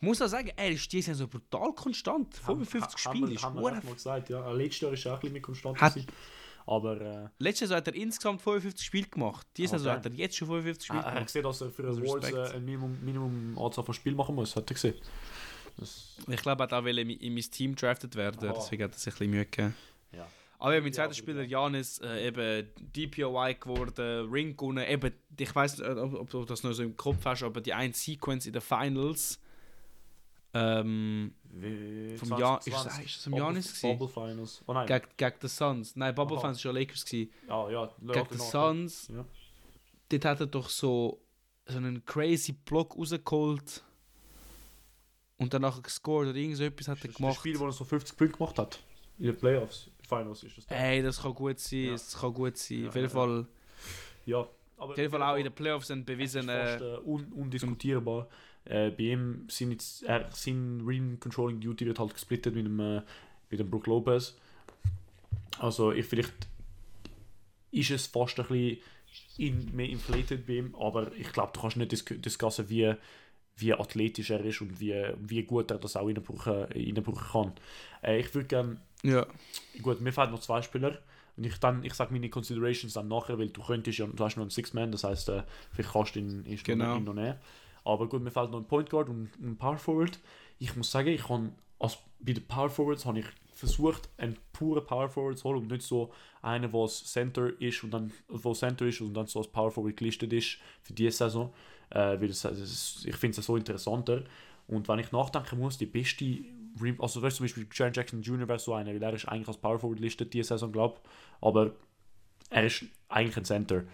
muss 0.01 0.21
auch 0.21 0.29
sagen, 0.29 0.51
er 0.57 0.71
ist 0.71 0.93
dieses 0.93 1.07
Jahr 1.09 1.17
so 1.17 1.29
brutal 1.29 1.73
konstant. 1.73 2.35
55 2.37 2.99
Spiele 2.99 3.33
ist 3.35 3.43
Haben 3.43 3.57
wir 3.61 3.71
mal 3.71 3.81
gesagt, 3.81 4.29
ja. 4.29 4.51
Letztes 4.53 4.81
Jahr 4.83 4.93
ist 4.93 5.07
er 5.07 5.13
auch 5.13 5.17
ein 5.17 5.21
bisschen 5.21 5.33
mit 5.35 5.43
konstant. 5.43 5.81
Hat-. 5.81 5.97
Aber 6.67 7.01
äh, 7.01 7.29
Letztes 7.39 7.71
Jahr 7.71 7.79
hat 7.79 7.89
er 7.89 7.95
insgesamt 7.95 8.41
55 8.43 8.85
Spiele 8.87 9.07
gemacht. 9.09 9.47
Dieses 9.57 9.83
Oh, 9.83 9.87
Jahr 9.87 9.97
hat 9.97 10.07
er 10.07 10.13
jetzt 10.13 10.37
schon 10.37 10.49
55 10.49 10.87
Spiele 10.87 11.01
er 11.01 11.05
hat 11.07 11.13
gemacht. 11.15 11.27
gesehen, 11.27 11.43
dass 11.43 11.61
er 11.61 11.71
für 11.71 11.87
Also 11.87 12.01
Awards 12.03 12.31
äh, 12.33 12.57
ein 12.57 12.65
Minimum, 12.65 12.99
Minimum 13.03 13.59
Anzahl 13.59 13.85
von 13.85 13.95
Spielen 13.95 14.17
machen 14.17 14.35
muss. 14.35 14.55
Hat 14.57 14.71
er 14.71 14.75
gesehen. 14.75 14.95
Das, 15.77 16.17
Ich 16.29 16.41
glaube, 16.43 16.63
er 16.63 16.65
hat 16.65 16.73
auch 16.73 16.87
in 16.87 16.97
in 17.11 17.35
mein 17.35 17.43
Team 17.43 17.75
drafted 17.75 18.15
werden, 18.17 18.39
Aha. 18.49 18.55
deswegen 18.57 18.85
hat 18.85 18.93
er 18.93 18.99
sich 18.99 19.07
ein 19.09 19.11
bisschen 19.19 19.31
Mühe 19.31 19.45
gegeben. 19.47 19.75
ja. 20.13 20.27
Aber 20.65 20.81
mein 20.81 20.93
zweiter 20.95 21.13
Spieler 21.15 21.43
ja. 21.43 21.61
Janis, 21.67 21.99
äh, 21.99 22.27
eben 22.29 22.67
DPOI 22.95 23.55
geworden, 23.55 24.31
Ring 24.31 24.57
gewonnen, 24.57 24.87
eben, 24.89 25.13
ich 25.39 25.55
weiß 25.55 25.79
nicht, 25.79 25.89
ob, 25.89 26.15
ob 26.15 26.31
du 26.31 26.45
das 26.47 26.63
noch 26.63 26.73
so 26.73 26.83
im 26.83 26.97
Kopf 26.97 27.25
hast, 27.27 27.43
aber 27.43 27.61
die 27.61 27.75
eine 27.75 27.93
Sequence 27.93 28.47
in 28.47 28.53
den 28.55 28.63
Finals 28.63 29.39
ähm, 30.55 31.35
Wie- 31.51 32.17
vom 32.17 32.29
20, 32.29 32.39
Jahr, 32.39 32.59
ist, 32.59 32.65
20. 32.65 32.85
das- 32.85 32.99
ist 33.05 33.17
das 33.17 33.25
Bubble- 33.25 33.39
Janis? 33.45 33.81
Bubble 33.83 34.09
Finals. 34.09 34.63
Oh 34.67 34.73
nein. 34.73 34.87
Gegen, 34.87 35.05
gegen 35.17 35.35
die 35.43 35.49
Suns. 35.49 35.97
Nein, 35.97 36.15
Bubble 36.15 36.37
Aha. 36.39 36.43
Fans 36.47 36.65
war 36.65 36.73
ja 36.73 36.79
Lakers. 36.81 37.05
Gewesen. 37.05 37.31
ja, 37.49 37.71
ja. 37.71 37.91
Gegen 38.01 38.29
die 38.33 38.39
Suns, 38.39 39.09
Ja. 39.09 39.25
dort 40.09 40.25
hat 40.25 40.41
er 40.41 40.47
doch 40.47 40.69
so, 40.71 41.21
so 41.67 41.77
einen 41.77 42.05
crazy 42.07 42.53
Block 42.53 42.97
rausgeholt 42.97 43.83
und 45.37 45.53
danach 45.53 45.83
gescored 45.83 46.29
oder 46.29 46.39
irgend 46.39 46.57
so 46.57 46.65
etwas 46.65 46.89
hat 46.89 46.99
er 46.99 47.05
ist 47.05 47.09
das 47.11 47.17
gemacht. 47.17 47.39
Spiel, 47.41 47.59
wo 47.59 47.67
er 47.67 47.73
so 47.73 47.85
50 47.85 48.17
Punkte 48.17 48.39
gemacht 48.39 48.59
hat. 48.59 48.79
In 49.19 49.27
den 49.27 49.37
Playoffs. 49.37 49.91
Finals 50.07 50.43
ist 50.45 50.59
das. 50.59 50.67
Ey, 50.69 51.03
das 51.03 51.21
kann 51.23 51.35
gut 51.35 51.59
sein, 51.59 51.85
Ja. 51.85 51.95
es 51.95 52.17
kann 52.19 52.35
gut 52.35 52.57
sein. 52.57 52.83
Ja, 52.83 52.89
auf 52.89 52.95
jeden 52.97 53.11
Fall, 53.11 53.47
Ja. 54.27 54.49
Aber 54.77 54.93
auf 54.93 54.99
jeden 54.99 55.11
Fall 55.11 55.23
auch 55.23 55.37
in 55.37 55.45
den 55.45 55.53
Playoffs 55.53 55.87
sind 55.87 56.01
Es 56.01 56.07
bewiesen, 56.07 56.43
fast, 56.47 56.81
äh, 56.83 56.95
äh, 56.95 56.99
un 57.05 57.25
undiskutierbar. 57.33 58.29
Äh, 58.65 58.91
bei 58.91 59.05
ihm 59.05 59.47
sind 59.49 59.71
jetzt, 59.73 60.03
er, 60.03 60.29
sein 60.33 60.83
Rim 60.87 61.21
Controlling 61.21 61.61
Duty 61.61 61.87
wird 61.87 61.99
halt 61.99 62.13
gesplittet 62.15 62.55
mit 62.55 62.67
dem, 62.67 62.81
äh, 62.81 63.03
mit 63.51 63.61
dem 63.61 63.71
Brook 63.71 63.87
Lopez. 63.87 64.37
Also 65.59 65.93
ich 65.93 66.07
vielleicht 66.07 66.33
ist 67.71 67.91
es 67.91 68.07
fast 68.07 68.39
ein 68.41 68.47
bisschen 68.47 68.79
in, 69.39 69.75
mehr 69.77 69.89
inflated 69.89 70.47
bei 70.47 70.55
ihm, 70.55 70.75
aber 70.75 71.13
ich 71.15 71.33
glaube, 71.33 71.53
du 71.55 71.61
kannst 71.61 71.77
nicht 71.77 71.93
dis 71.93 72.05
discussen, 72.05 72.69
wie, 72.69 72.95
wie 73.57 73.73
athletisch 73.73 74.31
er 74.31 74.45
ist 74.45 74.61
und 74.61 74.81
wie, 74.81 74.95
wie 75.19 75.43
gut 75.45 75.71
er 75.71 75.79
das 75.79 75.97
auch 75.97 76.07
reinbrauchen, 76.07 76.65
reinbrauchen 76.65 77.29
kann. 77.33 77.53
Äh, 78.03 78.21
ich 78.21 78.35
würde 78.35 78.49
gerne 78.49 78.77
ja. 79.05 79.27
Gut, 79.83 80.01
mir 80.01 80.13
fehlen 80.13 80.31
noch 80.31 80.41
zwei 80.41 80.63
Spieler. 80.63 80.99
Und 81.37 81.45
ich, 81.45 81.59
dann, 81.59 81.85
ich 81.85 81.95
sage 81.95 82.13
meine 82.13 82.31
Considerations 82.31 82.95
dann 82.95 83.09
nachher, 83.09 83.39
weil 83.39 83.51
du 83.51 83.63
könntest 83.63 83.99
ja, 83.99 84.07
du 84.07 84.25
hast 84.25 84.37
noch 84.37 84.43
einen 84.43 84.51
Six-Man, 84.51 84.93
das 84.93 85.05
heißt, 85.05 85.29
äh, 85.29 85.43
vielleicht 85.73 85.93
kannst 85.93 86.15
du 86.15 86.21
ihn, 86.21 86.45
ihn, 86.47 86.59
Genau. 86.65 86.87
noch, 86.93 86.97
ihn 86.97 87.05
noch 87.05 87.15
nehmen. 87.15 87.39
Aber 87.85 88.09
gut, 88.09 88.23
mir 88.23 88.31
fehlt 88.31 88.51
noch 88.51 88.61
ein 88.61 88.67
Point 88.67 88.89
Guard 88.89 89.11
und 89.11 89.29
ein 89.41 89.57
Power 89.57 89.77
Forward. 89.77 90.19
Ich 90.59 90.75
muss 90.75 90.91
sagen, 90.91 91.09
ich 91.09 91.29
habe, 91.29 91.51
als, 91.79 91.99
bei 92.19 92.33
den 92.33 92.47
Power 92.47 92.71
Forwards 92.71 93.05
habe 93.05 93.19
ich 93.19 93.27
versucht, 93.53 94.09
einen 94.17 94.37
puren 94.53 94.87
Power 94.87 95.09
Forward 95.09 95.39
zu 95.39 95.45
holen 95.45 95.59
und 95.63 95.71
nicht 95.71 95.83
so 95.83 96.13
einen, 96.41 96.73
der 96.73 96.87
Center 96.87 97.61
ist 97.61 97.85
und 97.85 97.91
dann, 97.91 98.11
wo 98.29 98.55
Center 98.55 98.87
ist 98.87 99.01
und 99.03 99.13
dann 99.13 99.27
so 99.27 99.41
als 99.41 99.49
Power 99.49 99.71
Forward 99.71 99.97
gelistet 99.97 100.33
ist 100.33 100.59
für 100.83 100.95
diese 100.95 101.11
Saison. 101.19 101.53
Äh, 101.95 102.21
weil 102.21 102.29
das, 102.29 102.43
das, 102.43 103.05
ich 103.07 103.17
finde 103.17 103.39
es 103.39 103.47
so 103.47 103.57
interessanter. 103.57 104.25
Und 104.67 104.89
wenn 104.89 104.99
ich 104.99 105.13
nachdenken 105.13 105.59
muss, 105.59 105.79
die 105.79 105.87
beste 105.87 106.45
also 106.99 107.23
weißt 107.23 107.37
zum 107.37 107.45
Beispiel 107.45 107.69
Jaren 107.73 107.93
Jackson 107.93 108.21
Jr. 108.21 108.49
wäre 108.49 108.59
so 108.59 108.75
einer, 108.75 108.91
weil 108.91 109.01
er 109.01 109.13
ist 109.13 109.29
eigentlich 109.29 109.47
als 109.47 109.59
Power 109.59 109.79
Forward 109.79 110.01
listet 110.01 110.35
diese 110.35 110.49
Saison, 110.49 110.73
glaube 110.73 110.97
aber 111.41 111.71
er 112.51 112.67
ist 112.67 112.85
eigentlich 113.09 113.37
ein 113.37 113.45
Center. 113.45 113.85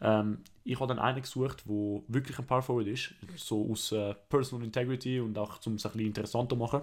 Ähm, 0.00 0.38
ich 0.64 0.80
habe 0.80 0.88
dann 0.88 0.98
einen 0.98 1.22
gesucht, 1.22 1.62
wo 1.66 2.02
wirklich 2.08 2.36
ein 2.38 2.46
Power 2.46 2.62
Forward 2.62 2.88
ist, 2.88 3.14
so 3.36 3.70
aus 3.70 3.92
äh, 3.92 4.14
Personal 4.28 4.64
Integrity 4.64 5.20
und 5.20 5.38
auch 5.38 5.58
zum 5.58 5.74
es 5.74 5.86
ein 5.86 5.92
bisschen 5.92 6.08
interessanter 6.08 6.56
machen. 6.56 6.82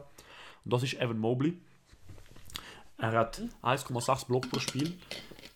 Und 0.63 0.73
das 0.73 0.83
ist 0.83 0.93
Evan 0.93 1.19
Mobley. 1.19 1.57
Er 2.97 3.11
hat 3.11 3.41
1,6 3.63 4.27
Block 4.27 4.49
pro 4.49 4.59
Spiel. 4.59 4.93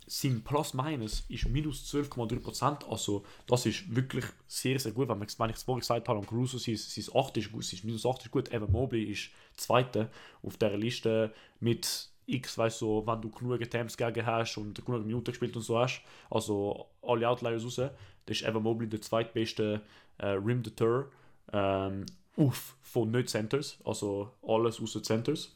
Sein 0.08 0.44
Plus-Minus 0.44 1.26
ist 1.30 1.48
minus 1.50 1.92
12,3%. 1.92 2.88
Also, 2.88 3.26
das 3.48 3.66
ist 3.66 3.96
wirklich 3.96 4.26
sehr, 4.48 4.80
sehr 4.80 4.92
gut. 4.92 5.08
Wenn, 5.10 5.18
man, 5.18 5.28
wenn 5.38 5.50
ich 5.50 5.56
es 5.56 5.64
vorhin 5.64 5.80
gesagt 5.80 6.08
habe, 6.08 6.26
Caruso, 6.26 6.58
sein, 6.58 6.78
sein 6.78 7.06
8 7.14 7.38
ist 7.38 7.52
gut, 7.52 7.66
minus 7.84 8.06
8 8.06 8.24
ist 8.24 8.32
gut. 8.32 8.52
Evan 8.52 8.72
Mobley 8.72 9.04
ist 9.04 9.32
Zweiter 9.56 10.12
auf 10.44 10.58
dieser 10.58 10.78
Liste 10.78 11.34
mit 11.60 12.10
X, 12.28 12.58
weißt 12.58 12.82
du, 12.82 12.86
so, 12.86 13.08
wenn 13.08 13.22
du 13.22 13.30
genug 13.30 13.62
Attempts 13.62 13.98
gegen 13.98 14.26
hast 14.26 14.58
und 14.58 14.84
genug 14.86 15.06
Minuten 15.06 15.26
gespielt 15.32 15.56
und 15.56 15.64
so 15.64 15.80
hast. 15.80 16.02
Also, 16.30 16.88
alle 17.02 17.28
Outliers 17.28 17.64
raus. 17.64 17.76
Da 17.76 17.92
ist 18.28 18.44
Evan 18.44 18.64
Mobley 18.64 18.88
der 18.88 19.02
zweitbeste 19.02 19.82
äh, 20.20 20.28
Rim 20.28 20.62
Deter 20.62 21.06
ähm, 21.52 22.06
auf 22.38 22.78
von 22.84 23.10
nicht 23.10 23.30
Centers. 23.30 23.80
Also, 23.84 24.32
alles 24.44 24.80
außer 24.80 25.02
Centers 25.02 25.52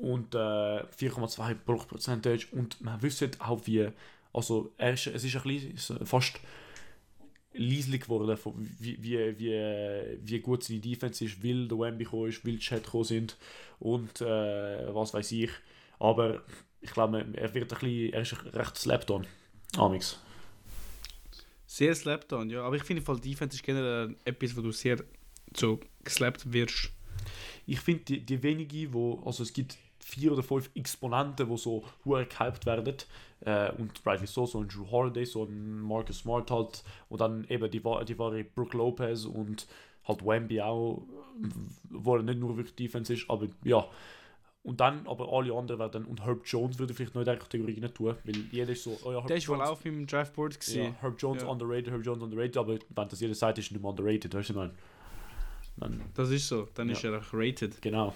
und 0.00 0.34
äh, 0.34 0.38
4,2 0.38 1.54
Block 1.54 1.88
Percentage 1.88 2.46
und 2.52 2.80
man 2.80 3.02
wüsste 3.02 3.30
auch 3.38 3.60
wie 3.66 3.88
also 4.32 4.72
er 4.78 4.94
ist, 4.94 5.08
es 5.08 5.24
ist 5.24 5.36
ein 5.36 5.42
bisschen 5.42 6.06
fast 6.06 6.40
leislich 7.52 8.02
geworden 8.02 8.36
von 8.36 8.54
wie, 8.78 9.02
wie, 9.02 9.38
wie, 9.38 10.18
wie 10.22 10.40
gut 10.40 10.62
seine 10.62 10.80
Defense 10.80 11.24
ist, 11.24 11.42
weil 11.44 11.66
der 11.66 11.78
Wemby 11.78 12.04
gekommen 12.04 12.28
ist, 12.28 12.44
weil 12.44 12.52
die 12.52 12.58
Chat 12.60 12.84
gekommen 12.84 13.04
sind 13.04 13.36
und 13.80 14.20
äh, 14.20 14.94
was 14.94 15.12
weiß 15.12 15.32
ich 15.32 15.50
aber 15.98 16.42
ich 16.80 16.92
glaube 16.92 17.26
er 17.34 17.54
wird 17.54 17.72
ein 17.72 17.78
bisschen 17.78 18.12
er 18.12 18.22
ist 18.22 18.54
recht 18.54 18.76
slapped 18.76 19.10
on 19.10 19.26
Amix 19.76 20.18
Sehr 21.66 21.94
slapped 21.94 22.32
on, 22.32 22.50
ja. 22.50 22.62
Aber 22.62 22.74
ich 22.74 22.82
finde, 22.82 23.02
Defense 23.20 23.56
ist 23.56 23.62
generell 23.62 24.16
etwas, 24.24 24.56
wo 24.56 24.60
du 24.60 24.72
sehr 24.72 25.04
so 25.54 25.78
geslappt 26.02 26.52
wirst. 26.52 26.90
ich 27.66 27.80
finde 27.80 28.02
die, 28.04 28.20
die 28.20 28.42
wenigen 28.42 28.92
wo 28.92 29.22
also 29.24 29.42
es 29.42 29.52
gibt 29.52 29.76
vier 30.10 30.32
oder 30.32 30.42
fünf 30.42 30.70
Exponenten, 30.74 31.48
die 31.48 31.56
so 31.56 31.84
hure 32.04 32.26
gehypt 32.26 32.66
werden. 32.66 32.96
Äh, 33.42 33.72
und 33.78 34.04
rightly 34.04 34.26
so, 34.26 34.44
so 34.46 34.60
ein 34.60 34.68
Drew 34.68 34.90
Holiday, 34.90 35.24
so 35.24 35.44
ein 35.44 35.80
Marcus 35.80 36.18
Smart 36.18 36.50
halt. 36.50 36.84
Und 37.08 37.20
dann 37.20 37.44
eben 37.48 37.70
die, 37.70 37.80
die 37.80 38.18
wahre 38.18 38.44
Brook 38.44 38.74
Lopez 38.74 39.24
und 39.24 39.66
halt 40.06 40.24
Wemby 40.24 40.60
auch, 40.60 41.02
wo 41.90 42.16
er 42.16 42.22
nicht 42.22 42.38
nur 42.38 42.56
wirklich 42.56 42.74
Defense 42.74 43.14
ist, 43.14 43.28
aber 43.28 43.46
ja. 43.64 43.86
Und 44.62 44.78
dann, 44.80 45.06
aber 45.06 45.32
alle 45.32 45.54
anderen 45.54 45.80
werden, 45.80 46.04
und 46.04 46.22
Herb 46.26 46.42
Jones 46.44 46.78
würde 46.78 46.90
ich 46.92 46.96
vielleicht 46.98 47.14
noch 47.14 47.22
in 47.22 47.26
der 47.26 47.38
Kategorie 47.38 47.80
nicht 47.80 47.94
tun, 47.94 48.14
weil 48.24 48.36
jeder 48.52 48.72
ist 48.72 48.84
so, 48.84 48.98
oh 49.04 49.12
ja, 49.12 49.18
Herb 49.18 49.28
Der 49.28 49.36
ist 49.38 49.48
wohl 49.48 49.62
auf 49.62 49.82
meinem 49.86 50.06
Draftboard 50.06 50.52
ja, 50.52 50.58
gewesen. 50.58 50.96
Herb 51.00 51.14
Jones 51.18 51.42
Ja. 51.42 51.48
underrated, 51.48 51.90
Herb 51.90 52.04
Jones 52.04 52.22
underrated, 52.22 52.58
aber 52.58 52.74
wenn 52.74 53.08
das 53.08 53.20
jeder 53.20 53.34
sagt, 53.34 53.56
ist 53.56 53.70
er 53.70 53.74
nicht 53.74 53.82
mehr 53.82 53.90
underrated, 53.90 54.34
weißt 54.34 54.50
du, 54.50 54.52
ich 54.52 54.56
meine? 54.58 56.00
Das 56.14 56.28
ist 56.28 56.46
so. 56.46 56.68
Dann 56.74 56.88
Ja. 56.88 56.92
ist 56.92 57.04
er 57.04 57.18
auch 57.18 57.32
rated. 57.32 57.80
Genau. 57.80 58.12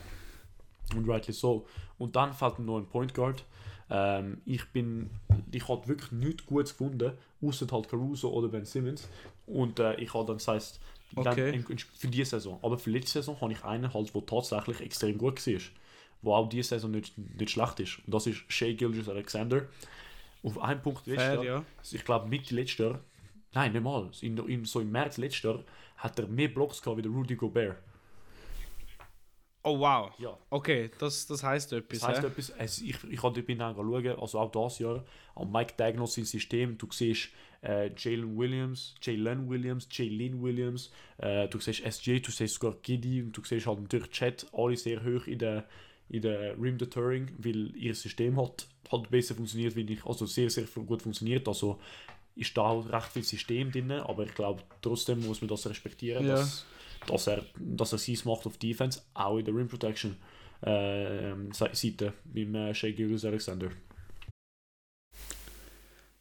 Und 0.94 1.08
rightly 1.08 1.32
so. 1.32 1.66
Und 1.98 2.14
dann 2.16 2.32
fällt 2.32 2.58
mir 2.58 2.64
noch 2.66 2.78
ein 2.78 2.86
Point 2.86 3.14
Guard. 3.14 3.44
Ähm, 3.90 4.40
ich 4.44 4.64
bin, 4.70 5.10
ich 5.52 5.68
habe 5.68 5.86
wirklich 5.88 6.12
nichts 6.12 6.46
Gutes 6.46 6.72
gefunden, 6.76 7.12
außer 7.42 7.66
halt 7.70 7.88
Caruso 7.88 8.30
oder 8.30 8.48
Ben 8.48 8.64
Simmons. 8.64 9.08
Und 9.46 9.78
äh, 9.78 9.94
ich 9.96 10.12
habe 10.14 10.26
dann, 10.26 10.36
das 10.36 10.48
heisst, 10.48 10.80
dann 11.14 11.26
Okay. 11.28 11.50
in- 11.68 11.78
für 11.78 12.08
diese 12.08 12.30
Saison. 12.30 12.58
Aber 12.62 12.78
für 12.78 12.90
letzte 12.90 13.20
Saison 13.20 13.40
habe 13.40 13.52
ich 13.52 13.62
einen 13.64 13.92
halt, 13.92 14.14
der 14.14 14.26
tatsächlich 14.26 14.80
extrem 14.80 15.18
gut 15.18 15.46
war. 15.46 15.60
Wo 16.22 16.34
auch 16.34 16.48
diese 16.48 16.70
Saison 16.70 16.90
nicht, 16.90 17.16
nicht 17.18 17.50
schlecht 17.50 17.80
ist. 17.80 17.98
Und 18.06 18.14
das 18.14 18.26
ist 18.26 18.38
Shea 18.48 18.72
Gilgis 18.72 19.08
Alexander. 19.08 19.66
Auf 20.42 20.58
einen 20.60 20.80
Punkt 20.82 21.06
letztes 21.06 21.24
Fair, 21.24 21.34
Jahr, 21.34 21.44
ja. 21.44 21.64
ich 21.90 22.04
glaube 22.04 22.28
Mitte 22.28 22.54
letztes 22.54 22.78
Jahr, 22.78 23.00
nein, 23.54 23.72
nicht 23.72 23.82
mal, 23.82 24.10
in, 24.22 24.36
in, 24.48 24.64
so 24.64 24.80
im 24.80 24.90
März 24.90 25.16
letztes 25.18 25.42
Jahr, 25.42 25.60
hat 25.96 26.18
er 26.18 26.26
mehr 26.26 26.48
Blocks 26.48 26.82
gehabt 26.82 26.98
wie 26.98 27.02
der 27.02 27.10
Rudy 27.10 27.34
Gobert. 27.36 27.76
Oh 29.66 29.78
wow. 29.78 30.12
Ja. 30.18 30.36
Okay, 30.50 30.90
das, 30.98 31.26
das 31.26 31.42
heisst 31.42 31.72
etwas. 31.72 32.00
Das 32.00 32.08
heisst 32.08 32.22
hä? 32.22 32.26
etwas, 32.26 32.50
es, 32.58 32.82
ich, 32.82 33.02
ich 33.10 33.22
habe 33.22 33.42
bin 33.42 33.58
dann 33.58 33.74
schauen, 33.74 34.06
also 34.20 34.38
auch 34.38 34.52
dieses 34.52 34.78
Jahr, 34.80 35.04
an 35.34 35.50
Mike 35.50 35.74
Diagnose 35.78 36.16
sein 36.16 36.24
System, 36.26 36.76
du 36.76 36.86
siehst 36.90 37.30
äh, 37.62 37.90
Jalen 37.96 38.36
Williams, 38.36 38.94
Jalen 39.00 39.48
Williams, 39.48 39.88
Jalen 39.90 40.42
Williams, 40.42 40.92
äh, 41.16 41.48
du 41.48 41.58
siehst 41.58 41.80
SJ, 41.80 42.20
du 42.20 42.30
siehst 42.30 42.54
sogar 42.56 42.76
Giddy 42.82 43.22
und 43.22 43.32
du 43.34 43.42
siehst 43.42 43.66
halt 43.66 43.80
natürlich 43.80 44.10
Chat, 44.10 44.46
alle 44.52 44.76
sehr 44.76 45.02
hoch 45.02 45.26
in 45.26 45.38
der, 45.38 45.64
in 46.10 46.20
der 46.20 46.60
Rim 46.60 46.76
Deterring, 46.76 47.30
weil 47.38 47.74
ihr 47.74 47.94
System 47.94 48.38
hat, 48.38 48.66
hat 48.92 49.10
besser 49.10 49.34
funktioniert, 49.34 49.74
wie 49.76 49.90
ich, 49.90 50.04
also 50.04 50.26
sehr, 50.26 50.50
sehr 50.50 50.64
gut 50.64 51.00
funktioniert, 51.00 51.48
also 51.48 51.80
ist 52.36 52.54
da 52.56 52.62
auch 52.62 52.92
recht 52.92 53.12
viel 53.12 53.22
System 53.22 53.72
drin, 53.72 53.92
aber 53.92 54.24
ich 54.24 54.34
glaube, 54.34 54.62
trotzdem 54.82 55.24
muss 55.24 55.40
man 55.40 55.48
das 55.48 55.66
respektieren, 55.66 56.26
Ja. 56.26 56.34
dass, 56.36 56.66
dass 57.06 57.26
er, 57.26 57.44
dass 57.58 57.92
er 57.92 57.98
seins 57.98 58.24
macht 58.24 58.46
auf 58.46 58.56
Defense, 58.58 59.02
auch 59.14 59.38
in 59.38 59.44
der 59.44 59.54
Rim 59.54 59.68
Protection 59.68 60.16
äh, 60.62 61.34
Se- 61.52 61.70
Seite 61.72 62.12
beim 62.24 62.54
äh, 62.54 62.74
Shea 62.74 62.92
Gilgis 62.92 63.24
Alexander. 63.24 63.70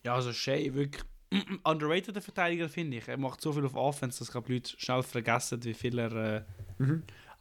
Ja, 0.04 0.16
also 0.16 0.34
Shea 0.34 0.74
wirklich 0.74 1.04
underrated 1.64 2.22
Verteidiger 2.24 2.68
finde 2.70 2.98
ich. 2.98 3.08
Er 3.08 3.18
macht 3.18 3.42
so 3.42 3.54
viel 3.54 3.66
auf 3.66 3.76
Offense, 3.76 4.20
dass 4.20 4.32
glaube 4.32 4.54
Leute 4.54 4.74
schnell 4.78 5.04
vergessen, 5.04 5.64
wie 5.64 5.74
viel 5.74 5.98
er. 6.00 6.12
Äh, 6.12 6.44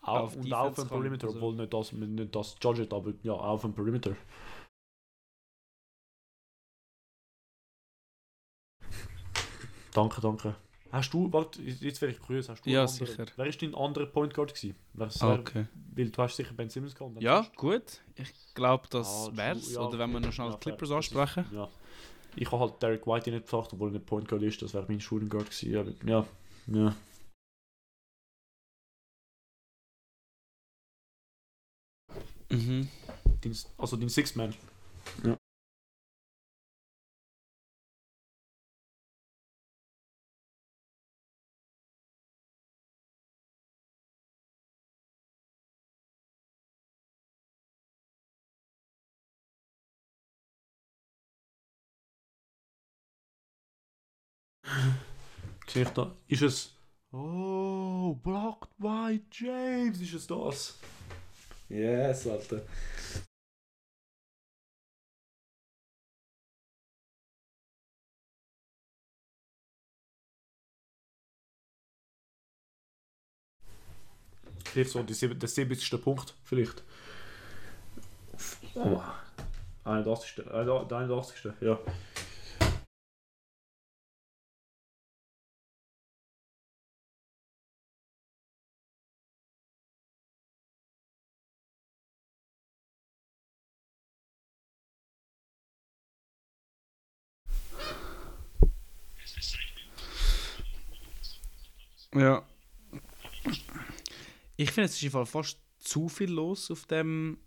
Auch, 0.05 0.21
Auf 0.23 0.37
und 0.37 0.45
Defense 0.45 0.57
auch 0.57 0.67
auf 0.69 0.75
dem 0.75 0.89
Perimeter, 0.89 1.27
also- 1.29 1.39
obwohl 1.39 1.55
nicht 1.57 1.73
das, 1.75 1.93
nicht 1.93 2.35
das 2.35 2.57
judget, 2.63 2.93
aber 2.93 3.13
ja, 3.23 3.33
auch 3.33 3.43
auf 3.55 3.63
dem 3.63 3.75
Perimeter. 3.75 4.17
Danke, 9.95 10.21
danke. 10.21 10.55
Hast 10.93 11.11
du, 11.15 11.33
warte, 11.33 11.63
jetzt 11.63 12.03
wäre 12.03 12.13
ich 12.13 12.21
curious, 12.21 12.51
hast 12.51 12.67
du 12.67 12.71
Ja, 12.71 12.81
einen 12.83 12.89
anderen- 12.91 13.07
sicher. 13.07 13.27
Wer 13.37 13.47
ist 13.47 13.63
dein 13.63 13.75
anderer 13.75 14.05
Point 14.07 14.35
Guard 14.35 14.55
gewesen? 14.55 14.77
Ah, 14.99 15.09
wer- 15.21 15.41
okay. 15.41 15.67
Weil 15.95 16.11
du 16.11 16.23
hast 16.23 16.37
sicher 16.37 16.53
Ben 16.53 16.69
Simmons 16.69 16.95
gehabt. 16.95 17.21
Ja, 17.23 17.47
gut. 17.57 18.03
Ich 18.15 18.31
glaube, 18.55 18.87
das 18.91 19.09
Ah, 19.09 19.31
wär's. 19.37 19.73
ja, 19.73 19.81
Oder 19.81 19.99
wenn 19.99 20.13
wir 20.13 20.21
noch 20.21 20.33
schnell 20.33 20.49
Ja, 20.49 20.55
die 20.55 20.61
Clippers 20.61 20.89
fair. 20.91 20.99
Das 20.99 21.07
ist- 21.07 21.15
ansprechen. 21.17 21.47
Ja. 21.57 21.69
Ich 22.37 22.51
habe 22.53 22.61
halt 22.61 22.83
Derek 22.83 23.07
White 23.07 23.31
nicht 23.31 23.45
gefragt, 23.45 23.71
obwohl 23.73 23.89
er 23.89 23.93
nicht 23.93 24.07
Point 24.07 24.29
Guard 24.29 24.43
ist, 24.43 24.61
das 24.61 24.75
wäre 24.75 24.85
mein 24.87 25.01
Shooting 25.01 25.31
Guard 25.31 25.47
gewesen. 25.51 25.77
Aber, 25.77 25.93
ja, 26.11 26.27
ja. 26.67 26.95
Mhm. 32.51 32.89
Dein, 33.41 33.57
also 33.79 33.97
dein 33.97 34.09
Sixth 34.09 34.37
Man. 34.37 34.55
Sehe 55.73 55.85
ich 55.85 55.89
da? 55.89 56.15
Ist 56.29 56.43
es. 56.43 56.77
Oh, 57.13 58.15
blocked 58.23 58.77
by 58.77 59.19
James. 59.31 59.99
Ist 60.03 60.13
es 60.13 60.27
das? 60.27 60.79
Yes, 61.71 62.27
Alter. 62.27 62.61
Vielleicht 74.65 74.91
so 74.91 75.03
die 75.03 75.15
der 75.39 75.49
70. 75.49 76.03
Punkt, 76.03 76.35
vielleicht. 76.45 76.83
Oh. 78.75 79.01
81. 79.85 80.39
äh, 80.39 80.65
Der 80.65 80.99
81. 80.99 81.53
Ja. 81.63 81.79
Ja. 102.23 102.43
Ich 104.57 104.71
finde, 104.71 104.87
es 104.87 104.95
ist 104.95 105.03
im 105.03 105.11
Fall 105.11 105.27
fast 105.27 105.59
zu 105.79 106.09
viel 106.09 106.31
los 106.31 106.71
auf 106.71 106.85
dem 106.87 107.39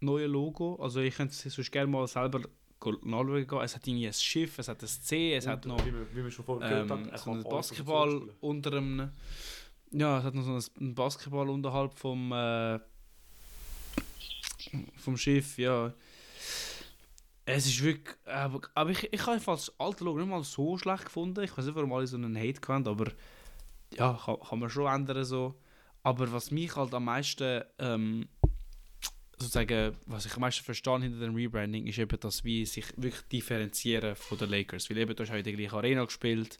neuen 0.00 0.30
Logo. 0.30 0.76
Also 0.82 1.00
ich 1.00 1.14
könnte 1.14 1.32
es 1.34 1.54
sonst 1.54 1.70
gerne 1.70 1.86
mal 1.90 2.06
selber 2.08 2.40
nachschauen 3.02 3.46
gehen. 3.46 3.60
Es 3.60 3.74
hat 3.76 3.86
irgendwie 3.86 4.06
ein 4.08 4.12
Schiff, 4.12 4.58
es 4.58 4.68
hat 4.68 4.82
ein 4.82 4.88
C, 4.88 5.34
es 5.36 5.46
hat 5.46 5.64
Und, 5.64 5.76
noch 5.76 5.86
wie, 5.86 5.92
wir, 5.92 6.06
wie 6.14 6.24
wir 6.24 6.30
schon 6.30 6.44
vorher 6.44 6.68
gehört 6.68 6.90
haben, 6.90 7.04
ähm, 7.04 7.10
er 7.10 7.18
so 7.18 7.24
kann 7.24 7.34
ein 7.34 7.44
alle 7.44 7.54
Basketball 7.54 8.28
unter 8.40 8.72
einem... 8.72 9.10
Ja, 9.92 10.18
es 10.18 10.24
hat 10.24 10.34
noch 10.34 10.42
so 10.42 10.52
ein- 10.52 10.86
ein 10.88 10.94
Basketball 10.94 11.48
unterhalb 11.48 11.94
vom... 11.98 12.32
Äh, 12.32 12.80
vom 14.96 15.16
Schiff, 15.16 15.56
ja. 15.58 15.94
Es 17.46 17.66
ist 17.66 17.82
wirklich... 17.82 18.16
Aber, 18.24 18.60
aber 18.74 18.90
ich, 18.90 19.12
ich 19.12 19.26
habe 19.26 19.40
das 19.40 19.72
alte 19.78 20.02
Logo 20.02 20.18
nicht 20.18 20.28
mal 20.28 20.42
so 20.42 20.76
schlecht 20.76 21.04
gefunden. 21.04 21.44
Ich 21.44 21.56
weiß 21.56 21.66
nicht, 21.66 21.74
warum 21.76 21.92
alle 21.92 22.06
so 22.06 22.16
einen 22.16 22.36
Hate 22.36 22.60
gehabt 22.60 22.88
aber... 22.88 23.12
Ja, 23.96 24.20
kann, 24.24 24.36
kann 24.40 24.58
man 24.58 24.70
schon 24.70 24.92
ändern 24.92 25.24
so. 25.24 25.54
Aber 26.02 26.30
was 26.32 26.50
mich 26.50 26.76
halt 26.76 26.94
am 26.94 27.04
meisten... 27.04 27.62
Ähm, 27.78 28.28
sozusagen, 29.36 29.96
was 30.06 30.26
ich 30.26 30.34
am 30.34 30.40
meisten 30.40 30.64
verstehe 30.64 31.00
hinter 31.00 31.18
dem 31.18 31.34
Rebranding, 31.34 31.86
ist 31.86 31.98
eben, 31.98 32.18
dass 32.20 32.44
wir 32.44 32.66
sich 32.66 32.86
wirklich 32.96 33.22
differenzieren 33.32 34.16
von 34.16 34.38
den 34.38 34.50
Lakers. 34.50 34.88
Weil 34.88 34.98
eben, 34.98 35.14
du 35.14 35.22
hast 35.22 35.30
auch 35.30 35.36
in 35.36 35.44
der 35.44 35.52
gleichen 35.52 35.74
Arena 35.74 36.04
gespielt. 36.04 36.58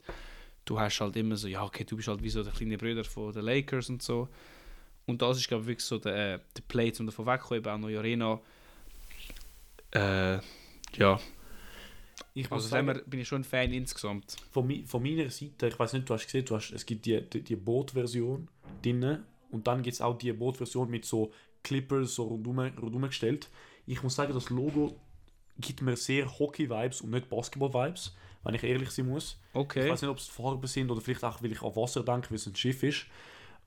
Du 0.65 0.79
hast 0.79 0.99
halt 0.99 1.15
immer 1.15 1.35
so, 1.35 1.47
ja, 1.47 1.63
okay, 1.63 1.83
du 1.83 1.95
bist 1.95 2.07
halt 2.07 2.21
wie 2.21 2.29
so 2.29 2.43
der 2.43 2.53
kleine 2.53 2.77
Bruder 2.77 3.03
von 3.03 3.31
den 3.31 3.43
Lakers 3.43 3.89
und 3.89 4.01
so. 4.01 4.27
Und 5.05 5.21
das 5.21 5.37
ist, 5.37 5.47
glaube 5.47 5.63
ich, 5.63 5.67
wirklich 5.69 5.85
so 5.85 5.99
der, 5.99 6.39
der 6.39 6.61
Play, 6.67 6.91
um 6.99 7.05
davon 7.05 7.25
wegzukommen, 7.25 7.63
eben 7.63 7.71
auch 7.71 7.77
neue 7.77 7.99
Arena. 7.99 8.39
Äh, 9.91 10.39
ja, 10.97 11.19
Ich 12.37 12.51
also 12.51 12.67
sagen, 12.67 12.87
sagen, 12.87 13.01
bin 13.09 13.21
ich 13.21 13.27
schon 13.27 13.41
ein 13.41 13.45
Fan 13.45 13.71
insgesamt. 13.71 14.35
von, 14.51 14.85
von 14.85 15.01
meiner 15.01 15.29
Seite, 15.29 15.67
ich 15.67 15.79
weiß 15.79 15.93
nicht, 15.93 16.09
du 16.09 16.13
hast 16.13 16.25
gesehen, 16.25 16.45
du 16.45 16.55
hast, 16.55 16.71
es 16.71 16.85
gibt 16.85 17.05
die, 17.05 17.21
die, 17.29 17.41
die 17.41 17.55
Boot-Version 17.55 18.49
drin 18.83 19.23
und 19.51 19.65
dann 19.67 19.81
gibt 19.81 19.93
es 19.93 20.01
auch 20.01 20.17
die 20.17 20.33
Boot-Version 20.33 20.89
mit 20.89 21.05
so 21.05 21.31
Clippers 21.63 22.15
so 22.15 22.23
rundum, 22.25 22.59
rundum 22.59 23.03
gestellt. 23.03 23.49
Ich 23.87 24.03
muss 24.03 24.15
sagen, 24.15 24.33
das 24.33 24.49
Logo 24.49 24.99
gibt 25.57 25.81
mir 25.81 25.95
sehr 25.95 26.27
Hockey-Vibes 26.37 27.01
und 27.01 27.11
nicht 27.11 27.29
Basketball-Vibes, 27.29 28.13
wenn 28.43 28.53
ich 28.55 28.63
ehrlich 28.63 28.91
sein 28.91 29.07
muss. 29.07 29.39
Ich 29.53 29.55
Okay. 29.55 29.89
weiß 29.89 30.01
nicht, 30.01 30.11
ob 30.11 30.17
es 30.17 30.27
Farben 30.27 30.67
sind 30.67 30.91
oder 30.91 30.99
vielleicht 31.01 31.23
auch, 31.23 31.41
weil 31.41 31.53
ich 31.53 31.61
an 31.61 31.75
Wasser 31.75 32.03
denke, 32.03 32.29
weil 32.31 32.35
es 32.35 32.45
ein 32.47 32.55
Schiff 32.55 32.83
ist. 32.83 33.05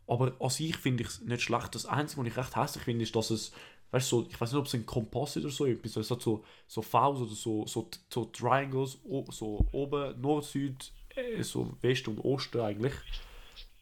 Aber 0.06 0.34
an 0.40 0.50
sich 0.50 0.76
finde 0.76 1.02
ich 1.04 1.08
es 1.08 1.20
nicht 1.22 1.42
schlecht. 1.42 1.74
Das 1.74 1.86
Einzige, 1.86 2.20
was 2.20 2.28
ich 2.28 2.36
recht 2.36 2.56
hässlich 2.56 2.84
finde, 2.84 3.02
ist, 3.04 3.16
dass 3.16 3.30
es, 3.30 3.52
weißt 3.90 4.12
du, 4.12 4.20
so, 4.22 4.26
ich 4.28 4.40
weiß 4.40 4.52
nicht, 4.52 4.58
ob 4.60 4.66
es 4.66 4.74
ein 4.74 4.84
Kompass 4.86 5.36
ist 5.36 5.44
oder 5.44 5.52
so 5.52 5.66
etwas, 5.66 5.96
es 5.96 6.10
hat 6.10 6.20
so, 6.20 6.44
so 6.66 6.82
Vs 6.82 6.94
oder 6.94 7.26
so, 7.34 7.66
so, 7.66 7.88
so 8.12 8.24
Triangles, 8.26 8.98
so 9.30 9.66
oben, 9.72 10.20
Nord, 10.20 10.44
Süd, 10.44 10.92
äh, 11.14 11.42
so 11.42 11.76
West 11.80 12.06
und 12.08 12.18
Osten 12.20 12.60
eigentlich. 12.60 12.92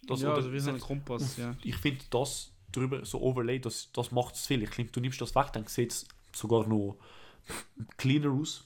Das, 0.07 0.21
ja, 0.23 0.29
oder- 0.29 0.37
also 0.37 0.53
wie 0.53 0.61
so 0.61 0.71
ein 0.71 0.79
Kompass, 0.81 1.37
ja. 1.37 1.55
ich 1.65 1.77
finde 1.77 2.05
das 2.11 2.53
drüber 2.73 3.05
so 3.05 3.21
overlay, 3.21 3.59
das, 3.59 3.91
das 3.93 4.13
macht 4.13 4.35
es 4.37 4.47
viel. 4.47 4.63
Ich 4.63 4.71
finde, 4.71 4.93
du 4.93 5.01
nimmst 5.01 5.21
das 5.21 5.35
weg, 5.35 5.47
dann 5.53 5.67
sieht 5.67 5.91
es 5.93 6.07
sogar 6.33 6.67
noch 6.69 6.97
cleaner 7.97 8.31
aus. 8.31 8.65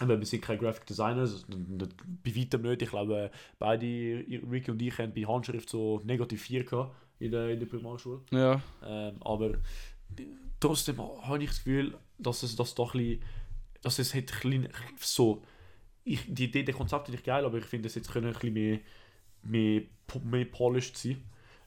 Wir 0.00 0.24
sind 0.24 0.42
keine 0.42 0.58
Graphic 0.58 0.86
Designers, 0.86 1.46
nicht- 1.48 1.94
bei 2.24 2.34
weitem 2.36 2.62
nicht. 2.62 2.82
Ich 2.82 2.88
glaube, 2.90 3.30
beide, 3.58 3.84
Ricky 3.86 4.70
und 4.70 4.80
ich, 4.80 4.96
haben 4.98 5.12
bei 5.14 5.22
Handschrift 5.22 5.68
so 5.68 6.00
negativ 6.04 6.42
4 6.42 6.64
gehabt 6.64 6.94
in 7.18 7.30
der, 7.32 7.50
in 7.50 7.58
der 7.60 7.66
Primarschule. 7.66 8.20
Ja. 8.30 8.60
Ähm, 8.84 9.16
aber 9.20 9.54
trotzdem 10.62 10.98
habe 11.00 11.42
ich 11.42 11.50
das 11.50 11.58
Gefühl, 11.58 11.98
dass 12.18 12.42
es 12.42 12.56
das 12.56 12.74
doch 12.74 12.94
ein 12.94 13.00
bisschen, 13.00 13.22
dass 13.82 13.98
es 13.98 14.14
hat 14.14 14.32
ein 14.44 14.50
bisschen 14.50 14.68
so, 14.98 15.42
ich, 16.04 16.20
die 16.26 16.44
Idee, 16.44 16.62
der 16.62 16.74
Konzept 16.74 17.06
finde 17.06 17.18
ich 17.18 17.24
geil, 17.24 17.44
aber 17.44 17.58
ich 17.58 17.64
finde, 17.64 17.86
es 17.88 17.94
jetzt 17.94 18.10
können 18.10 18.26
ein 18.28 18.32
bisschen 18.32 18.52
mehr, 18.54 18.78
mehr, 19.42 19.82
mehr 20.24 20.44
polished 20.46 20.96
sein. 20.96 21.22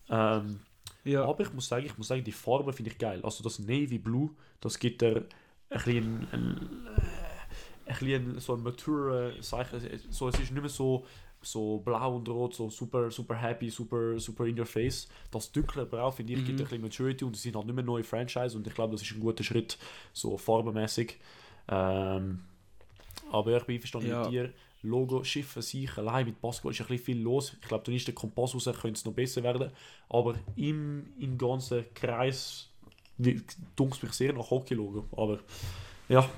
Ähm, 0.10 0.60
Ja. 1.04 1.26
aber 1.26 1.44
ich 1.44 1.54
muss 1.54 1.68
sagen, 1.68 1.86
ich 1.86 1.98
muss 1.98 2.08
sagen, 2.08 2.24
die 2.24 2.32
Farbe 2.32 2.74
finde 2.74 2.92
ich 2.92 2.98
geil. 2.98 3.20
Also 3.24 3.44
das 3.44 3.60
Navy 3.60 3.98
Blue, 3.98 4.32
das 4.62 4.80
gibt 4.80 5.02
er 5.04 5.18
ein 5.18 5.26
bisschen, 5.70 6.28
ein, 6.32 6.88
äh, 6.88 7.92
ein 7.92 7.98
bisschen 8.00 8.40
so 8.40 8.54
ein 8.56 8.64
mature 8.64 9.36
Zeichen. 9.42 9.80
So, 10.10 10.28
es 10.30 10.36
ist 10.40 10.52
nicht 10.52 10.62
mehr 10.62 10.70
so, 10.70 11.06
so 11.46 11.80
blau 11.80 12.16
und 12.16 12.28
rot, 12.30 12.54
so 12.56 12.70
super, 12.70 13.10
super 13.12 13.36
happy, 13.36 13.70
super, 13.70 14.20
super 14.20 14.46
in 14.46 14.60
your 14.60 14.66
face. 14.66 15.08
Das 15.32 15.52
dunkle 15.52 15.86
Blau, 15.86 16.12
finde 16.12 16.34
ich, 16.34 16.44
gibt 16.46 16.60
Mhm. 16.60 16.66
ein 16.66 16.70
bisschen 16.70 16.82
Maturity 16.82 17.26
und 17.26 17.36
es 17.36 17.42
sind 17.42 17.56
halt 17.56 17.66
nicht 17.66 17.76
mehr 17.76 17.84
neue 17.84 18.04
Franchise 18.04 18.58
und 18.58 18.66
ich 18.68 18.74
glaube, 18.74 18.94
das 18.94 19.02
ist 19.02 19.12
ein 19.14 19.20
guter 19.20 19.44
Schritt, 19.44 19.78
so 20.14 20.38
farbenmäßig. 20.38 21.18
Ähm, 21.70 22.42
aber 23.32 23.58
ich 23.58 23.64
bin 23.64 23.76
einverstanden 23.76 24.10
Ja. 24.10 24.24
mit 24.24 24.32
dir. 24.32 24.54
Logo, 24.84 25.24
Schiffe, 25.24 25.64
sich 25.64 25.98
allein 25.98 26.28
mit 26.28 26.40
Basketball 26.40 26.72
ist 26.72 26.82
ein 26.82 26.88
bisschen 26.88 27.06
viel 27.06 27.22
los. 27.22 27.54
Ich 27.60 27.68
glaube, 27.68 27.84
dann 27.86 27.96
ist 27.96 28.06
der 28.06 28.14
Kompass 28.14 28.54
raus, 28.54 28.66
könnte 28.66 28.92
es 29.00 29.06
noch 29.06 29.14
besser 29.14 29.42
werden. 29.42 29.72
Aber 30.10 30.36
im, 30.56 31.08
im 31.20 31.38
ganzen 31.38 31.86
Kreis 31.96 32.70
dunkelt 33.76 34.04
mich 34.04 34.12
sehr 34.14 34.34
nach 34.34 34.50
Hockey-Logo. 34.52 35.06
Aber 35.18 35.40
ja, 36.08 36.30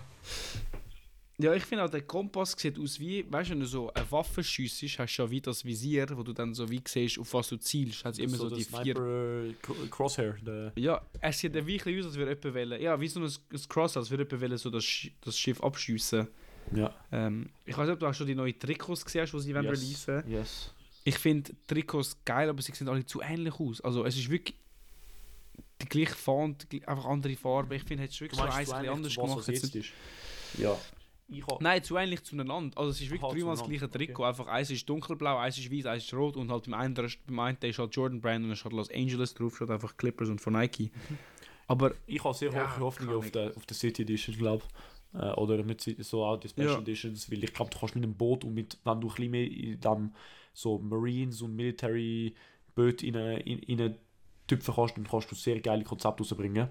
Ja, 1.40 1.54
ich 1.54 1.64
finde 1.64 1.84
auch, 1.86 1.90
der 1.90 2.02
Kompass 2.02 2.56
sieht 2.58 2.80
aus 2.80 3.00
wie, 3.00 3.24
weißt 3.32 3.50
du, 3.50 3.54
wenn 3.54 3.60
du 3.60 3.68
so 3.68 3.94
eine 3.94 4.12
Waffe 4.12 4.44
schiessest, 4.44 4.98
hast 4.98 5.18
du 5.18 5.22
ja 5.22 5.30
wie 5.30 5.40
das 5.40 5.64
Visier, 5.64 6.08
wo 6.16 6.24
du 6.24 6.34
dann 6.34 6.56
so 6.56 6.68
wie 6.68 6.82
siehst, 6.88 7.20
auf 7.20 7.32
was 7.32 7.50
du 7.50 7.58
zielst. 7.58 8.04
Hat 8.06 8.18
immer 8.18 8.38
so, 8.38 8.50
der 8.50 8.58
die 8.58 8.64
vier. 8.64 8.82
Sniper, 8.96 9.44
äh, 9.46 9.54
Cro- 9.62 9.88
Crosshair. 9.92 10.36
Der, 10.44 10.72
Ja, 10.76 11.00
es 11.22 11.38
sieht 11.38 11.54
dann 11.54 11.64
bisschen 11.66 12.00
aus, 12.00 12.06
als 12.08 12.16
würde 12.16 12.32
jemand 12.32 12.56
wollen, 12.72 12.82
ja, 12.82 13.00
wie 13.00 13.08
so 13.08 13.20
ein, 13.20 13.26
ein 13.28 13.62
Cross, 13.70 13.98
als 13.98 14.10
würde 14.10 14.24
jemand 14.24 14.42
wollen, 14.42 14.58
so 14.58 14.72
das, 14.72 14.84
Sch 14.84 15.12
das 15.22 15.38
Schiff 15.38 15.62
abschiessen. 15.62 16.28
ja. 16.76 16.92
Ähm, 17.12 17.50
ich 17.68 17.78
weiß 17.78 17.86
nicht, 17.86 17.94
ob 17.94 18.00
du 18.00 18.08
auch 18.08 18.14
schon 18.16 18.26
die 18.26 18.34
neuen 18.36 18.58
Trikots 18.58 19.06
gesehen 19.06 19.22
hast, 19.22 19.32
die 19.32 19.40
sie 19.40 19.52
yes. 19.52 19.64
Releasen 19.64 20.24
yes. 20.32 20.74
Ich 21.04 21.20
finde 21.20 21.52
Trikots 21.68 22.18
geil, 22.26 22.50
aber 22.50 22.64
sie 22.64 22.72
sehen 22.74 22.90
alle 22.90 23.06
zu 23.06 23.22
ähnlich 23.22 23.54
aus. 23.60 23.80
Also 23.82 24.04
es 24.06 24.18
ist 24.18 24.28
wirklich 24.30 24.56
die 25.84 25.86
gleiche 25.88 26.16
Font, 26.16 26.66
einfach 26.88 27.06
andere 27.06 27.36
Farbe. 27.36 27.76
Ich 27.76 27.84
finde, 27.84 28.06
es 28.06 28.10
ist 28.10 28.18
Du 28.20 28.24
wirklich 28.26 28.40
so 28.40 28.44
meinst 28.46 28.58
eins 28.58 28.70
zu 28.70 28.76
ein 28.76 28.82
bisschen 28.82 28.96
ähnlich 28.98 29.20
anders 29.20 29.74
gemacht. 29.76 29.94
Ja. 30.58 30.78
Ich 31.30 31.44
Nein, 31.60 31.84
zu 31.84 31.98
ähnlich 31.98 32.24
zueinander. 32.24 32.78
Also 32.78 32.92
es 32.92 33.02
ist 33.02 33.10
wirklich 33.10 33.24
Aha, 33.24 33.34
dreimal 33.34 33.56
das 33.58 33.66
gleiche 33.68 33.90
Trikot. 33.90 34.24
Einfach 34.24 34.48
eins 34.48 34.70
ist 34.70 34.88
dunkelblau, 34.88 35.38
eins 35.38 35.58
ist 35.58 35.72
weiß, 35.72 35.86
eins 35.88 36.06
ist 36.06 36.14
rot 36.14 36.38
und 36.38 36.50
halt 36.50 36.64
beim 36.66 36.74
einen, 36.74 36.94
beim 36.94 37.40
einen 37.40 37.58
ist 37.62 37.80
halt 37.80 37.94
Jordan 37.96 38.22
Brand 38.22 38.44
und 38.44 38.50
dann 38.50 38.56
steht 38.56 38.72
Los 38.72 38.90
Angeles 38.92 39.34
drauf, 39.34 39.56
steht 39.58 39.70
einfach 39.70 39.98
Clippers 39.98 40.30
und 40.30 40.40
von 40.40 40.54
Nike. 40.54 40.92
Aber 41.68 41.92
Ich 42.06 42.24
habe 42.24 42.34
sehr 42.34 42.54
Ja, 42.54 42.78
hohe 42.78 42.86
Hoffnungen 42.86 43.10
kann 43.12 43.20
auf 43.20 43.32
der, 43.32 43.58
auf 43.58 43.66
der 43.66 43.76
City 43.76 44.04
Edition, 44.04 44.38
glaube 44.38 44.64
ich. 45.14 45.20
Äh, 45.22 45.34
oder 45.34 45.62
mit 45.64 45.82
so 45.82 46.24
auch 46.24 46.38
die 46.38 46.48
Special 46.48 46.68
Ja. 46.70 46.80
Editions, 46.80 47.30
weil 47.30 47.44
ich 47.44 47.54
glaube, 47.54 47.72
du 47.72 47.78
kannst 47.78 47.96
mit 47.96 48.04
einem 48.06 48.14
Boot 48.16 48.46
und 48.46 48.54
mit, 48.54 48.78
wenn 48.86 49.02
du 49.02 49.08
ein 49.08 49.14
bisschen 49.14 49.32
mehr 49.32 49.52
in 49.52 49.80
dann 49.82 50.16
so 50.54 50.80
Marines 50.80 51.42
und 51.42 51.56
Military 51.56 52.34
Boote 52.74 53.06
in 53.06 53.18
eine, 53.18 53.40
in, 53.42 53.60
in 53.60 53.82
eine 53.82 53.98
Tüpfen 54.48 54.74
kannst, 54.74 54.96
dann 54.98 55.08
kannst 55.08 55.30
du 55.32 55.36
sehr 55.36 55.60
geile 55.60 55.84
Konzepte 55.84 56.24
rausbringen. 56.24 56.70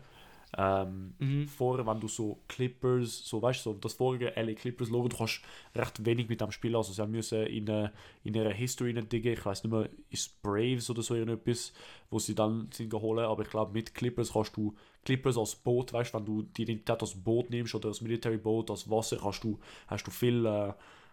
Ähm, 0.58 1.14
Mhm. 1.18 1.48
Vorher, 1.48 1.86
wenn 1.86 2.00
du 2.00 2.08
so 2.08 2.40
Clippers, 2.48 3.26
so 3.26 3.42
weißt 3.42 3.66
du, 3.66 3.72
so 3.72 3.78
das 3.78 3.92
vorige 3.94 4.32
LA 4.36 4.54
Clippers 4.54 4.88
Logo, 4.88 5.08
du 5.08 5.16
kannst 5.16 5.42
recht 5.74 6.04
wenig 6.04 6.28
mit 6.28 6.40
dem 6.40 6.50
spielen. 6.50 6.76
Also 6.76 6.92
sie 6.92 7.02
haben 7.02 7.10
müssen 7.10 7.46
in, 7.46 7.68
eine, 7.68 7.92
in 8.24 8.34
ihre 8.34 8.52
History 8.52 8.94
diggen. 8.94 9.32
Ich 9.34 9.44
weiß 9.44 9.64
nicht 9.64 9.72
mehr, 9.72 9.88
ist 10.10 10.40
Braves 10.42 10.88
oder 10.88 11.02
so 11.02 11.14
irgendetwas, 11.14 11.72
wo 12.10 12.18
sie 12.18 12.34
dann 12.34 12.70
sind 12.72 12.90
geholt. 12.90 13.20
Aber 13.20 13.42
ich 13.42 13.50
glaube, 13.50 13.72
mit 13.72 13.94
Clippers 13.94 14.32
kannst 14.32 14.56
du 14.56 14.74
Clippers 15.04 15.36
als 15.36 15.54
Boot, 15.56 15.92
weißt 15.92 16.14
du, 16.14 16.18
wenn 16.18 16.24
du 16.24 16.42
die 16.42 16.62
Identität 16.62 17.00
als 17.00 17.14
Boot 17.14 17.50
nimmst 17.50 17.74
oder 17.74 17.88
als 17.88 18.00
Military 18.00 18.38
Boat, 18.38 18.70
als 18.70 18.88
Wasser, 18.90 19.22
hast 19.22 19.44
du, 19.44 19.58
hast 19.88 20.06
du 20.06 20.10
viel, 20.10 20.44
äh, 20.46 20.72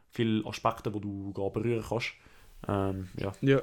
viel 0.09 0.45
Aspekte, 0.45 0.93
wo 0.93 0.99
du 0.99 1.33
gehen 1.33 1.53
berühren 1.53 1.83
kannst. 1.87 2.13
Ähm, 2.67 3.09
ja. 3.17 3.33
ja. 3.41 3.61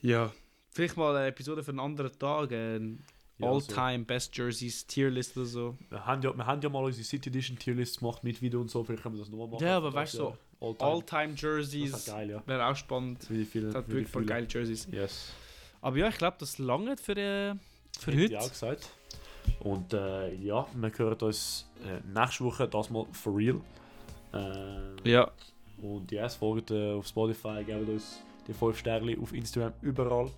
Ja. 0.00 0.32
Vielleicht 0.70 0.96
mal 0.96 1.14
eine 1.14 1.28
Episode 1.28 1.62
für 1.62 1.70
einen 1.70 1.80
anderen 1.80 2.18
Tag. 2.18 2.50
Ein 2.50 3.04
Ja, 3.38 3.50
All-Time 3.50 4.04
Best 4.04 4.36
Jerseys 4.36 4.86
Tierlist 4.86 5.36
oder 5.36 5.46
so. 5.46 5.76
Wir 5.90 6.06
haben, 6.06 6.22
ja, 6.22 6.36
wir 6.36 6.46
haben 6.46 6.60
ja 6.62 6.68
mal 6.68 6.84
unsere 6.84 7.04
City 7.04 7.28
Edition 7.30 7.58
Tierlist 7.58 7.98
gemacht 7.98 8.22
mit 8.22 8.40
Video 8.40 8.60
und 8.60 8.70
so, 8.70 8.84
vielleicht 8.84 9.02
können 9.02 9.16
wir 9.16 9.20
das 9.20 9.28
nochmal 9.30 9.48
machen. 9.48 9.64
Ja, 9.64 9.76
aber 9.78 9.92
weißt 9.92 10.14
du, 10.18 10.22
ja, 10.60 10.74
All-Time. 10.78 11.32
Das 11.32 11.40
Jerseys. 11.42 12.06
ja. 12.06 12.42
Wäre 12.46 12.66
auch 12.66 12.76
spannend. 12.76 13.28
Wie 13.28 13.44
viele, 13.44 13.66
Das 13.66 13.74
hat 13.76 13.88
wirklich 13.88 14.08
voll 14.08 14.24
geile 14.24 14.46
Jerseys. 14.48 14.86
Yes. 14.90 15.32
Aber 15.80 15.96
ja, 15.96 16.08
ich 16.08 16.16
glaube, 16.16 16.36
das 16.38 16.58
langt 16.58 17.00
für, 17.00 17.12
äh, 17.16 17.54
für 17.98 18.12
Hätte 18.12 18.36
heute. 18.36 18.38
auch 18.40 18.48
gesagt. 18.48 18.88
Und 19.60 19.92
äh, 19.92 20.32
ja, 20.36 20.66
wir 20.74 20.92
hören 20.96 21.18
uns 21.20 21.68
äh, 21.84 22.00
nächste 22.18 22.44
Woche, 22.44 22.68
das 22.68 22.88
mal 22.88 23.04
for 23.12 23.36
real. 23.36 23.60
Äh, 24.32 25.10
Ja, 25.10 25.30
Und 25.82 26.10
ja, 26.12 26.24
es 26.26 26.36
folgt 26.36 26.70
äh, 26.70 26.92
auf 26.92 27.06
Spotify, 27.06 27.62
gebt 27.64 27.88
uns 27.88 28.20
die 28.48 28.54
5 28.54 28.78
Sterne 28.78 29.16
auf 29.20 29.32
Instagram, 29.34 29.72
überall. 29.82 30.30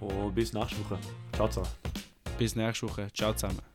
Und 0.00 0.34
bis 0.34 0.52
nächste 0.52 0.78
Woche. 0.84 0.98
Ciao 1.34 1.48
zusammen. 1.48 1.93
Bis 2.38 2.56
nächste 2.56 2.88
Woche. 2.88 3.08
Ciao 3.12 3.32
zusammen. 3.32 3.73